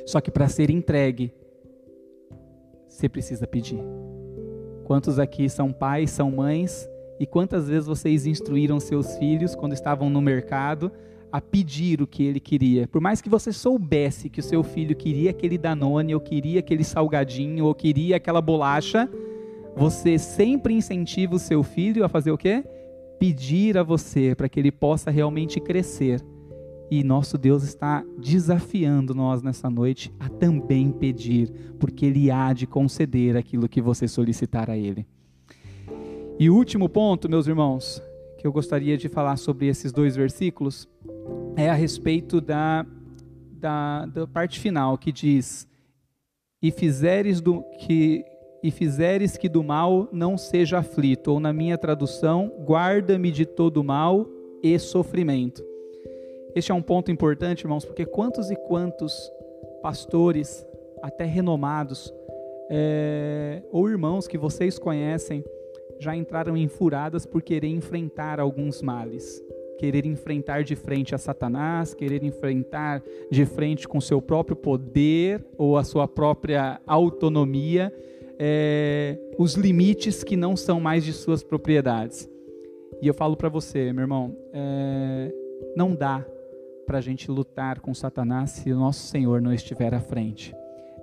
Só 0.05 0.19
que 0.19 0.31
para 0.31 0.47
ser 0.47 0.69
entregue, 0.69 1.31
você 2.87 3.07
precisa 3.07 3.45
pedir. 3.45 3.79
Quantos 4.89 5.19
aqui 5.19 5.47
são 5.47 5.71
pais, 5.71 6.09
são 6.09 6.31
mães, 6.31 6.89
e 7.19 7.27
quantas 7.27 7.69
vezes 7.69 7.85
vocês 7.85 8.25
instruíram 8.25 8.79
seus 8.79 9.17
filhos 9.17 9.53
quando 9.53 9.73
estavam 9.73 10.09
no 10.09 10.19
mercado 10.19 10.91
a 11.31 11.39
pedir 11.39 12.01
o 12.01 12.07
que 12.07 12.23
ele 12.23 12.39
queria? 12.39 12.87
Por 12.87 12.99
mais 12.99 13.21
que 13.21 13.29
você 13.29 13.53
soubesse 13.53 14.31
que 14.31 14.39
o 14.39 14.43
seu 14.43 14.63
filho 14.63 14.95
queria 14.95 15.29
aquele 15.29 15.59
Danone, 15.59 16.15
ou 16.15 16.19
queria 16.19 16.59
aquele 16.61 16.83
salgadinho, 16.83 17.65
ou 17.65 17.75
queria 17.75 18.15
aquela 18.15 18.41
bolacha, 18.41 19.07
você 19.77 20.17
sempre 20.17 20.73
incentiva 20.73 21.35
o 21.35 21.39
seu 21.39 21.61
filho 21.61 22.03
a 22.03 22.09
fazer 22.09 22.31
o 22.31 22.37
quê? 22.37 22.63
Pedir 23.19 23.77
a 23.77 23.83
você 23.83 24.33
para 24.33 24.49
que 24.49 24.59
ele 24.59 24.71
possa 24.71 25.11
realmente 25.11 25.59
crescer 25.59 26.19
e 26.91 27.03
nosso 27.03 27.37
Deus 27.37 27.63
está 27.63 28.03
desafiando 28.17 29.13
nós 29.13 29.41
nessa 29.41 29.69
noite 29.69 30.11
a 30.19 30.27
também 30.27 30.91
pedir, 30.91 31.51
porque 31.79 32.05
Ele 32.07 32.31
há 32.31 32.51
de 32.53 32.65
conceder 32.65 33.37
aquilo 33.37 33.69
que 33.69 33.81
você 33.81 34.07
solicitar 34.07 34.69
a 34.69 34.77
Ele. 34.77 35.05
E 36.39 36.49
o 36.49 36.55
último 36.55 36.89
ponto, 36.89 37.29
meus 37.29 37.47
irmãos, 37.47 38.01
que 38.37 38.47
eu 38.47 38.51
gostaria 38.51 38.97
de 38.97 39.09
falar 39.09 39.37
sobre 39.37 39.67
esses 39.67 39.91
dois 39.91 40.15
versículos, 40.15 40.87
é 41.55 41.69
a 41.69 41.73
respeito 41.73 42.39
da, 42.39 42.85
da, 43.51 44.05
da 44.05 44.25
parte 44.25 44.59
final, 44.59 44.97
que 44.97 45.11
diz: 45.11 45.67
E 46.61 46.71
fizeres 46.71 47.41
do 47.41 47.61
que 47.79 48.23
e 48.61 48.71
fizeres 48.71 49.37
que 49.37 49.47
do 49.47 49.63
mal 49.63 50.09
não 50.11 50.37
seja 50.37 50.79
aflito, 50.79 51.31
ou 51.31 51.39
na 51.39 51.53
minha 51.53 51.77
tradução, 51.77 52.51
guarda-me 52.65 53.31
de 53.31 53.45
todo 53.45 53.83
mal 53.83 54.27
e 54.61 54.77
sofrimento. 54.77 55.63
Este 56.59 56.73
é 56.73 56.75
um 56.75 56.81
ponto 56.81 57.09
importante, 57.09 57.61
irmãos, 57.61 57.85
porque 57.85 58.05
quantos 58.05 58.51
e 58.51 58.55
quantos 58.57 59.31
pastores, 59.81 60.67
até 61.01 61.23
renomados, 61.23 62.13
é, 62.69 63.63
ou 63.71 63.89
irmãos 63.89 64.27
que 64.27 64.37
vocês 64.37 64.77
conhecem, 64.77 65.41
já 66.01 66.13
entraram 66.13 66.57
em 66.57 66.67
furadas 66.67 67.25
por 67.25 67.41
querer 67.41 67.69
enfrentar 67.69 68.41
alguns 68.41 68.81
males, 68.81 69.41
querer 69.77 70.05
enfrentar 70.05 70.65
de 70.65 70.75
frente 70.75 71.15
a 71.15 71.17
Satanás, 71.17 71.93
querer 71.93 72.25
enfrentar 72.25 73.01
de 73.31 73.45
frente 73.45 73.87
com 73.87 74.01
seu 74.01 74.21
próprio 74.21 74.57
poder 74.57 75.41
ou 75.57 75.77
a 75.77 75.83
sua 75.85 76.09
própria 76.09 76.81
autonomia, 76.85 77.89
é, 78.37 79.17
os 79.37 79.53
limites 79.53 80.25
que 80.25 80.35
não 80.35 80.57
são 80.57 80.81
mais 80.81 81.05
de 81.05 81.13
suas 81.13 81.41
propriedades. 81.41 82.29
E 83.01 83.07
eu 83.07 83.13
falo 83.13 83.37
para 83.37 83.47
você, 83.47 83.93
meu 83.93 84.01
irmão, 84.01 84.35
é, 84.51 85.33
não 85.73 85.95
dá 85.95 86.25
para 86.89 86.97
a 86.97 87.01
gente 87.01 87.29
lutar 87.29 87.81
com 87.81 87.93
Satanás 87.93 88.49
se 88.49 88.71
o 88.71 88.75
nosso 88.75 89.01
Senhor 89.01 89.39
não 89.39 89.53
estiver 89.53 89.93
à 89.93 89.99
frente. 89.99 90.55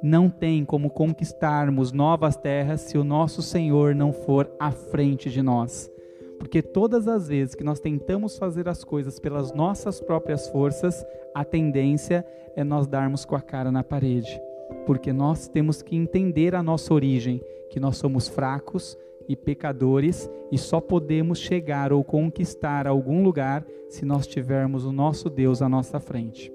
Não 0.02 0.28
tem 0.28 0.64
como 0.64 0.90
conquistarmos 0.90 1.92
novas 1.92 2.36
terras 2.36 2.80
se 2.80 2.98
o 2.98 3.04
nosso 3.04 3.40
Senhor 3.40 3.94
não 3.94 4.12
for 4.12 4.50
à 4.58 4.72
frente 4.72 5.30
de 5.30 5.40
nós. 5.40 5.88
Porque 6.40 6.60
todas 6.60 7.06
as 7.06 7.28
vezes 7.28 7.54
que 7.54 7.62
nós 7.62 7.78
tentamos 7.78 8.36
fazer 8.36 8.68
as 8.68 8.82
coisas 8.82 9.20
pelas 9.20 9.52
nossas 9.52 10.00
próprias 10.00 10.48
forças, 10.48 11.06
a 11.32 11.44
tendência 11.44 12.26
é 12.56 12.64
nós 12.64 12.88
darmos 12.88 13.24
com 13.24 13.36
a 13.36 13.40
cara 13.40 13.70
na 13.70 13.84
parede. 13.84 14.42
Porque 14.86 15.12
nós 15.12 15.46
temos 15.46 15.82
que 15.82 15.94
entender 15.94 16.56
a 16.56 16.64
nossa 16.64 16.92
origem, 16.92 17.40
que 17.70 17.78
nós 17.78 17.96
somos 17.96 18.26
fracos, 18.26 18.98
e 19.28 19.34
pecadores 19.36 20.30
e 20.50 20.58
só 20.58 20.80
podemos 20.80 21.38
chegar 21.38 21.92
ou 21.92 22.04
conquistar 22.04 22.86
algum 22.86 23.22
lugar 23.22 23.66
se 23.88 24.04
nós 24.04 24.26
tivermos 24.26 24.84
o 24.84 24.92
nosso 24.92 25.28
Deus 25.28 25.62
à 25.62 25.68
nossa 25.68 25.98
frente. 25.98 26.52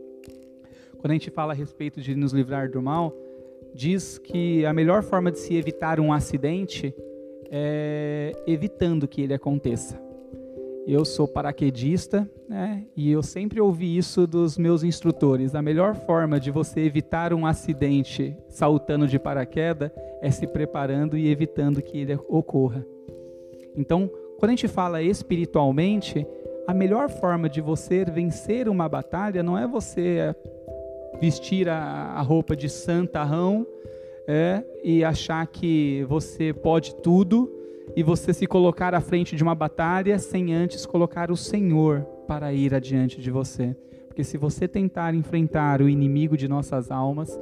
Quando 0.97 1.11
a 1.11 1.13
gente 1.13 1.29
fala 1.29 1.53
a 1.53 1.55
respeito 1.55 1.99
de 1.99 2.15
nos 2.15 2.31
livrar 2.31 2.69
do 2.69 2.81
mal, 2.81 3.13
diz 3.73 4.17
que 4.17 4.65
a 4.65 4.73
melhor 4.73 5.03
forma 5.03 5.31
de 5.31 5.39
se 5.39 5.55
evitar 5.55 5.99
um 5.99 6.13
acidente 6.13 6.93
é 7.49 8.33
evitando 8.45 9.07
que 9.07 9.21
ele 9.21 9.33
aconteça. 9.33 10.10
Eu 10.87 11.05
sou 11.05 11.27
paraquedista, 11.27 12.29
né? 12.49 12.83
E 12.95 13.11
eu 13.11 13.21
sempre 13.21 13.61
ouvi 13.61 13.95
isso 13.95 14.25
dos 14.25 14.57
meus 14.57 14.83
instrutores. 14.83 15.53
A 15.53 15.61
melhor 15.61 15.95
forma 15.95 16.39
de 16.39 16.49
você 16.49 16.81
evitar 16.81 17.33
um 17.33 17.45
acidente 17.45 18.35
saltando 18.49 19.07
de 19.07 19.19
paraquedas 19.19 19.91
é 20.21 20.31
se 20.31 20.47
preparando 20.47 21.17
e 21.17 21.29
evitando 21.29 21.81
que 21.81 21.99
ele 21.99 22.19
ocorra. 22.27 22.85
Então, 23.75 24.09
quando 24.39 24.49
a 24.49 24.53
gente 24.53 24.67
fala 24.67 25.01
espiritualmente, 25.01 26.25
a 26.67 26.73
melhor 26.73 27.09
forma 27.09 27.47
de 27.47 27.61
você 27.61 28.03
vencer 28.03 28.67
uma 28.67 28.89
batalha 28.89 29.43
não 29.43 29.57
é 29.57 29.67
você 29.67 30.35
vestir 31.19 31.69
a, 31.69 32.19
roupa 32.21 32.55
de 32.55 32.67
santarrão 32.67 33.65
é, 34.27 34.63
e 34.83 35.03
achar 35.03 35.45
que 35.45 36.03
você 36.07 36.53
pode 36.53 36.95
tudo 36.95 37.60
e 37.95 38.03
você 38.03 38.33
se 38.33 38.47
colocar 38.47 38.93
à 38.93 39.01
frente 39.01 39.35
de 39.35 39.43
uma 39.43 39.55
batalha 39.55 40.17
sem 40.19 40.53
antes 40.53 40.85
colocar 40.85 41.31
o 41.31 41.37
Senhor 41.37 42.01
para 42.27 42.53
ir 42.53 42.73
adiante 42.73 43.19
de 43.19 43.29
você. 43.29 43.75
Porque 44.07 44.23
se 44.23 44.37
você 44.37 44.67
tentar 44.67 45.13
enfrentar 45.13 45.81
o 45.81 45.87
inimigo 45.87 46.35
de 46.35 46.47
nossas 46.47 46.91
almas 46.91 47.39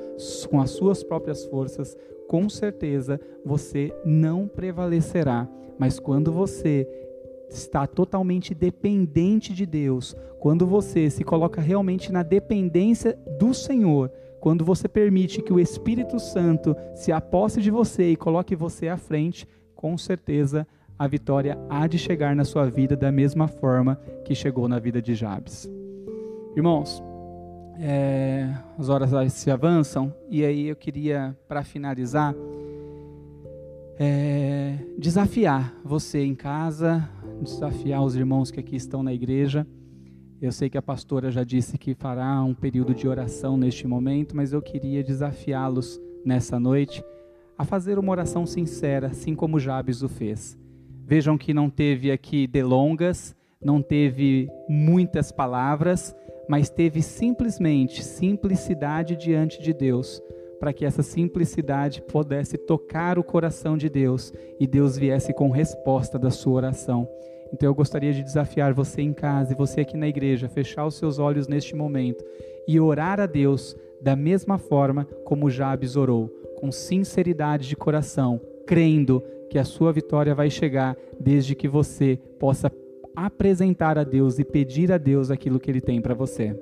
com 0.50 0.62
as 0.62 0.70
suas 0.72 1.04
próprias 1.04 1.46
forças, 1.46 1.98
com 2.28 2.48
certeza 2.48 3.20
você 3.44 3.92
não 4.06 4.48
prevalecerá. 4.48 5.48
Mas 5.80 6.00
quando 6.00 6.32
você 6.32 6.88
está 7.50 7.88
totalmente 7.88 8.54
dependente 8.54 9.54
de 9.54 9.66
Deus, 9.66 10.16
quando 10.40 10.66
você 10.68 11.10
se 11.10 11.24
coloca 11.24 11.60
realmente 11.60 12.12
na 12.12 12.22
dependência 12.22 13.18
do 13.40 13.54
Senhor, 13.54 14.12
quando 14.40 14.64
você 14.64 14.88
permite 14.88 15.42
que 15.42 15.52
o 15.52 15.60
Espírito 15.60 16.20
Santo 16.20 16.76
se 16.94 17.12
aposse 17.12 17.62
de 17.62 17.72
você 17.72 18.12
e 18.12 18.16
coloque 18.16 18.56
você 18.56 18.88
à 18.88 18.98
frente, 18.98 19.48
com 19.80 19.98
certeza 19.98 20.68
a 20.98 21.08
vitória 21.08 21.58
há 21.70 21.88
de 21.88 21.98
chegar 21.98 22.36
na 22.36 22.44
sua 22.44 22.70
vida 22.70 22.98
da 22.98 23.14
mesma 23.14 23.48
forma 23.48 23.96
que 24.26 24.36
chegou 24.36 24.68
na 24.68 24.78
vida 24.78 25.02
de 25.02 25.16
Jabes. 25.16 25.72
Irmãos, 26.54 27.02
é, 27.80 28.54
as 28.78 28.90
horas 28.90 29.32
se 29.32 29.50
avançam 29.50 30.14
e 30.30 30.44
aí 30.44 30.68
eu 30.68 30.76
queria, 30.76 31.34
para 31.48 31.64
finalizar, 31.64 32.36
é, 33.98 34.80
desafiar 34.98 35.74
você 35.82 36.26
em 36.26 36.36
casa, 36.36 37.10
desafiar 37.42 38.04
os 38.04 38.18
irmãos 38.18 38.52
que 38.52 38.60
aqui 38.60 38.76
estão 38.76 39.02
na 39.02 39.14
igreja. 39.14 39.66
Eu 40.42 40.52
sei 40.52 40.70
que 40.70 40.78
a 40.78 40.82
pastora 40.82 41.32
já 41.32 41.46
disse 41.46 41.78
que 41.78 41.96
fará 41.96 42.44
um 42.44 42.54
período 42.54 42.94
de 42.94 43.08
oração 43.08 43.56
neste 43.56 43.88
momento, 43.88 44.36
mas 44.36 44.52
eu 44.52 44.62
queria 44.62 45.02
desafiá-los 45.02 46.02
nessa 46.26 46.60
noite 46.60 47.02
a 47.60 47.66
fazer 47.66 48.00
uma 48.00 48.12
oração 48.12 48.46
sincera, 48.46 49.08
assim 49.08 49.36
como 49.36 49.60
Jabes 49.60 50.02
o 50.02 50.08
fez. 50.08 50.58
Vejam 51.06 51.38
que 51.38 51.54
não 51.54 51.70
teve 51.70 52.10
aqui 52.10 52.48
delongas, 52.48 53.36
não 53.62 53.82
teve 53.82 54.50
muitas 54.70 55.30
palavras, 55.30 56.16
mas 56.48 56.70
teve 56.70 57.02
simplesmente 57.02 58.02
simplicidade 58.02 59.18
diante 59.18 59.62
de 59.62 59.74
Deus, 59.74 60.22
para 60.58 60.72
que 60.72 60.86
essa 60.86 61.04
simplicidade 61.04 62.02
pudesse 62.02 62.58
tocar 62.58 63.20
o 63.20 63.24
coração 63.26 63.76
de 63.76 63.90
Deus 63.90 64.32
e 64.58 64.66
Deus 64.66 64.98
viesse 64.98 65.34
com 65.34 65.50
resposta 65.50 66.18
da 66.18 66.32
sua 66.32 66.54
oração. 66.54 67.10
Então 67.52 67.68
eu 67.68 67.76
gostaria 67.76 68.14
de 68.14 68.24
desafiar 68.24 68.74
você 68.74 69.02
em 69.02 69.12
casa 69.12 69.52
e 69.52 69.58
você 69.58 69.82
aqui 69.82 69.98
na 69.98 70.08
igreja, 70.08 70.48
fechar 70.48 70.86
os 70.86 70.96
seus 70.96 71.20
olhos 71.20 71.46
neste 71.46 71.76
momento 71.76 72.24
e 72.66 72.80
orar 72.80 73.20
a 73.20 73.26
Deus 73.26 73.76
da 74.02 74.16
mesma 74.16 74.58
forma 74.58 75.04
como 75.26 75.50
Jabes 75.50 75.98
orou 75.98 76.39
com 76.60 76.74
sinceridade 76.74 77.70
de 77.70 77.76
coração, 77.76 78.42
crendo 78.68 79.24
que 79.50 79.58
a 79.58 79.64
sua 79.64 79.94
vitória 79.94 80.36
vai 80.36 80.50
chegar 80.50 80.96
desde 81.18 81.56
que 81.56 81.70
você 81.70 82.20
possa 82.38 82.70
apresentar 83.16 83.98
a 83.98 84.04
Deus 84.04 84.40
e 84.40 84.44
pedir 84.44 84.92
a 84.92 84.98
Deus 84.98 85.32
aquilo 85.32 85.58
que 85.58 85.72
Ele 85.72 85.80
tem 85.80 86.02
para 86.02 86.14
você. 86.14 86.54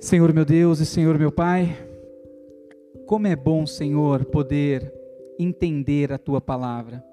Senhor 0.00 0.32
meu 0.32 0.46
Deus 0.46 0.80
e 0.80 0.86
Senhor 0.86 1.18
meu 1.18 1.30
Pai, 1.30 1.76
como 3.06 3.26
é 3.26 3.36
bom, 3.36 3.66
Senhor, 3.66 4.24
poder 4.24 4.90
entender 5.38 6.10
a 6.10 6.16
Tua 6.16 6.40
palavra. 6.40 7.04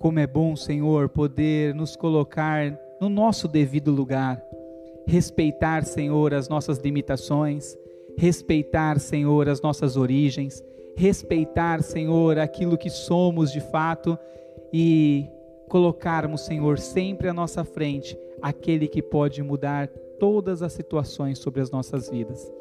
Como 0.00 0.18
é 0.18 0.26
bom, 0.26 0.56
Senhor, 0.56 1.08
poder 1.10 1.76
nos 1.76 1.94
colocar 1.94 2.76
no 3.00 3.08
nosso 3.08 3.46
devido 3.46 3.92
lugar, 3.92 4.42
respeitar, 5.06 5.84
Senhor, 5.84 6.34
as 6.34 6.48
nossas 6.48 6.78
limitações, 6.78 7.76
respeitar, 8.16 8.98
Senhor, 8.98 9.48
as 9.48 9.60
nossas 9.60 9.96
origens, 9.96 10.62
respeitar, 10.96 11.82
Senhor, 11.82 12.38
aquilo 12.38 12.76
que 12.76 12.90
somos 12.90 13.52
de 13.52 13.60
fato 13.60 14.18
e 14.72 15.26
colocarmos, 15.68 16.42
Senhor, 16.42 16.78
sempre 16.78 17.28
à 17.28 17.32
nossa 17.32 17.64
frente 17.64 18.18
aquele 18.42 18.88
que 18.88 19.02
pode 19.02 19.42
mudar 19.42 19.88
todas 20.18 20.62
as 20.62 20.72
situações 20.72 21.38
sobre 21.38 21.60
as 21.60 21.70
nossas 21.70 22.08
vidas. 22.10 22.52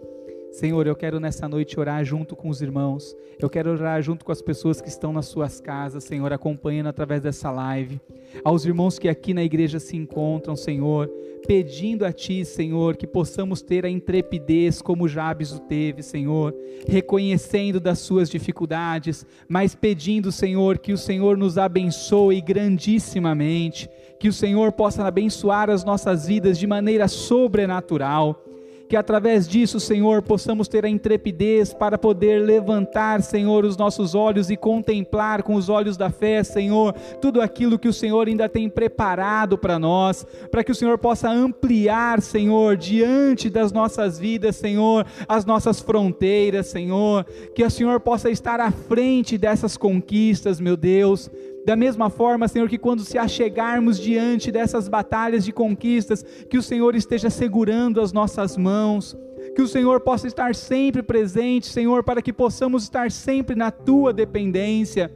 Senhor, 0.52 0.88
eu 0.88 0.96
quero 0.96 1.20
nessa 1.20 1.48
noite 1.48 1.80
orar 1.80 2.04
junto 2.04 2.36
com 2.36 2.50
os 2.50 2.62
irmãos, 2.62 3.16
eu 3.40 3.50
quero 3.50 3.70
orar 3.72 4.02
junto 4.02 4.26
com 4.26 4.32
as 4.32 4.42
pessoas 4.42 4.82
que 4.82 4.90
estão 4.90 5.14
nas 5.14 5.28
suas 5.28 5.62
casas, 5.62 6.04
Senhor, 6.04 6.34
acompanhando 6.34 6.88
através 6.88 7.22
dessa 7.22 7.52
live, 7.52 8.02
aos 8.44 8.66
irmãos 8.66 8.98
que 8.98 9.08
aqui 9.08 9.34
na 9.34 9.44
igreja 9.44 9.80
se 9.80 9.96
encontram, 9.96 10.56
Senhor, 10.56 11.08
pedindo 11.48 12.04
a 12.04 12.12
Ti, 12.12 12.44
Senhor, 12.44 12.98
que 12.98 13.08
possamos 13.08 13.62
ter 13.62 13.86
a 13.86 13.90
intrepidez 13.90 14.82
como 14.82 15.08
Jabes 15.08 15.52
o 15.52 15.60
teve, 15.60 16.02
Senhor, 16.02 16.54
reconhecendo 16.88 17.80
das 17.80 18.00
suas 18.00 18.30
dificuldades, 18.30 19.26
mas 19.48 19.76
pedindo, 19.76 20.32
Senhor, 20.32 20.80
que 20.80 20.92
o 20.92 20.98
Senhor 20.98 21.38
nos 21.38 21.58
abençoe 21.58 22.42
grandissimamente, 22.42 23.88
que 24.20 24.28
o 24.28 24.34
Senhor 24.34 24.72
possa 24.72 25.06
abençoar 25.06 25.70
as 25.70 25.86
nossas 25.86 26.28
vidas 26.28 26.58
de 26.58 26.68
maneira 26.68 27.08
sobrenatural 27.08 28.44
que 28.90 28.98
através 28.98 29.48
disso, 29.48 29.80
Senhor, 29.80 30.24
possamos 30.24 30.68
ter 30.68 30.84
a 30.84 30.90
intrepidez 30.90 31.72
para 31.76 31.96
poder 31.96 32.42
levantar, 32.42 33.22
Senhor, 33.22 33.64
os 33.64 33.78
nossos 33.78 34.16
olhos 34.16 34.50
e 34.50 34.58
contemplar 34.58 35.44
com 35.44 35.54
os 35.54 35.70
olhos 35.70 35.96
da 35.96 36.10
fé, 36.10 36.44
Senhor, 36.44 36.94
tudo 37.22 37.40
aquilo 37.40 37.78
que 37.78 37.88
o 37.88 37.94
Senhor 37.94 38.28
ainda 38.28 38.50
tem 38.50 38.68
preparado 38.68 39.60
para 39.60 39.78
nós, 39.78 40.26
para 40.50 40.64
que 40.64 40.72
o 40.72 40.76
Senhor 40.76 40.98
possa 40.98 41.30
ampliar, 41.30 42.20
Senhor, 42.20 42.76
diante 42.76 43.48
das 43.48 43.72
nossas 43.72 44.18
vidas, 44.18 44.56
Senhor, 44.56 45.06
as 45.28 45.46
nossas 45.46 45.80
fronteiras, 45.80 46.66
Senhor, 46.66 47.26
que 47.54 47.64
o 47.64 47.70
Senhor 47.70 48.00
possa 48.00 48.32
estar 48.32 48.60
à 48.60 48.72
frente 48.72 49.38
dessas 49.38 49.78
conquistas, 49.78 50.60
meu 50.60 50.76
Deus 50.76 51.30
da 51.66 51.76
mesma 51.76 52.10
forma, 52.10 52.48
Senhor, 52.48 52.68
que 52.70 52.78
quando 52.78 53.04
se 53.04 53.18
achegarmos 53.18 54.00
diante 54.00 54.52
dessas 54.52 54.88
batalhas 54.88 55.44
de 55.44 55.52
conquistas, 55.52 56.24
que 56.50 56.58
o 56.58 56.64
Senhor 56.64 56.96
esteja 56.96 57.30
segurando 57.30 58.02
as 58.02 58.14
nossas 58.14 58.58
mãos, 58.58 59.18
que 59.56 59.62
o 59.62 59.68
Senhor 59.68 60.00
possa 60.02 60.28
estar 60.28 60.56
sempre 60.56 61.04
presente, 61.04 61.68
Senhor, 61.68 62.04
para 62.04 62.22
que 62.22 62.34
possamos 62.34 62.84
estar 62.84 63.12
sempre 63.12 63.56
na 63.56 63.72
tua 63.72 64.14
dependência. 64.14 65.12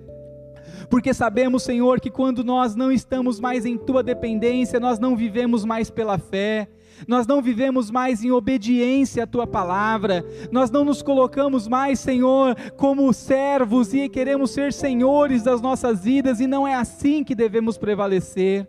Porque 0.90 1.14
sabemos, 1.14 1.64
Senhor, 1.64 2.00
que 2.00 2.12
quando 2.12 2.44
nós 2.44 2.76
não 2.76 2.92
estamos 2.92 3.40
mais 3.40 3.66
em 3.66 3.78
tua 3.78 4.04
dependência, 4.04 4.80
nós 4.80 5.00
não 5.00 5.16
vivemos 5.16 5.66
mais 5.66 5.90
pela 5.90 6.18
fé 6.18 6.68
nós 7.08 7.28
não 7.28 7.42
vivemos 7.42 7.92
mais 7.92 8.24
em 8.24 8.32
obediência 8.32 9.24
à 9.24 9.28
tua 9.28 9.48
palavra, 9.48 10.26
nós 10.52 10.70
não 10.70 10.86
nos 10.86 11.02
colocamos 11.02 11.68
mais, 11.68 12.00
Senhor, 12.00 12.56
como 12.78 13.12
servos 13.14 13.94
e 13.94 14.10
queremos 14.10 14.52
ser 14.52 14.74
senhores 14.74 15.44
das 15.44 15.62
nossas 15.62 16.04
vidas, 16.04 16.40
e 16.40 16.48
não 16.48 16.68
é 16.68 16.76
assim 16.76 17.24
que 17.24 17.36
devemos 17.36 17.78
prevalecer. 17.78 18.68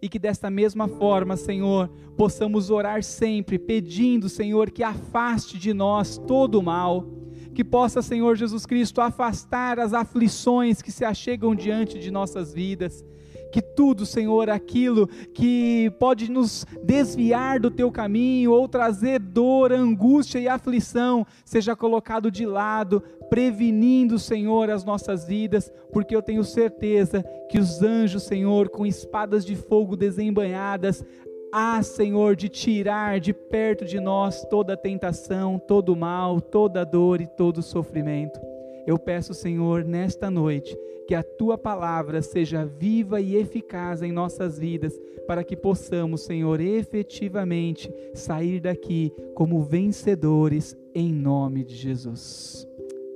E 0.00 0.08
que 0.08 0.18
desta 0.18 0.48
mesma 0.48 0.86
forma, 0.86 1.36
Senhor, 1.36 1.90
possamos 2.16 2.70
orar 2.70 3.02
sempre, 3.02 3.58
pedindo, 3.58 4.28
Senhor, 4.28 4.70
que 4.70 4.84
afaste 4.84 5.58
de 5.58 5.74
nós 5.74 6.18
todo 6.18 6.60
o 6.60 6.62
mal, 6.62 7.04
que 7.52 7.64
possa, 7.64 8.00
Senhor 8.00 8.36
Jesus 8.36 8.64
Cristo, 8.64 9.00
afastar 9.00 9.80
as 9.80 9.92
aflições 9.92 10.80
que 10.80 10.92
se 10.92 11.04
achegam 11.04 11.52
diante 11.52 11.98
de 11.98 12.12
nossas 12.12 12.54
vidas 12.54 13.04
que 13.50 13.62
tudo, 13.62 14.04
Senhor, 14.04 14.50
aquilo 14.50 15.06
que 15.34 15.90
pode 15.98 16.30
nos 16.30 16.66
desviar 16.82 17.58
do 17.58 17.70
teu 17.70 17.90
caminho 17.90 18.52
ou 18.52 18.68
trazer 18.68 19.18
dor, 19.18 19.72
angústia 19.72 20.38
e 20.38 20.48
aflição, 20.48 21.26
seja 21.44 21.76
colocado 21.76 22.30
de 22.30 22.44
lado, 22.44 23.02
prevenindo, 23.30 24.18
Senhor, 24.18 24.70
as 24.70 24.84
nossas 24.84 25.26
vidas, 25.26 25.72
porque 25.92 26.14
eu 26.14 26.22
tenho 26.22 26.44
certeza 26.44 27.24
que 27.50 27.58
os 27.58 27.82
anjos, 27.82 28.22
Senhor, 28.24 28.68
com 28.68 28.86
espadas 28.86 29.44
de 29.44 29.56
fogo 29.56 29.96
desembanhadas, 29.96 31.04
há, 31.52 31.82
Senhor, 31.82 32.36
de 32.36 32.48
tirar 32.48 33.20
de 33.20 33.32
perto 33.32 33.84
de 33.84 34.00
nós 34.00 34.44
toda 34.46 34.76
tentação, 34.76 35.58
todo 35.58 35.96
mal, 35.96 36.40
toda 36.40 36.84
dor 36.84 37.20
e 37.20 37.26
todo 37.26 37.62
sofrimento. 37.62 38.57
Eu 38.88 38.98
peço, 38.98 39.34
Senhor, 39.34 39.84
nesta 39.84 40.30
noite, 40.30 40.74
que 41.06 41.14
a 41.14 41.22
tua 41.22 41.58
palavra 41.58 42.22
seja 42.22 42.64
viva 42.64 43.20
e 43.20 43.36
eficaz 43.36 44.00
em 44.00 44.10
nossas 44.10 44.58
vidas, 44.58 44.98
para 45.26 45.44
que 45.44 45.54
possamos, 45.54 46.22
Senhor, 46.22 46.58
efetivamente 46.58 47.92
sair 48.14 48.60
daqui 48.60 49.12
como 49.34 49.60
vencedores 49.60 50.74
em 50.94 51.12
nome 51.12 51.64
de 51.64 51.74
Jesus. 51.74 52.66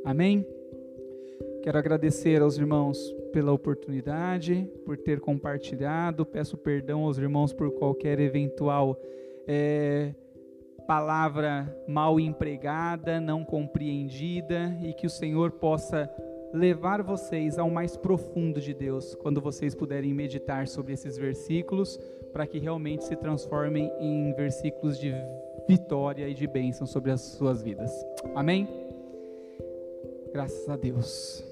Amém? 0.05 0.47
Quero 1.63 1.79
agradecer 1.79 2.43
aos 2.43 2.59
irmãos 2.59 2.99
pela 3.33 3.51
oportunidade, 3.51 4.71
por 4.85 4.99
ter 4.99 5.21
compartilhado. 5.21 6.27
Peço 6.27 6.59
perdão 6.59 7.05
aos 7.05 7.17
irmãos 7.17 7.55
por 7.55 7.71
qualquer 7.71 8.21
eventual 8.21 9.01
é, 9.49 10.13
palavra 10.87 11.75
mal 11.87 12.19
empregada, 12.21 13.21
não 13.21 13.45
compreendida, 13.45 14.77
e 14.83 14.93
que 14.93 15.07
o 15.07 15.11
Senhor 15.11 15.53
possa 15.53 16.11
levar 16.53 17.03
vocês 17.03 17.59
ao 17.59 17.71
mais 17.71 17.97
profundo 17.97 18.61
de 18.61 18.75
Deus 18.75 19.15
quando 19.15 19.41
vocês 19.41 19.75
puderem 19.75 20.13
meditar 20.13 20.69
sobre 20.69 20.93
esses 20.93 21.17
versículos, 21.17 21.99
para 22.33 22.47
que 22.47 22.59
realmente 22.59 23.05
se 23.05 23.17
transformem 23.17 23.91
em 23.99 24.33
versículos 24.35 24.99
de 24.99 25.13
vitória 25.69 26.29
e 26.29 26.35
de 26.35 26.47
bênção 26.47 26.87
sobre 26.87 27.11
as 27.11 27.21
suas 27.21 27.63
vidas. 27.63 27.91
Amém? 28.35 28.69
Graças 30.33 30.69
a 30.69 30.77
Deus. 30.77 31.52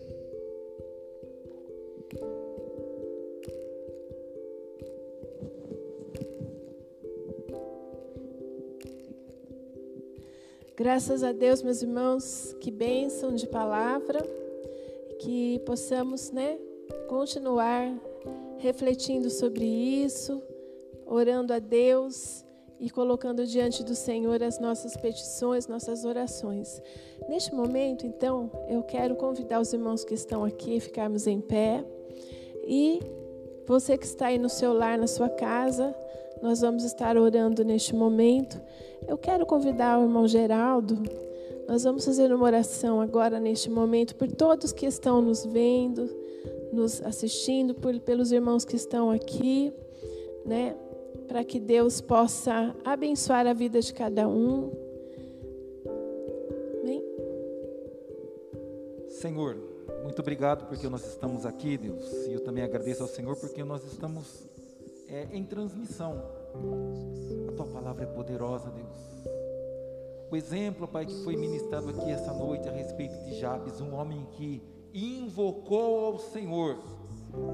Graças 10.80 11.22
a 11.22 11.30
Deus, 11.30 11.62
meus 11.62 11.82
irmãos, 11.82 12.56
que 12.58 12.70
bênção 12.70 13.34
de 13.34 13.46
palavra 13.46 14.18
que 15.18 15.58
possamos, 15.66 16.30
né, 16.30 16.56
continuar 17.06 17.94
refletindo 18.56 19.28
sobre 19.28 19.66
isso, 19.66 20.42
orando 21.04 21.52
a 21.52 21.58
Deus 21.58 22.42
e 22.80 22.88
colocando 22.88 23.44
diante 23.44 23.84
do 23.84 23.94
Senhor 23.94 24.42
as 24.42 24.58
nossas 24.58 24.96
petições, 24.96 25.66
nossas 25.66 26.06
orações. 26.06 26.80
Neste 27.28 27.54
momento, 27.54 28.06
então, 28.06 28.50
eu 28.66 28.82
quero 28.82 29.16
convidar 29.16 29.60
os 29.60 29.74
irmãos 29.74 30.02
que 30.02 30.14
estão 30.14 30.42
aqui 30.46 30.80
ficarmos 30.80 31.26
em 31.26 31.42
pé 31.42 31.84
e 32.66 33.00
você 33.66 33.98
que 33.98 34.06
está 34.06 34.28
aí 34.28 34.38
no 34.38 34.48
seu 34.48 34.72
lar, 34.72 34.96
na 34.96 35.06
sua 35.06 35.28
casa, 35.28 35.94
nós 36.40 36.62
vamos 36.62 36.84
estar 36.84 37.18
orando 37.18 37.62
neste 37.62 37.94
momento. 37.94 38.58
Eu 39.06 39.18
quero 39.18 39.44
convidar 39.44 39.98
o 39.98 40.02
irmão 40.02 40.26
Geraldo 40.26 41.02
nós 41.70 41.84
vamos 41.84 42.04
fazer 42.04 42.32
uma 42.32 42.44
oração 42.44 43.00
agora, 43.00 43.38
neste 43.38 43.70
momento, 43.70 44.16
por 44.16 44.26
todos 44.26 44.72
que 44.72 44.86
estão 44.86 45.22
nos 45.22 45.46
vendo, 45.46 46.10
nos 46.72 47.00
assistindo, 47.00 47.76
por, 47.76 47.96
pelos 48.00 48.32
irmãos 48.32 48.64
que 48.64 48.74
estão 48.74 49.08
aqui, 49.08 49.72
né? 50.44 50.74
Para 51.28 51.44
que 51.44 51.60
Deus 51.60 52.00
possa 52.00 52.74
abençoar 52.84 53.46
a 53.46 53.52
vida 53.52 53.80
de 53.80 53.94
cada 53.94 54.26
um. 54.26 54.72
Amém? 56.82 57.04
Senhor, 59.06 59.56
muito 60.02 60.18
obrigado 60.18 60.66
porque 60.66 60.88
nós 60.88 61.06
estamos 61.06 61.46
aqui, 61.46 61.78
Deus. 61.78 62.04
E 62.26 62.32
eu 62.32 62.40
também 62.40 62.64
agradeço 62.64 63.04
ao 63.04 63.08
Senhor 63.08 63.36
porque 63.36 63.62
nós 63.62 63.84
estamos 63.84 64.44
é, 65.08 65.28
em 65.32 65.44
transmissão. 65.44 66.20
A 67.48 67.52
tua 67.52 67.66
palavra 67.66 68.04
é 68.04 68.06
poderosa, 68.06 68.70
Deus 68.70 69.10
o 70.30 70.36
exemplo, 70.36 70.86
Pai, 70.86 71.06
que 71.06 71.24
foi 71.24 71.36
ministrado 71.36 71.90
aqui 71.90 72.08
essa 72.08 72.32
noite 72.32 72.68
a 72.68 72.72
respeito 72.72 73.18
de 73.24 73.40
Jabes, 73.40 73.80
um 73.80 73.94
homem 73.96 74.24
que 74.36 74.62
invocou 74.94 76.04
ao 76.04 76.18
Senhor. 76.20 76.78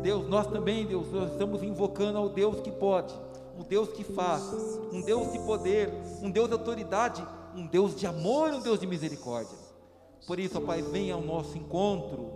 Deus, 0.02 0.28
nós 0.28 0.46
também, 0.48 0.84
Deus, 0.84 1.10
nós 1.10 1.32
estamos 1.32 1.62
invocando 1.62 2.18
ao 2.18 2.28
Deus 2.28 2.60
que 2.60 2.70
pode, 2.70 3.14
um 3.58 3.62
Deus 3.62 3.88
que 3.92 4.04
faz, 4.04 4.42
um 4.92 5.00
Deus 5.00 5.32
de 5.32 5.38
poder, 5.38 5.90
um 6.22 6.30
Deus 6.30 6.48
de 6.48 6.52
autoridade, 6.52 7.26
um 7.54 7.66
Deus 7.66 7.96
de 7.96 8.06
amor, 8.06 8.52
um 8.52 8.60
Deus 8.60 8.78
de 8.78 8.86
misericórdia. 8.86 9.56
Por 10.26 10.38
isso, 10.38 10.60
Pai, 10.60 10.82
venha 10.82 11.14
ao 11.14 11.22
nosso 11.22 11.56
encontro, 11.56 12.30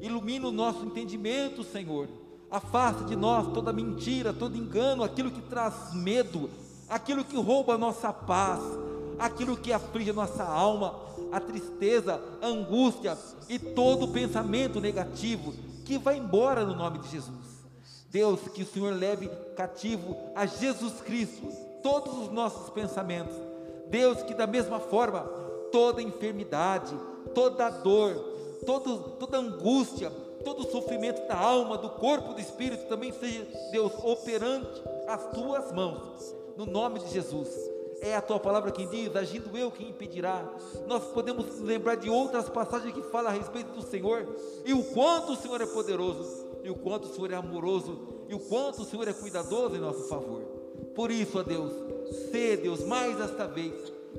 ilumine 0.00 0.46
o 0.46 0.52
nosso 0.52 0.84
entendimento, 0.84 1.62
Senhor. 1.62 2.08
Afaste 2.54 3.06
de 3.06 3.16
nós 3.16 3.52
toda 3.52 3.72
mentira, 3.72 4.32
todo 4.32 4.56
engano, 4.56 5.02
aquilo 5.02 5.28
que 5.28 5.42
traz 5.42 5.92
medo, 5.92 6.48
aquilo 6.88 7.24
que 7.24 7.36
rouba 7.36 7.74
a 7.74 7.78
nossa 7.78 8.12
paz, 8.12 8.60
aquilo 9.18 9.56
que 9.56 9.72
aflige 9.72 10.10
a 10.10 10.14
nossa 10.14 10.44
alma, 10.44 10.94
a 11.32 11.40
tristeza, 11.40 12.22
a 12.40 12.46
angústia 12.46 13.18
e 13.48 13.58
todo 13.58 14.06
pensamento 14.06 14.80
negativo 14.80 15.52
que 15.84 15.98
vai 15.98 16.16
embora 16.16 16.64
no 16.64 16.76
nome 16.76 17.00
de 17.00 17.08
Jesus. 17.08 17.64
Deus, 18.08 18.42
que 18.54 18.62
o 18.62 18.66
Senhor 18.66 18.94
leve 18.94 19.28
cativo 19.56 20.16
a 20.36 20.46
Jesus 20.46 21.00
Cristo 21.00 21.48
todos 21.82 22.16
os 22.18 22.30
nossos 22.30 22.70
pensamentos. 22.70 23.34
Deus, 23.90 24.22
que 24.22 24.32
da 24.32 24.46
mesma 24.46 24.78
forma 24.78 25.22
toda 25.72 26.00
enfermidade, 26.00 26.94
toda 27.34 27.68
dor, 27.68 28.14
todo, 28.64 29.16
toda 29.18 29.38
angústia, 29.38 30.12
todo 30.44 30.70
sofrimento 30.70 31.26
da 31.26 31.36
alma, 31.36 31.78
do 31.78 31.90
corpo, 31.90 32.34
do 32.34 32.40
espírito 32.40 32.86
também 32.86 33.12
seja 33.12 33.46
Deus 33.70 33.92
operante 34.02 34.82
as 35.08 35.26
tuas 35.30 35.72
mãos, 35.72 36.34
no 36.56 36.66
nome 36.66 37.00
de 37.00 37.10
Jesus 37.10 37.74
é 38.04 38.14
a 38.14 38.20
tua 38.20 38.38
palavra 38.38 38.70
quem 38.70 38.86
diz, 38.86 39.16
agindo 39.16 39.56
eu 39.56 39.70
quem 39.70 39.88
impedirá. 39.88 40.46
Nós 40.86 41.04
podemos 41.04 41.58
lembrar 41.60 41.94
de 41.94 42.10
outras 42.10 42.50
passagens 42.50 42.92
que 42.92 43.02
falam 43.04 43.30
a 43.30 43.34
respeito 43.34 43.72
do 43.72 43.80
Senhor 43.80 44.26
e 44.64 44.74
o 44.74 44.84
quanto 44.84 45.32
o 45.32 45.36
Senhor 45.36 45.58
é 45.62 45.66
poderoso, 45.66 46.46
e 46.62 46.68
o 46.68 46.74
quanto 46.74 47.06
o 47.06 47.14
Senhor 47.14 47.32
é 47.32 47.36
amoroso, 47.36 47.98
e 48.28 48.34
o 48.34 48.38
quanto 48.38 48.82
o 48.82 48.84
Senhor 48.84 49.08
é 49.08 49.12
cuidadoso 49.14 49.76
em 49.76 49.80
nosso 49.80 50.06
favor. 50.06 50.42
Por 50.94 51.10
isso, 51.10 51.38
ó 51.38 51.42
Deus, 51.42 51.72
sê 52.30 52.58
Deus 52.58 52.84
mais 52.84 53.18
esta 53.18 53.46
vez, 53.46 53.72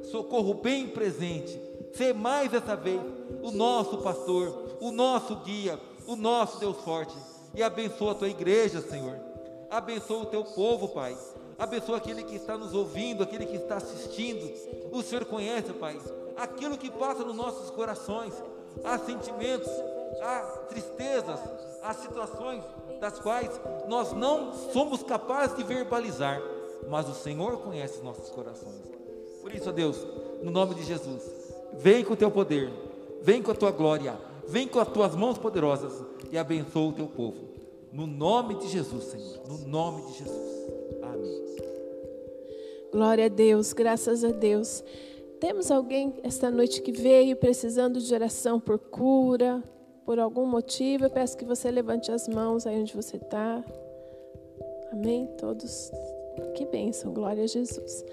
socorro 0.03 0.55
bem 0.55 0.87
presente, 0.87 1.59
sê 1.93 2.11
mais 2.11 2.53
esta 2.55 2.75
vez 2.75 3.01
o 3.43 3.51
nosso 3.51 3.99
pastor, 3.99 4.77
o 4.81 4.91
nosso 4.91 5.35
guia, 5.37 5.79
o 6.07 6.15
nosso 6.15 6.59
Deus 6.59 6.77
forte, 6.77 7.15
e 7.53 7.63
abençoa 7.63 8.11
a 8.11 8.15
tua 8.15 8.29
igreja, 8.29 8.81
Senhor. 8.81 9.17
Abençoa 9.69 10.23
o 10.23 10.25
teu 10.25 10.43
povo, 10.43 10.89
Pai 10.89 11.17
abençoa 11.57 11.97
aquele 11.97 12.23
que 12.23 12.35
está 12.35 12.57
nos 12.57 12.73
ouvindo, 12.73 13.23
aquele 13.23 13.45
que 13.45 13.55
está 13.55 13.77
assistindo. 13.77 14.51
O 14.91 15.01
Senhor 15.01 15.25
conhece, 15.25 15.73
Pai, 15.73 15.99
aquilo 16.35 16.77
que 16.77 16.91
passa 16.91 17.23
nos 17.23 17.35
nossos 17.35 17.69
corações. 17.69 18.33
Há 18.83 18.97
sentimentos, 18.97 19.69
há 20.21 20.39
tristezas, 20.67 21.39
há 21.81 21.93
situações 21.93 22.63
das 22.99 23.19
quais 23.19 23.49
nós 23.87 24.11
não 24.13 24.53
somos 24.71 25.01
capazes 25.03 25.55
de 25.55 25.63
verbalizar, 25.63 26.41
mas 26.89 27.07
o 27.07 27.13
Senhor 27.13 27.57
conhece 27.59 27.97
os 27.97 28.03
nossos 28.03 28.29
corações. 28.29 28.81
Por 29.41 29.53
isso, 29.53 29.71
Deus, 29.71 30.05
no 30.41 30.51
nome 30.51 30.75
de 30.75 30.83
Jesus, 30.83 31.23
vem 31.73 32.03
com 32.03 32.13
o 32.13 32.17
teu 32.17 32.31
poder, 32.31 32.71
vem 33.21 33.41
com 33.41 33.51
a 33.51 33.55
tua 33.55 33.71
glória, 33.71 34.17
vem 34.47 34.67
com 34.67 34.79
as 34.79 34.87
tuas 34.87 35.15
mãos 35.15 35.37
poderosas 35.37 36.03
e 36.31 36.37
abençoa 36.37 36.89
o 36.89 36.93
teu 36.93 37.07
povo. 37.07 37.55
No 37.91 38.05
nome 38.05 38.55
de 38.55 38.67
Jesus, 38.67 39.05
Senhor, 39.05 39.39
no 39.47 39.67
nome 39.67 40.01
de 40.07 40.17
Jesus. 40.17 40.55
Glória 42.91 43.25
a 43.25 43.29
Deus, 43.29 43.73
graças 43.73 44.23
a 44.23 44.31
Deus. 44.31 44.83
Temos 45.39 45.69
alguém 45.69 46.13
esta 46.23 46.49
noite 46.49 46.81
que 46.81 46.91
veio 46.91 47.35
precisando 47.35 47.99
de 47.99 48.13
oração 48.13 48.59
por 48.59 48.79
cura, 48.79 49.63
por 50.05 50.19
algum 50.19 50.45
motivo? 50.45 51.05
Eu 51.05 51.09
peço 51.09 51.35
que 51.35 51.43
você 51.43 51.69
levante 51.71 52.11
as 52.11 52.27
mãos 52.27 52.65
aí 52.65 52.79
onde 52.79 52.95
você 52.95 53.17
está. 53.17 53.63
Amém? 54.91 55.27
Todos. 55.37 55.91
Que 56.53 56.65
bênção, 56.65 57.13
glória 57.13 57.43
a 57.43 57.47
Jesus. 57.47 58.05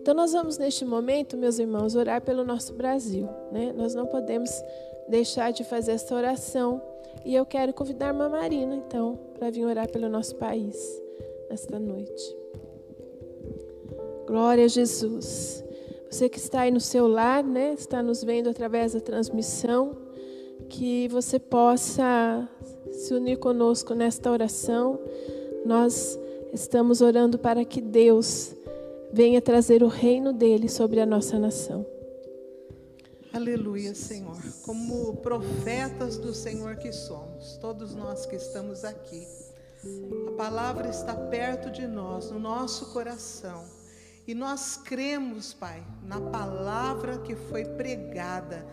Então, 0.00 0.14
nós 0.14 0.32
vamos 0.32 0.58
neste 0.58 0.84
momento, 0.84 1.36
meus 1.36 1.58
irmãos, 1.58 1.94
orar 1.94 2.20
pelo 2.20 2.44
nosso 2.44 2.74
Brasil. 2.74 3.28
Né? 3.52 3.72
Nós 3.72 3.94
não 3.94 4.06
podemos 4.06 4.50
deixar 5.08 5.52
de 5.52 5.64
fazer 5.64 5.92
essa 5.92 6.14
oração. 6.14 6.80
E 7.24 7.34
eu 7.34 7.46
quero 7.46 7.72
convidar 7.72 8.10
a 8.10 8.28
Marina, 8.28 8.74
então, 8.74 9.18
para 9.38 9.50
vir 9.50 9.64
orar 9.64 9.90
pelo 9.90 10.08
nosso 10.08 10.36
país 10.36 10.76
nesta 11.48 11.78
noite. 11.78 12.36
Glória 14.26 14.64
a 14.64 14.68
Jesus. 14.68 15.64
Você 16.10 16.28
que 16.28 16.38
está 16.38 16.60
aí 16.60 16.70
no 16.70 16.80
seu 16.80 17.08
lar, 17.08 17.42
né, 17.42 17.74
está 17.76 18.02
nos 18.02 18.22
vendo 18.22 18.48
através 18.48 18.92
da 18.92 19.00
transmissão, 19.00 19.96
que 20.68 21.08
você 21.08 21.38
possa 21.38 22.48
se 22.90 23.12
unir 23.12 23.38
conosco 23.38 23.94
nesta 23.94 24.30
oração. 24.30 24.98
Nós 25.64 26.18
estamos 26.52 27.00
orando 27.00 27.38
para 27.38 27.64
que 27.64 27.80
Deus 27.80 28.54
venha 29.12 29.40
trazer 29.40 29.82
o 29.82 29.88
reino 29.88 30.32
dele 30.32 30.68
sobre 30.68 31.00
a 31.00 31.06
nossa 31.06 31.38
nação. 31.38 31.93
Aleluia, 33.34 33.96
Senhor. 33.96 34.40
Como 34.62 35.16
profetas 35.16 36.16
do 36.16 36.32
Senhor 36.32 36.76
que 36.76 36.92
somos, 36.92 37.56
todos 37.56 37.92
nós 37.92 38.24
que 38.24 38.36
estamos 38.36 38.84
aqui, 38.84 39.26
a 40.28 40.36
palavra 40.36 40.88
está 40.88 41.16
perto 41.16 41.68
de 41.68 41.84
nós, 41.84 42.30
no 42.30 42.38
nosso 42.38 42.92
coração. 42.92 43.64
E 44.24 44.36
nós 44.36 44.76
cremos, 44.76 45.52
Pai, 45.52 45.84
na 46.04 46.20
palavra 46.20 47.18
que 47.18 47.34
foi 47.34 47.64
pregada. 47.64 48.64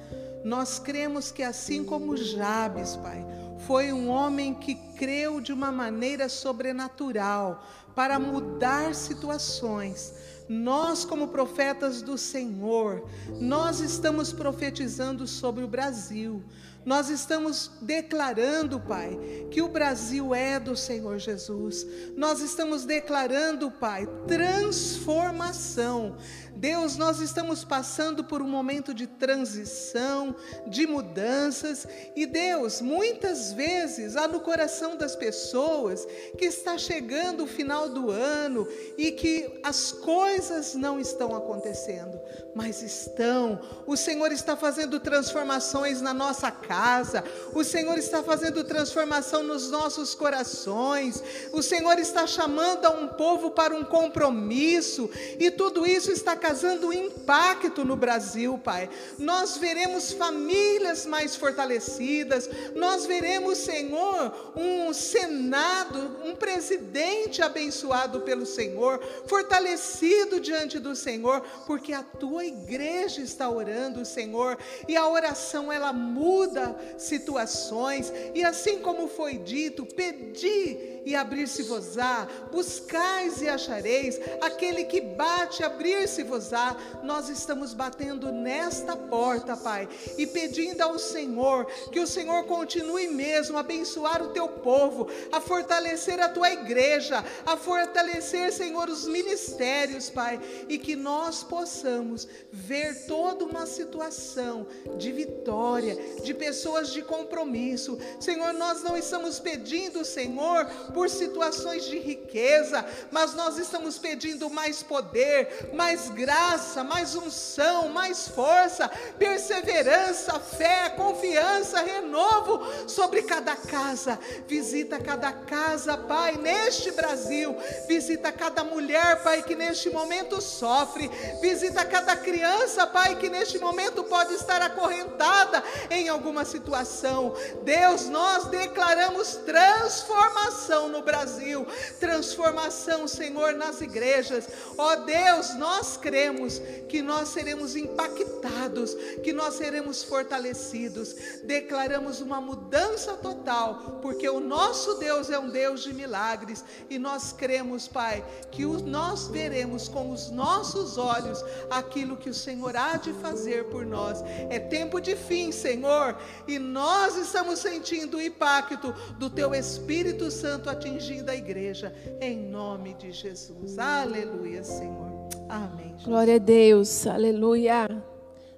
Nós 0.45 0.77
cremos 0.77 1.31
que 1.31 1.41
assim 1.41 1.83
como 1.83 2.15
Jabes, 2.15 2.95
Pai, 2.97 3.25
foi 3.65 3.91
um 3.91 4.09
homem 4.09 4.53
que 4.53 4.75
creu 4.95 5.41
de 5.41 5.51
uma 5.51 5.71
maneira 5.71 6.29
sobrenatural 6.29 7.65
para 7.95 8.19
mudar 8.19 8.93
situações. 8.93 10.13
Nós, 10.51 11.05
como 11.05 11.29
profetas 11.29 12.01
do 12.01 12.17
Senhor, 12.17 13.07
nós 13.39 13.79
estamos 13.79 14.33
profetizando 14.33 15.25
sobre 15.25 15.63
o 15.63 15.67
Brasil. 15.67 16.43
Nós 16.83 17.09
estamos 17.09 17.71
declarando, 17.81 18.77
Pai, 18.77 19.17
que 19.49 19.61
o 19.61 19.69
Brasil 19.69 20.35
é 20.35 20.59
do 20.59 20.75
Senhor 20.75 21.19
Jesus. 21.19 21.87
Nós 22.17 22.41
estamos 22.41 22.83
declarando, 22.83 23.71
Pai, 23.71 24.05
transformação. 24.27 26.17
Deus, 26.55 26.97
nós 26.97 27.19
estamos 27.19 27.63
passando 27.63 28.23
por 28.23 28.41
um 28.41 28.47
momento 28.47 28.93
de 28.93 29.07
transição, 29.07 30.35
de 30.67 30.85
mudanças, 30.85 31.87
e 32.15 32.25
Deus, 32.25 32.81
muitas 32.81 33.53
vezes 33.53 34.15
há 34.15 34.27
no 34.27 34.39
coração 34.39 34.95
das 34.95 35.15
pessoas 35.15 36.05
que 36.37 36.45
está 36.45 36.77
chegando 36.77 37.43
o 37.43 37.47
final 37.47 37.89
do 37.89 38.11
ano 38.11 38.67
e 38.97 39.11
que 39.11 39.59
as 39.63 39.91
coisas 39.91 40.75
não 40.75 40.99
estão 40.99 41.35
acontecendo, 41.35 42.19
mas 42.53 42.81
estão. 42.81 43.61
O 43.87 43.95
Senhor 43.95 44.31
está 44.31 44.55
fazendo 44.55 44.99
transformações 44.99 46.01
na 46.01 46.13
nossa 46.13 46.51
casa, 46.51 47.23
o 47.53 47.63
Senhor 47.63 47.97
está 47.97 48.21
fazendo 48.21 48.63
transformação 48.63 49.43
nos 49.43 49.71
nossos 49.71 50.13
corações, 50.13 51.23
o 51.53 51.61
Senhor 51.61 51.97
está 51.97 52.27
chamando 52.27 52.85
a 52.85 52.89
um 52.89 53.07
povo 53.07 53.51
para 53.51 53.75
um 53.75 53.83
compromisso, 53.83 55.09
e 55.39 55.49
tudo 55.49 55.85
isso 55.85 56.11
está 56.11 56.35
causando 56.41 56.91
impacto 56.91 57.85
no 57.85 57.95
Brasil, 57.95 58.57
Pai. 58.57 58.89
Nós 59.17 59.57
veremos 59.57 60.11
famílias 60.11 61.05
mais 61.05 61.35
fortalecidas, 61.35 62.49
nós 62.75 63.05
veremos, 63.05 63.59
Senhor, 63.59 64.53
um 64.55 64.91
Senado, 64.91 66.17
um 66.25 66.35
presidente 66.35 67.41
abençoado 67.41 68.21
pelo 68.21 68.45
Senhor, 68.45 68.99
fortalecido 69.27 70.39
diante 70.39 70.79
do 70.79 70.95
Senhor, 70.95 71.41
porque 71.67 71.93
a 71.93 72.03
tua 72.03 72.43
igreja 72.43 73.21
está 73.21 73.49
orando, 73.49 74.03
Senhor, 74.03 74.57
e 74.87 74.97
a 74.97 75.07
oração 75.07 75.71
ela 75.71 75.93
muda 75.93 76.75
situações, 76.97 78.11
e 78.33 78.43
assim 78.43 78.79
como 78.79 79.07
foi 79.07 79.37
dito, 79.37 79.85
pedir 79.85 80.90
e 81.05 81.15
abrir-se-vos-á, 81.15 82.27
buscais 82.51 83.41
e 83.41 83.47
achareis, 83.47 84.19
aquele 84.41 84.85
que 84.85 85.01
bate, 85.01 85.63
abrir-se-vos-á. 85.63 86.75
Nós 87.03 87.29
estamos 87.29 87.73
batendo 87.73 88.31
nesta 88.31 88.95
porta, 88.95 89.55
Pai, 89.57 89.87
e 90.17 90.27
pedindo 90.27 90.81
ao 90.81 90.99
Senhor 90.99 91.65
que 91.91 91.99
o 91.99 92.07
Senhor 92.07 92.43
continue 92.45 93.07
mesmo 93.07 93.57
a 93.57 93.61
abençoar 93.61 94.21
o 94.21 94.29
teu 94.29 94.47
povo, 94.47 95.07
a 95.31 95.39
fortalecer 95.39 96.19
a 96.19 96.29
tua 96.29 96.51
igreja, 96.51 97.23
a 97.45 97.57
fortalecer, 97.57 98.51
Senhor, 98.51 98.89
os 98.89 99.07
ministérios, 99.07 100.09
Pai, 100.09 100.39
e 100.67 100.77
que 100.77 100.95
nós 100.95 101.43
possamos 101.43 102.27
ver 102.51 103.05
toda 103.05 103.45
uma 103.45 103.65
situação 103.65 104.67
de 104.97 105.11
vitória, 105.11 105.97
de 106.23 106.33
pessoas 106.33 106.91
de 106.91 107.01
compromisso. 107.01 107.97
Senhor, 108.19 108.53
nós 108.53 108.83
não 108.83 108.97
estamos 108.97 109.39
pedindo, 109.39 110.03
Senhor, 110.03 110.65
por 110.93 111.09
situações 111.09 111.85
de 111.85 111.99
riqueza, 111.99 112.85
mas 113.11 113.33
nós 113.33 113.57
estamos 113.57 113.97
pedindo 113.97 114.49
mais 114.49 114.83
poder, 114.83 115.71
mais 115.73 116.09
graça, 116.09 116.83
mais 116.83 117.15
unção, 117.15 117.89
mais 117.89 118.27
força, 118.27 118.89
perseverança, 119.17 120.39
fé, 120.39 120.89
confiança, 120.89 121.81
renovo 121.81 122.61
sobre 122.87 123.23
cada 123.23 123.55
casa. 123.55 124.19
Visita 124.47 124.99
cada 124.99 125.31
casa, 125.31 125.97
Pai, 125.97 126.37
neste 126.37 126.91
Brasil. 126.91 127.55
Visita 127.87 128.31
cada 128.31 128.63
mulher, 128.63 129.23
Pai, 129.23 129.43
que 129.43 129.55
neste 129.55 129.89
momento 129.89 130.41
sofre. 130.41 131.09
Visita 131.41 131.85
cada 131.85 132.15
criança, 132.15 132.87
Pai, 132.87 133.15
que 133.15 133.29
neste 133.29 133.57
momento 133.59 134.03
pode 134.03 134.33
estar 134.33 134.61
acorrentada 134.61 135.63
em 135.89 136.09
alguma 136.09 136.45
situação. 136.45 137.33
Deus, 137.63 138.07
nós 138.07 138.45
declaramos 138.45 139.35
transformação 139.37 140.80
transformação 140.81 140.89
no 140.89 141.01
Brasil, 141.01 141.67
transformação, 141.99 143.07
Senhor, 143.07 143.53
nas 143.53 143.81
igrejas. 143.81 144.47
Ó 144.77 144.95
Deus, 144.95 145.55
nós 145.55 145.97
cremos 145.97 146.59
que 146.87 147.01
nós 147.01 147.29
seremos 147.29 147.75
impactados, 147.75 148.95
que 149.23 149.33
nós 149.33 149.55
seremos 149.55 150.03
fortalecidos. 150.03 151.15
Declaramos 151.43 152.21
uma 152.21 152.41
mudança 152.41 153.13
total, 153.13 153.99
porque 154.01 154.29
o 154.29 154.39
nosso 154.39 154.95
Deus 154.95 155.29
é 155.29 155.37
um 155.37 155.49
Deus 155.49 155.83
de 155.83 155.93
milagres 155.93 156.63
e 156.89 156.97
nós 156.97 157.31
cremos, 157.31 157.87
Pai, 157.87 158.23
que 158.51 158.65
nós 158.65 159.27
veremos 159.27 159.87
com 159.87 160.11
os 160.11 160.29
nossos 160.29 160.97
olhos 160.97 161.43
aquilo 161.69 162.17
que 162.17 162.29
o 162.29 162.33
Senhor 162.33 162.75
há 162.75 162.97
de 162.97 163.13
fazer 163.13 163.65
por 163.65 163.85
nós. 163.85 164.21
É 164.49 164.59
tempo 164.59 164.99
de 164.99 165.15
fim, 165.15 165.51
Senhor, 165.51 166.17
e 166.47 166.57
nós 166.57 167.15
estamos 167.15 167.59
sentindo 167.59 168.17
o 168.17 168.21
impacto 168.21 168.93
do 169.17 169.29
Teu 169.29 169.53
Espírito 169.53 170.31
Santo 170.31 170.70
atingindo 170.71 171.29
a 171.29 171.35
igreja, 171.35 171.93
em 172.19 172.37
nome 172.37 172.93
de 172.95 173.11
Jesus. 173.11 173.77
Aleluia, 173.77 174.63
Senhor. 174.63 175.29
Amém. 175.49 175.89
Jesus. 175.89 176.05
Glória 176.05 176.35
a 176.35 176.39
Deus, 176.39 177.05
aleluia. 177.07 178.03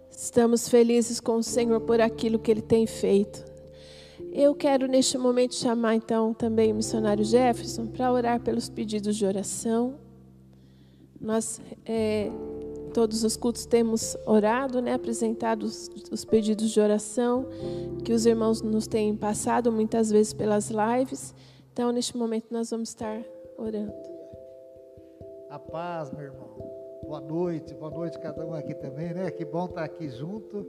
Estamos 0.09 0.69
felizes 0.69 1.19
com 1.19 1.37
o 1.37 1.43
Senhor 1.43 1.81
por 1.81 1.99
aquilo 1.99 2.39
que 2.39 2.51
Ele 2.51 2.61
tem 2.61 2.85
feito. 2.85 3.43
Eu 4.31 4.55
quero 4.55 4.87
neste 4.87 5.17
momento 5.17 5.55
chamar 5.55 5.95
então 5.95 6.33
também 6.33 6.71
o 6.71 6.75
missionário 6.75 7.23
Jefferson 7.23 7.87
para 7.87 8.11
orar 8.11 8.39
pelos 8.39 8.69
pedidos 8.69 9.15
de 9.15 9.25
oração. 9.25 9.95
Nós, 11.19 11.61
é, 11.85 12.31
todos 12.93 13.23
os 13.23 13.35
cultos, 13.35 13.65
temos 13.65 14.15
orado, 14.25 14.81
né, 14.81 14.93
apresentado 14.93 15.63
os, 15.63 15.89
os 16.11 16.25
pedidos 16.25 16.71
de 16.71 16.79
oração 16.79 17.47
que 18.03 18.11
os 18.11 18.25
irmãos 18.25 18.61
nos 18.61 18.87
têm 18.87 19.15
passado 19.15 19.71
muitas 19.71 20.09
vezes 20.09 20.33
pelas 20.33 20.69
lives. 20.69 21.33
Então, 21.73 21.91
neste 21.91 22.15
momento, 22.15 22.45
nós 22.51 22.69
vamos 22.69 22.89
estar 22.89 23.19
orando. 23.57 23.91
A 25.49 25.57
paz, 25.57 26.11
meu 26.11 26.21
irmão. 26.21 26.55
Boa 27.03 27.19
noite, 27.19 27.73
boa 27.73 27.89
noite 27.89 28.19
cada 28.19 28.45
um 28.45 28.53
aqui 28.53 28.75
também, 28.75 29.11
né? 29.11 29.31
Que 29.31 29.43
bom 29.43 29.65
estar 29.65 29.83
aqui 29.83 30.07
junto, 30.07 30.67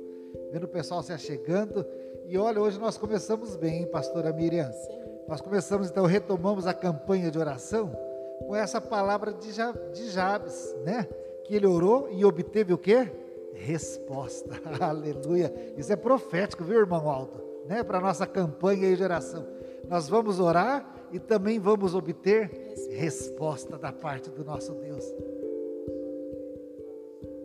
vendo 0.50 0.64
o 0.64 0.68
pessoal 0.68 1.02
se 1.02 1.12
achegando. 1.12 1.84
E 2.26 2.38
olha, 2.38 2.58
hoje 2.58 2.80
nós 2.80 2.96
começamos 2.96 3.54
bem, 3.54 3.80
hein, 3.80 3.86
pastora 3.86 4.32
Miriam? 4.32 4.72
Sim. 4.72 4.98
Nós 5.28 5.42
começamos, 5.42 5.90
então, 5.90 6.06
retomamos 6.06 6.66
a 6.66 6.72
campanha 6.72 7.30
de 7.30 7.38
oração 7.38 7.94
com 8.38 8.56
essa 8.56 8.80
palavra 8.80 9.34
de, 9.34 9.52
de 9.92 10.08
Jabes, 10.08 10.74
né? 10.86 11.06
Que 11.44 11.54
ele 11.54 11.66
orou 11.66 12.08
e 12.10 12.24
obteve 12.24 12.72
o 12.72 12.78
quê? 12.78 13.12
Resposta. 13.52 14.58
Aleluia. 14.80 15.52
Isso 15.76 15.92
é 15.92 15.96
profético, 15.96 16.64
viu, 16.64 16.80
irmão 16.80 17.10
Aldo? 17.10 17.44
Né? 17.66 17.82
Para 17.82 17.98
a 17.98 18.00
nossa 18.00 18.26
campanha 18.26 18.96
de 18.96 19.02
oração. 19.02 19.53
Nós 19.88 20.08
vamos 20.08 20.40
orar 20.40 21.06
e 21.12 21.18
também 21.18 21.58
vamos 21.58 21.94
obter 21.94 22.74
resposta 22.90 23.76
da 23.78 23.92
parte 23.92 24.30
do 24.30 24.44
nosso 24.44 24.72
Deus. 24.74 25.04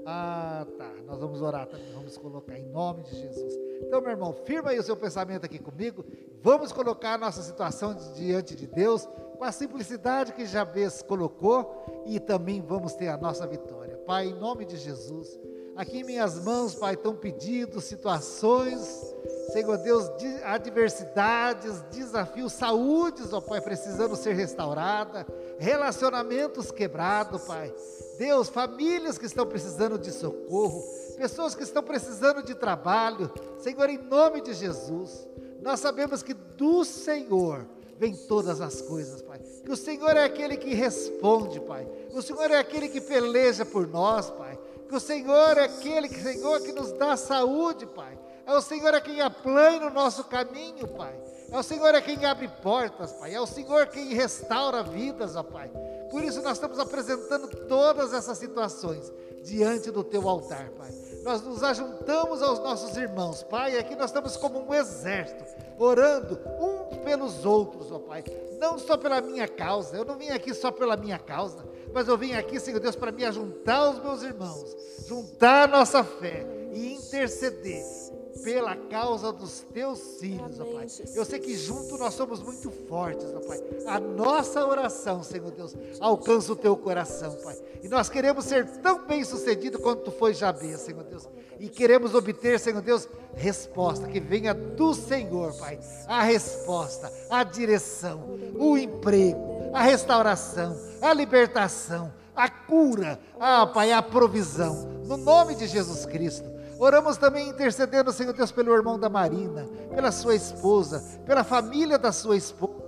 Ah, 0.05 0.65
tá. 0.77 0.91
Nós 1.05 1.19
vamos 1.19 1.41
orar 1.41 1.67
também, 1.67 1.91
vamos 1.93 2.17
colocar 2.17 2.57
em 2.57 2.65
nome 2.69 3.03
de 3.03 3.15
Jesus. 3.15 3.53
Então, 3.81 4.01
meu 4.01 4.11
irmão, 4.11 4.33
firma 4.33 4.71
aí 4.71 4.79
o 4.79 4.83
seu 4.83 4.95
pensamento 4.97 5.45
aqui 5.45 5.59
comigo. 5.59 6.03
Vamos 6.41 6.71
colocar 6.71 7.13
a 7.13 7.17
nossa 7.17 7.41
situação 7.41 7.93
di- 7.93 8.13
diante 8.25 8.55
de 8.55 8.65
Deus 8.65 9.07
com 9.37 9.43
a 9.43 9.51
simplicidade 9.51 10.33
que 10.33 10.45
Jabez 10.45 11.01
colocou 11.01 12.03
e 12.05 12.19
também 12.19 12.61
vamos 12.61 12.93
ter 12.93 13.07
a 13.07 13.17
nossa 13.17 13.45
vitória. 13.45 13.97
Pai, 13.97 14.27
em 14.27 14.33
nome 14.39 14.65
de 14.65 14.77
Jesus, 14.77 15.39
aqui 15.75 15.99
em 15.99 16.03
minhas 16.03 16.43
mãos, 16.43 16.73
Pai, 16.75 16.95
estão 16.95 17.15
pedidos 17.15 17.83
situações, 17.83 19.15
Senhor 19.49 19.77
Deus, 19.77 20.09
de- 20.17 20.43
adversidades, 20.43 21.81
desafios, 21.91 22.53
saúdes, 22.53 23.33
ó 23.33 23.41
Pai, 23.41 23.61
precisando 23.61 24.15
ser 24.15 24.33
restaurada, 24.33 25.25
relacionamentos 25.57 26.71
quebrados, 26.71 27.43
Pai. 27.43 27.73
Deus, 28.17 28.49
famílias 28.49 29.17
que 29.17 29.25
estão 29.25 29.45
precisando 29.45 29.97
de 29.97 30.11
socorro, 30.11 30.83
pessoas 31.17 31.55
que 31.55 31.63
estão 31.63 31.81
precisando 31.81 32.43
de 32.43 32.53
trabalho, 32.55 33.31
Senhor, 33.59 33.89
em 33.89 33.97
nome 33.97 34.41
de 34.41 34.53
Jesus, 34.53 35.27
nós 35.61 35.79
sabemos 35.79 36.21
que 36.23 36.33
do 36.33 36.83
Senhor 36.83 37.65
vem 37.97 38.15
todas 38.15 38.61
as 38.61 38.81
coisas, 38.81 39.21
Pai. 39.21 39.39
Que 39.39 39.71
o 39.71 39.75
Senhor 39.75 40.15
é 40.15 40.23
aquele 40.23 40.55
que 40.55 40.73
responde, 40.73 41.59
Pai. 41.59 41.85
O 42.13 42.21
Senhor 42.21 42.49
é 42.49 42.57
aquele 42.57 42.87
que 42.87 43.01
peleja 43.01 43.65
por 43.65 43.85
nós, 43.87 44.29
Pai. 44.29 44.57
Que 44.87 44.95
o 44.95 44.99
Senhor 44.99 45.57
é 45.57 45.65
aquele 45.65 46.07
que, 46.07 46.21
Senhor, 46.21 46.61
que 46.61 46.71
nos 46.71 46.93
dá 46.93 47.17
saúde, 47.17 47.85
Pai. 47.85 48.17
É 48.49 48.57
o 48.57 48.61
Senhor 48.61 48.95
é 48.95 48.99
quem 48.99 49.21
aplana 49.21 49.85
o 49.85 49.93
nosso 49.93 50.23
caminho, 50.23 50.87
Pai. 50.87 51.13
É 51.51 51.59
o 51.59 51.61
Senhor 51.61 51.93
é 51.93 52.01
quem 52.01 52.25
abre 52.25 52.47
portas, 52.47 53.11
Pai. 53.13 53.35
É 53.35 53.39
o 53.39 53.45
Senhor 53.45 53.85
quem 53.85 54.15
restaura 54.15 54.81
vidas, 54.81 55.35
ó 55.35 55.43
Pai. 55.43 55.69
Por 56.09 56.23
isso 56.23 56.41
nós 56.41 56.53
estamos 56.53 56.79
apresentando 56.79 57.47
todas 57.67 58.11
essas 58.11 58.39
situações 58.39 59.13
diante 59.43 59.91
do 59.91 60.03
teu 60.03 60.27
altar, 60.27 60.67
Pai. 60.71 60.89
Nós 61.21 61.43
nos 61.43 61.61
ajuntamos 61.61 62.41
aos 62.41 62.57
nossos 62.57 62.97
irmãos, 62.97 63.43
Pai. 63.43 63.77
Aqui 63.77 63.95
nós 63.95 64.09
estamos 64.09 64.35
como 64.35 64.67
um 64.67 64.73
exército, 64.73 65.45
orando 65.77 66.39
uns 66.59 66.97
pelos 67.03 67.45
outros, 67.45 67.91
ó 67.91 67.99
Pai. 67.99 68.23
Não 68.57 68.79
só 68.79 68.97
pela 68.97 69.21
minha 69.21 69.47
causa, 69.47 69.95
eu 69.95 70.03
não 70.03 70.17
vim 70.17 70.29
aqui 70.29 70.55
só 70.55 70.71
pela 70.71 70.97
minha 70.97 71.19
causa, 71.19 71.63
mas 71.93 72.07
eu 72.07 72.17
vim 72.17 72.33
aqui, 72.33 72.59
Senhor 72.59 72.79
Deus, 72.79 72.95
para 72.95 73.11
me 73.11 73.23
ajuntar 73.25 73.81
aos 73.81 73.99
meus 73.99 74.23
irmãos, 74.23 74.75
juntar 75.07 75.67
nossa 75.67 76.03
fé 76.03 76.47
e 76.73 76.95
interceder 76.95 78.08
pela 78.43 78.75
causa 78.75 79.31
dos 79.31 79.61
teus 79.73 80.17
filhos, 80.19 80.59
ó 80.59 80.65
Pai. 80.65 80.87
Eu 81.15 81.25
sei 81.25 81.39
que 81.39 81.55
junto 81.55 81.97
nós 81.97 82.13
somos 82.13 82.41
muito 82.41 82.71
fortes, 82.87 83.25
ó 83.35 83.39
Pai. 83.39 83.61
A 83.87 83.99
nossa 83.99 84.65
oração, 84.65 85.23
Senhor 85.23 85.51
Deus, 85.51 85.75
alcança 85.99 86.51
o 86.51 86.55
teu 86.55 86.75
coração, 86.75 87.33
Pai. 87.43 87.57
E 87.83 87.87
nós 87.87 88.09
queremos 88.09 88.45
ser 88.45 88.67
tão 88.81 89.05
bem 89.05 89.23
sucedidos 89.23 89.81
quanto 89.81 90.03
tu 90.03 90.11
foi 90.11 90.33
Jabez, 90.33 90.81
Senhor 90.81 91.03
Deus. 91.03 91.27
E 91.59 91.67
queremos 91.67 92.15
obter, 92.15 92.59
Senhor 92.59 92.81
Deus, 92.81 93.07
resposta 93.35 94.07
que 94.07 94.19
venha 94.19 94.53
do 94.53 94.93
Senhor, 94.93 95.53
Pai. 95.57 95.79
A 96.07 96.23
resposta, 96.23 97.11
a 97.29 97.43
direção, 97.43 98.39
o 98.57 98.77
emprego, 98.77 99.71
a 99.73 99.81
restauração, 99.81 100.75
a 101.01 101.13
libertação, 101.13 102.13
a 102.35 102.49
cura, 102.49 103.19
ah, 103.39 103.67
Pai, 103.67 103.91
a 103.91 104.01
provisão. 104.01 104.87
No 105.05 105.17
nome 105.17 105.55
de 105.55 105.67
Jesus 105.67 106.05
Cristo. 106.05 106.58
Oramos 106.79 107.17
também 107.17 107.49
intercedendo, 107.49 108.13
Senhor 108.13 108.31
Deus, 108.31 108.53
pelo 108.53 108.73
irmão 108.73 108.97
da 108.97 109.09
Marina, 109.09 109.67
pela 109.93 110.13
sua 110.13 110.33
esposa, 110.33 111.03
pela 111.25 111.43
família 111.43 111.97
da 111.97 112.13
sua 112.13 112.37
esposa. 112.37 112.79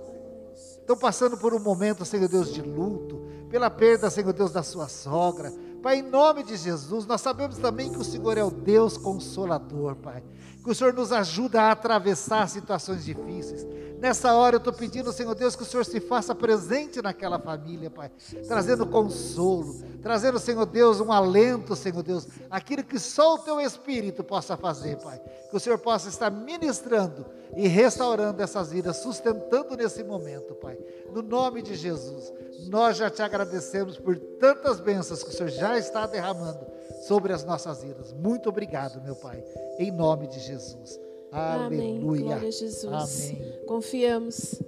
Estão 0.54 0.96
passando 0.96 1.36
por 1.36 1.52
um 1.52 1.60
momento, 1.60 2.02
Senhor 2.04 2.26
Deus, 2.26 2.52
de 2.52 2.62
luto, 2.62 3.22
pela 3.50 3.68
perda, 3.68 4.08
Senhor 4.08 4.32
Deus, 4.32 4.50
da 4.50 4.62
sua 4.62 4.88
sogra. 4.88 5.52
Pai, 5.82 5.98
em 5.98 6.02
nome 6.02 6.42
de 6.42 6.56
Jesus, 6.56 7.04
nós 7.04 7.20
sabemos 7.20 7.58
também 7.58 7.92
que 7.92 7.98
o 7.98 8.04
Senhor 8.04 8.38
é 8.38 8.42
o 8.42 8.50
Deus 8.50 8.96
consolador, 8.96 9.94
Pai. 9.96 10.24
Que 10.62 10.70
o 10.70 10.74
Senhor 10.74 10.92
nos 10.92 11.12
ajuda 11.12 11.62
a 11.62 11.72
atravessar 11.72 12.48
situações 12.48 13.04
difíceis. 13.04 13.66
Nessa 14.02 14.34
hora 14.34 14.56
eu 14.56 14.58
estou 14.58 14.72
pedindo, 14.72 15.12
Senhor 15.12 15.32
Deus, 15.32 15.54
que 15.54 15.62
o 15.62 15.66
Senhor 15.66 15.84
se 15.84 16.00
faça 16.00 16.34
presente 16.34 17.00
naquela 17.00 17.38
família, 17.38 17.88
Pai, 17.88 18.10
trazendo 18.48 18.84
consolo, 18.84 19.80
trazendo, 20.02 20.40
Senhor 20.40 20.66
Deus, 20.66 20.98
um 20.98 21.12
alento, 21.12 21.76
Senhor 21.76 22.02
Deus, 22.02 22.26
aquilo 22.50 22.82
que 22.82 22.98
só 22.98 23.34
o 23.34 23.38
Teu 23.38 23.60
Espírito 23.60 24.24
possa 24.24 24.56
fazer, 24.56 24.96
Pai. 24.96 25.20
Que 25.48 25.56
o 25.56 25.60
Senhor 25.60 25.78
possa 25.78 26.08
estar 26.08 26.30
ministrando 26.30 27.24
e 27.56 27.68
restaurando 27.68 28.42
essas 28.42 28.72
vidas, 28.72 28.96
sustentando 28.96 29.76
nesse 29.76 30.02
momento, 30.02 30.52
Pai. 30.56 30.76
No 31.12 31.22
nome 31.22 31.62
de 31.62 31.76
Jesus, 31.76 32.32
nós 32.68 32.96
já 32.96 33.08
te 33.08 33.22
agradecemos 33.22 33.98
por 33.98 34.16
tantas 34.16 34.80
bênçãos 34.80 35.22
que 35.22 35.30
o 35.30 35.32
Senhor 35.32 35.50
já 35.50 35.78
está 35.78 36.08
derramando 36.08 36.66
sobre 37.02 37.32
as 37.32 37.44
nossas 37.44 37.82
vidas. 37.82 38.12
Muito 38.12 38.48
obrigado, 38.48 39.02
meu 39.02 39.14
Pai, 39.16 39.42
em 39.78 39.90
nome 39.90 40.26
de 40.26 40.40
Jesus. 40.40 41.00
Amém. 41.30 41.96
Aleluia. 41.96 42.22
Glória 42.22 42.48
a 42.48 42.50
Jesus. 42.50 43.30
Amém. 43.32 43.52
Confiamos 43.66 44.62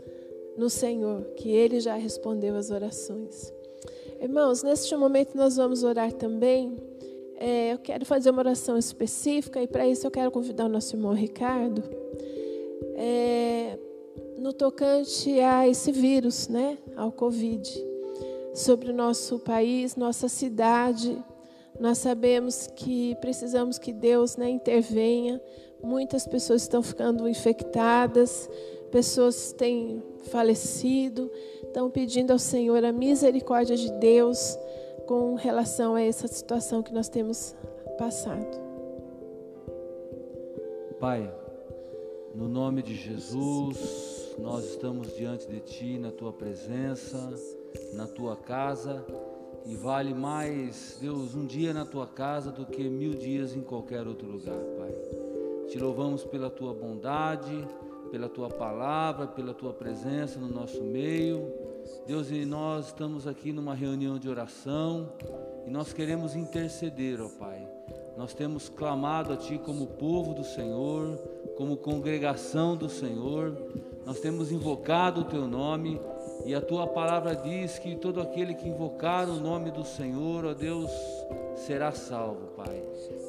no 0.56 0.70
Senhor, 0.70 1.22
que 1.36 1.50
Ele 1.50 1.80
já 1.80 1.94
respondeu 1.94 2.56
as 2.56 2.70
orações. 2.70 3.52
Irmãos, 4.20 4.62
neste 4.62 4.96
momento 4.96 5.36
nós 5.36 5.56
vamos 5.56 5.82
orar 5.82 6.12
também. 6.12 6.76
É, 7.36 7.72
eu 7.72 7.78
quero 7.78 8.06
fazer 8.06 8.30
uma 8.30 8.40
oração 8.40 8.78
específica 8.78 9.62
e 9.62 9.66
para 9.66 9.86
isso 9.86 10.06
eu 10.06 10.10
quero 10.10 10.30
convidar 10.30 10.64
o 10.64 10.68
nosso 10.68 10.96
irmão 10.96 11.12
Ricardo. 11.12 11.82
É, 12.96 13.78
no 14.38 14.52
tocante 14.52 15.38
a 15.40 15.68
esse 15.68 15.92
vírus, 15.92 16.48
né, 16.48 16.78
ao 16.96 17.12
Covid, 17.12 17.70
sobre 18.54 18.90
o 18.90 18.94
nosso 18.94 19.38
país, 19.38 19.96
nossa 19.96 20.28
cidade, 20.28 21.22
nós 21.78 21.98
sabemos 21.98 22.68
que 22.68 23.16
precisamos 23.16 23.78
que 23.78 23.92
Deus 23.92 24.36
né, 24.36 24.48
intervenha. 24.48 25.40
Muitas 25.82 26.26
pessoas 26.26 26.62
estão 26.62 26.82
ficando 26.82 27.28
infectadas, 27.28 28.48
pessoas 28.90 29.52
têm 29.52 30.02
falecido, 30.30 31.30
estão 31.62 31.90
pedindo 31.90 32.30
ao 32.30 32.38
Senhor 32.38 32.84
a 32.84 32.92
misericórdia 32.92 33.76
de 33.76 33.90
Deus 33.92 34.58
com 35.06 35.34
relação 35.34 35.94
a 35.94 36.02
essa 36.02 36.26
situação 36.26 36.82
que 36.82 36.92
nós 36.92 37.08
temos 37.08 37.54
passado. 37.98 38.62
Pai, 40.98 41.30
no 42.34 42.48
nome 42.48 42.82
de 42.82 42.94
Jesus, 42.94 44.34
nós 44.38 44.64
estamos 44.64 45.14
diante 45.14 45.46
de 45.46 45.60
Ti, 45.60 45.98
na 45.98 46.10
Tua 46.10 46.32
presença, 46.32 47.34
na 47.92 48.06
Tua 48.06 48.36
casa, 48.36 49.04
e 49.64 49.74
vale 49.74 50.12
mais, 50.12 50.98
Deus, 51.00 51.34
um 51.34 51.46
dia 51.46 51.72
na 51.72 51.84
Tua 51.84 52.06
casa 52.06 52.50
do 52.50 52.66
que 52.66 52.88
mil 52.88 53.14
dias 53.14 53.56
em 53.56 53.62
qualquer 53.62 54.06
outro 54.06 54.26
lugar, 54.26 54.58
Pai. 54.78 54.94
Te 55.68 55.78
louvamos 55.78 56.22
pela 56.24 56.50
Tua 56.50 56.74
bondade, 56.74 57.66
pela 58.10 58.28
Tua 58.28 58.48
palavra, 58.48 59.26
pela 59.26 59.54
Tua 59.54 59.72
presença 59.72 60.38
no 60.38 60.48
nosso 60.48 60.82
meio. 60.82 61.50
Deus, 62.06 62.30
e 62.30 62.44
nós 62.44 62.86
estamos 62.86 63.26
aqui 63.26 63.52
numa 63.52 63.74
reunião 63.74 64.18
de 64.18 64.28
oração 64.28 65.12
e 65.66 65.70
nós 65.70 65.92
queremos 65.92 66.36
interceder, 66.36 67.20
ó 67.20 67.28
Pai. 67.28 67.66
Nós 68.16 68.34
temos 68.34 68.68
clamado 68.68 69.32
a 69.32 69.36
Ti 69.36 69.58
como 69.58 69.86
povo 69.86 70.34
do 70.34 70.44
Senhor, 70.44 71.16
como 71.56 71.76
congregação 71.76 72.76
do 72.76 72.88
Senhor, 72.88 73.56
nós 74.04 74.20
temos 74.20 74.52
invocado 74.52 75.22
o 75.22 75.24
teu 75.24 75.48
nome 75.48 75.98
e 76.44 76.54
a 76.54 76.60
tua 76.60 76.86
palavra 76.86 77.34
diz 77.34 77.78
que 77.78 77.96
todo 77.96 78.20
aquele 78.20 78.54
que 78.54 78.68
invocar 78.68 79.28
o 79.28 79.40
nome 79.40 79.70
do 79.70 79.84
Senhor, 79.84 80.44
ó 80.44 80.54
Deus, 80.54 80.90
será 81.56 81.92
salvo, 81.92 82.48
Pai. 82.56 82.82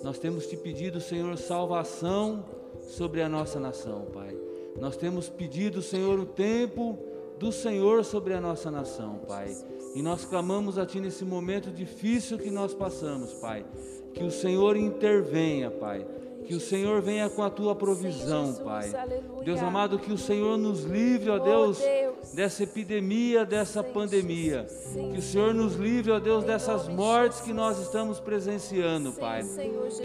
Nós 0.03 0.19
temos 0.19 0.47
te 0.47 0.57
pedido, 0.57 0.99
Senhor, 0.99 1.37
salvação 1.37 2.43
sobre 2.81 3.21
a 3.21 3.29
nossa 3.29 3.59
nação, 3.59 4.07
Pai. 4.13 4.35
Nós 4.79 4.97
temos 4.97 5.29
pedido, 5.29 5.81
Senhor, 5.81 6.19
o 6.19 6.25
tempo 6.25 6.97
do 7.39 7.51
Senhor 7.51 8.03
sobre 8.03 8.33
a 8.33 8.41
nossa 8.41 8.69
nação, 8.69 9.19
Pai. 9.27 9.55
E 9.93 10.01
nós 10.01 10.25
clamamos 10.25 10.77
a 10.77 10.85
Ti 10.85 10.99
nesse 10.99 11.23
momento 11.23 11.71
difícil 11.71 12.37
que 12.37 12.51
nós 12.51 12.73
passamos, 12.73 13.33
Pai. 13.33 13.65
Que 14.13 14.23
o 14.23 14.31
Senhor 14.31 14.75
intervenha, 14.75 15.71
Pai. 15.71 16.05
Que 16.47 16.55
o 16.55 16.59
Senhor 16.59 17.01
venha 17.01 17.29
com 17.29 17.43
a 17.43 17.49
tua 17.49 17.75
provisão, 17.75 18.53
Pai. 18.53 18.91
Deus 19.43 19.61
amado, 19.61 19.97
que 19.97 20.13
o 20.13 20.17
Senhor 20.17 20.57
nos 20.57 20.83
livre, 20.83 21.29
ó 21.29 21.39
Deus, 21.39 21.81
dessa 22.33 22.63
epidemia, 22.63 23.45
dessa 23.45 23.83
pandemia. 23.83 24.67
Que 24.93 25.19
o 25.19 25.21
Senhor 25.21 25.53
nos 25.53 25.75
livre, 25.75 26.11
ó 26.11 26.19
Deus, 26.19 26.43
dessas 26.43 26.87
mortes 26.87 27.41
que 27.41 27.53
nós 27.53 27.79
estamos 27.79 28.19
presenciando, 28.19 29.11
Pai. 29.13 29.43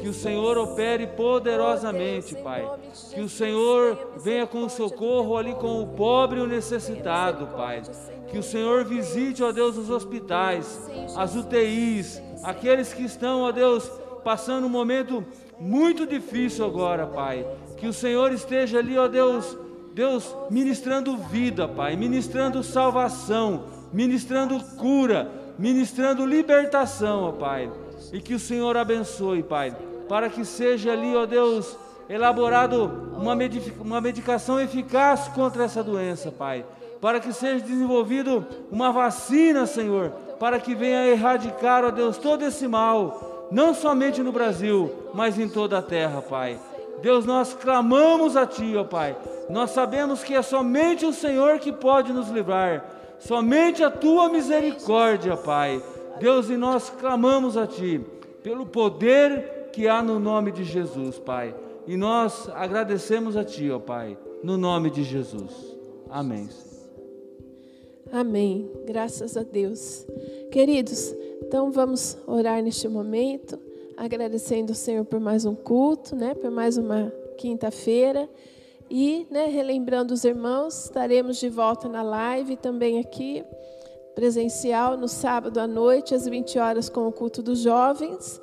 Que 0.00 0.08
o 0.08 0.14
Senhor 0.14 0.56
opere 0.56 1.06
poderosamente, 1.06 2.34
Pai. 2.36 2.68
Que 3.12 3.20
o 3.20 3.28
Senhor 3.28 4.14
venha 4.18 4.46
com 4.46 4.68
socorro 4.68 5.36
ali 5.36 5.54
com 5.54 5.82
o 5.82 5.88
pobre 5.88 6.40
e 6.40 6.42
o 6.42 6.46
necessitado, 6.46 7.48
Pai. 7.48 7.82
Que 8.28 8.38
o 8.38 8.42
Senhor 8.42 8.84
visite, 8.84 9.42
ó 9.42 9.52
Deus, 9.52 9.76
os 9.76 9.90
hospitais, 9.90 10.80
as 11.16 11.34
UTIs, 11.34 12.22
aqueles 12.42 12.94
que 12.94 13.02
estão, 13.02 13.42
ó 13.42 13.52
Deus, 13.52 13.90
passando 14.22 14.66
um 14.66 14.70
momento 14.70 15.24
muito 15.60 16.06
difícil 16.06 16.64
agora, 16.64 17.06
Pai. 17.06 17.46
Que 17.76 17.86
o 17.86 17.92
Senhor 17.92 18.32
esteja 18.32 18.78
ali, 18.78 18.98
ó 18.98 19.06
Deus, 19.06 19.56
Deus, 19.92 20.34
ministrando 20.50 21.16
vida, 21.16 21.68
Pai, 21.68 21.96
ministrando 21.96 22.62
salvação, 22.62 23.64
ministrando 23.92 24.58
cura, 24.76 25.30
ministrando 25.58 26.24
libertação, 26.24 27.24
ó 27.24 27.32
Pai. 27.32 27.70
E 28.12 28.20
que 28.20 28.34
o 28.34 28.38
Senhor 28.38 28.76
abençoe, 28.76 29.42
Pai, 29.42 29.76
para 30.08 30.30
que 30.30 30.44
seja 30.44 30.92
ali, 30.92 31.14
ó 31.14 31.26
Deus, 31.26 31.76
elaborado 32.08 33.10
uma, 33.16 33.36
uma 33.80 34.00
medicação 34.00 34.60
eficaz 34.60 35.28
contra 35.28 35.64
essa 35.64 35.84
doença, 35.84 36.32
Pai. 36.32 36.64
Para 37.00 37.20
que 37.20 37.32
seja 37.32 37.64
desenvolvido 37.64 38.46
uma 38.70 38.92
vacina, 38.92 39.64
Senhor, 39.66 40.10
para 40.38 40.58
que 40.58 40.74
venha 40.74 41.06
erradicar, 41.06 41.84
ó 41.84 41.90
Deus, 41.90 42.18
todo 42.18 42.44
esse 42.44 42.66
mal 42.68 43.29
não 43.50 43.74
somente 43.74 44.22
no 44.22 44.32
Brasil, 44.32 44.90
mas 45.12 45.38
em 45.38 45.48
toda 45.48 45.78
a 45.78 45.82
terra, 45.82 46.22
Pai. 46.22 46.58
Deus, 47.02 47.24
nós 47.24 47.54
clamamos 47.54 48.36
a 48.36 48.46
Ti, 48.46 48.76
ó 48.76 48.84
Pai. 48.84 49.16
Nós 49.48 49.70
sabemos 49.70 50.22
que 50.22 50.34
é 50.34 50.42
somente 50.42 51.04
o 51.04 51.12
Senhor 51.12 51.58
que 51.58 51.72
pode 51.72 52.12
nos 52.12 52.28
livrar, 52.28 52.84
somente 53.18 53.82
a 53.82 53.90
Tua 53.90 54.28
misericórdia, 54.28 55.36
Pai. 55.36 55.82
Deus, 56.18 56.50
e 56.50 56.56
nós 56.56 56.90
clamamos 56.90 57.56
a 57.56 57.66
Ti, 57.66 58.00
pelo 58.42 58.66
poder 58.66 59.70
que 59.72 59.88
há 59.88 60.02
no 60.02 60.20
nome 60.20 60.52
de 60.52 60.64
Jesus, 60.64 61.18
Pai. 61.18 61.54
E 61.86 61.96
nós 61.96 62.48
agradecemos 62.54 63.36
a 63.36 63.44
Ti, 63.44 63.70
ó 63.70 63.78
Pai, 63.78 64.16
no 64.42 64.56
nome 64.56 64.90
de 64.90 65.02
Jesus. 65.02 65.76
Amém. 66.10 66.69
Amém. 68.12 68.68
Graças 68.86 69.36
a 69.36 69.42
Deus. 69.42 70.04
Queridos, 70.50 71.14
então 71.42 71.70
vamos 71.70 72.18
orar 72.26 72.62
neste 72.62 72.88
momento, 72.88 73.58
agradecendo 73.96 74.72
ao 74.72 74.76
Senhor 74.76 75.04
por 75.04 75.20
mais 75.20 75.44
um 75.44 75.54
culto, 75.54 76.16
né, 76.16 76.34
por 76.34 76.50
mais 76.50 76.76
uma 76.76 77.12
quinta-feira. 77.38 78.28
E, 78.90 79.26
né, 79.30 79.46
relembrando 79.46 80.12
os 80.12 80.24
irmãos, 80.24 80.86
estaremos 80.86 81.38
de 81.38 81.48
volta 81.48 81.88
na 81.88 82.02
live 82.02 82.56
também 82.56 82.98
aqui, 82.98 83.44
presencial, 84.16 84.96
no 84.96 85.06
sábado 85.06 85.60
à 85.60 85.66
noite, 85.66 86.12
às 86.12 86.26
20 86.26 86.58
horas, 86.58 86.88
com 86.88 87.06
o 87.06 87.12
culto 87.12 87.40
dos 87.40 87.60
jovens. 87.60 88.40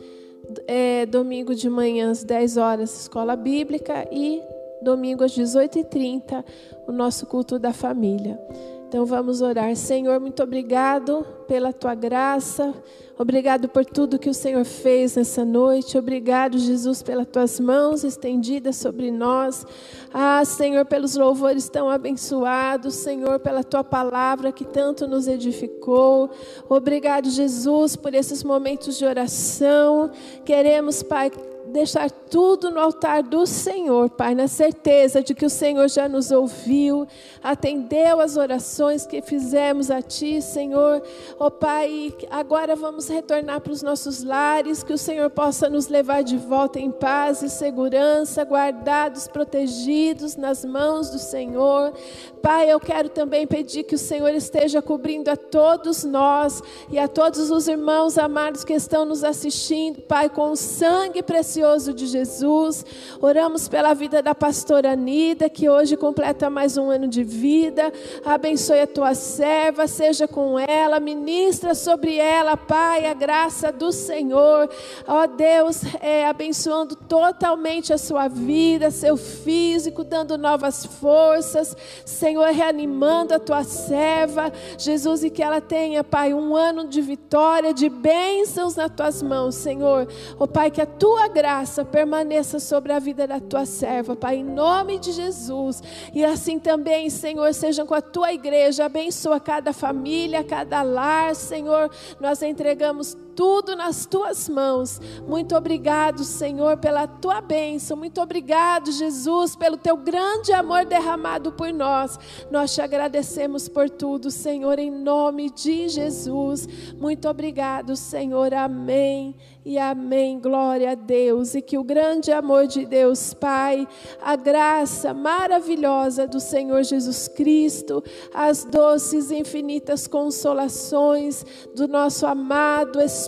É, 0.65 1.05
domingo 1.05 1.53
de 1.53 1.70
manhã, 1.70 2.09
às 2.09 2.24
10 2.24 2.55
horas, 2.55 3.01
escola 3.01 3.36
bíblica. 3.36 4.07
E 4.09 4.41
domingo, 4.82 5.26
às 5.26 5.34
18h30, 5.34 6.45
o 6.88 6.93
nosso 6.93 7.26
culto 7.26 7.59
da 7.59 7.74
família. 7.74 8.39
Então 8.88 9.05
vamos 9.05 9.41
orar. 9.41 9.75
Senhor, 9.75 10.17
muito 10.17 10.41
obrigado 10.41 11.25
pela 11.45 11.73
tua 11.73 11.93
graça. 11.93 12.73
Obrigado 13.19 13.67
por 13.67 13.83
tudo 13.83 14.17
que 14.17 14.29
o 14.29 14.33
Senhor 14.33 14.63
fez 14.63 15.17
nessa 15.17 15.43
noite. 15.43 15.97
Obrigado, 15.97 16.57
Jesus, 16.57 17.03
pelas 17.03 17.27
tuas 17.27 17.59
mãos 17.59 18.05
estendidas 18.05 18.77
sobre 18.77 19.11
nós. 19.11 19.65
Ah, 20.13 20.45
Senhor, 20.45 20.85
pelos 20.85 21.15
louvores 21.15 21.67
tão 21.67 21.89
abençoados. 21.89 22.95
Senhor, 22.95 23.39
pela 23.39 23.61
tua 23.61 23.83
palavra 23.83 24.53
que 24.53 24.63
tanto 24.63 25.05
nos 25.05 25.27
edificou. 25.27 26.29
Obrigado, 26.69 27.29
Jesus, 27.29 27.97
por 27.97 28.13
esses 28.13 28.41
momentos 28.41 28.97
de 28.97 29.03
oração. 29.03 30.11
Queremos, 30.45 31.03
Pai, 31.03 31.29
deixar 31.68 32.09
tudo 32.09 32.72
no 32.72 32.80
altar 32.80 33.24
do 33.24 33.45
Senhor, 33.45 34.09
Pai, 34.09 34.34
na 34.34 34.47
certeza 34.47 35.22
de 35.22 35.34
que 35.34 35.45
o 35.45 35.49
Senhor 35.49 35.88
já 35.89 36.07
nos 36.07 36.32
ouviu, 36.32 37.07
atendeu 37.43 38.20
as 38.20 38.38
orações 38.38 39.05
que 39.05 39.22
fizemos 39.22 39.91
a 39.91 40.01
Ti, 40.01 40.41
Senhor. 40.41 41.01
Ó 41.39 41.47
oh, 41.47 41.51
Pai, 41.51 42.13
agora 42.30 42.76
vamos 42.76 43.07
retornar 43.07 43.61
para 43.61 43.72
os 43.72 43.82
nossos 43.82 44.24
lares, 44.24 44.84
que 44.84 44.93
o 44.93 44.97
Senhor 44.97 45.30
possa 45.30 45.70
nos 45.70 45.88
levar 45.88 46.24
de 46.24 46.38
volta 46.38 46.80
em 46.80 46.91
paz 46.91 47.41
e 47.41 47.49
segurança, 47.49 48.43
guardados, 48.43 49.28
protegidos 49.28 50.36
nas 50.36 50.63
mãos 50.63 51.09
do 51.09 51.20
Senhor. 51.20 51.93
Pai, 52.41 52.72
eu 52.72 52.80
quero 52.80 53.09
também 53.09 53.45
pedir 53.45 53.84
que 53.84 53.95
o 53.95 53.99
Senhor 53.99 54.34
esteja 54.34 54.82
cobrindo 54.82 55.30
a 55.30 55.36
todos 55.36 56.03
nós 56.03 56.61
e 56.89 56.97
a 56.97 57.07
todos 57.07 57.49
os 57.51 57.68
irmãos 57.68 58.18
amados 58.18 58.63
que 58.63 58.74
estão 58.74 59.05
nos 59.05 59.24
assistindo, 59.24 60.01
Pai, 60.01 60.30
com 60.30 60.51
o 60.51 60.55
sangue 60.55 61.22
precioso 61.22 61.57
de 61.58 62.05
Jesus. 62.05 62.86
Oramos 63.20 63.68
pela 63.68 63.95
vida 63.95 64.22
da 64.22 64.36
pastora 64.36 64.91
Anida, 64.91 65.49
que 65.49 65.68
hoje 65.68 65.97
completa 65.97 66.51
mais 66.51 66.78
um 66.78 66.91
ano 66.91 67.08
de 67.08 67.24
vida. 67.24 67.91
Abençoe 68.24 68.82
a 68.82 68.86
tua 68.86 69.16
serva, 69.16 69.88
seja 69.88 70.28
com 70.28 70.60
ela, 70.60 70.99
ministra 70.99 71.74
sobre 71.74 72.16
ela, 72.16 72.55
Pai, 72.55 73.08
a 73.08 73.14
graça 73.16 73.72
do 73.72 73.91
Senhor. 73.91 74.70
Ó 75.08 75.26
Deus, 75.26 75.82
é, 75.99 76.28
abençoando 76.28 76.95
totalmente 76.95 77.91
a 77.91 77.97
sua 77.97 78.28
vida, 78.28 78.91
seu 78.91 79.18
físico, 79.18 80.03
dando 80.03 80.38
novas 80.38 80.86
forças. 80.86 81.76
Senhor, 82.05 82.49
reanimando 82.51 83.34
a 83.34 83.39
tua 83.39 83.64
serva, 83.64 84.53
Jesus, 84.78 85.24
e 85.24 85.32
que 85.32 85.41
ela 85.41 85.60
tenha, 85.60 86.03
Pai, 86.03 86.36
um 86.36 86.55
ano 86.55 86.88
de 86.88 87.01
vitória, 87.01 87.74
de 87.74 87.89
bênçãos 87.89 88.76
nas 88.76 88.91
tuas 88.91 89.24
mãos, 89.24 89.55
Senhor. 89.55 90.08
Ó 90.39 90.45
Pai, 90.45 90.70
que 90.70 90.82
a 90.82 90.86
tua 90.86 91.28
graça 91.28 91.47
permaneça 91.91 92.60
sobre 92.60 92.93
a 92.93 93.00
vida 93.00 93.28
da 93.28 93.39
tua 93.39 93.66
serva, 93.66 94.16
Pai, 94.16 94.38
em 94.38 94.43
nome 94.43 95.00
de 95.00 95.12
Jesus. 95.12 95.82
E 96.14 96.24
assim 96.24 96.60
também, 96.60 97.10
Senhor, 97.10 97.54
sejam 97.54 97.86
com 97.86 97.93
a 97.93 98.02
tua 98.02 98.34
igreja, 98.34 98.86
abençoa 98.86 99.39
cada 99.39 99.74
família, 99.74 100.43
cada 100.43 100.82
lar, 100.82 101.36
Senhor. 101.36 101.89
Nós 102.20 102.41
entregamos 102.41 103.18
tudo 103.38 103.75
nas 103.75 104.07
tuas 104.07 104.49
mãos. 104.49 104.99
Muito 105.27 105.55
obrigado, 105.55 106.23
Senhor, 106.23 106.75
pela 106.77 107.05
tua 107.05 107.39
bênção. 107.39 107.95
Muito 107.95 108.19
obrigado, 108.19 108.91
Jesus, 108.91 109.55
pelo 109.55 109.77
teu 109.77 109.95
grande 109.95 110.51
amor 110.51 110.85
derramado 110.85 111.51
por 111.51 111.71
nós. 111.71 112.19
Nós 112.49 112.73
te 112.73 112.81
agradecemos 112.81 113.69
por 113.69 113.91
tudo, 113.91 114.31
Senhor, 114.31 114.79
em 114.79 114.89
nome 114.89 115.51
de 115.51 115.88
Jesus. 115.88 116.67
Muito 116.99 117.29
obrigado, 117.29 117.95
Senhor. 117.95 118.55
Amém 118.55 119.35
e 119.63 119.77
amém. 119.77 120.39
Glória 120.39 120.91
a 120.91 120.95
Deus. 120.95 121.53
E 121.53 121.61
que 121.61 121.77
o 121.77 121.83
grande 121.83 122.31
amor 122.31 122.65
de 122.65 122.85
Deus, 122.85 123.35
Pai, 123.35 123.88
a 124.19 124.35
graça 124.35 125.13
maravilhosa 125.13 126.25
do 126.25 126.39
Senhor 126.39 126.81
Jesus 126.83 127.27
Cristo, 127.27 128.03
as 128.33 128.65
doces 128.65 129.29
e 129.29 129.35
infinitas 129.35 130.07
consolações 130.07 131.45
do 131.75 131.88
nosso 131.88 132.25
amado 132.25 132.99
Espírito 132.99 133.26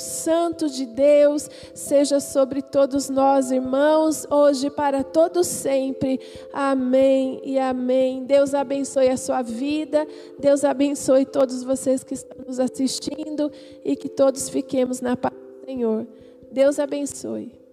Santo 0.00 0.68
de 0.68 0.86
Deus, 0.86 1.48
seja 1.74 2.20
sobre 2.20 2.62
todos 2.62 3.08
nós, 3.08 3.50
irmãos, 3.50 4.26
hoje 4.30 4.70
para 4.70 5.02
todos 5.02 5.46
sempre. 5.46 6.20
Amém 6.52 7.40
e 7.44 7.58
amém. 7.58 8.24
Deus 8.24 8.54
abençoe 8.54 9.08
a 9.08 9.16
sua 9.16 9.42
vida. 9.42 10.06
Deus 10.38 10.64
abençoe 10.64 11.24
todos 11.24 11.62
vocês 11.62 12.04
que 12.04 12.14
estão 12.14 12.38
nos 12.46 12.60
assistindo 12.60 13.50
e 13.84 13.96
que 13.96 14.08
todos 14.08 14.48
fiquemos 14.48 15.00
na 15.00 15.16
paz 15.16 15.34
Senhor. 15.66 16.06
Deus 16.52 16.78
abençoe. 16.78 17.65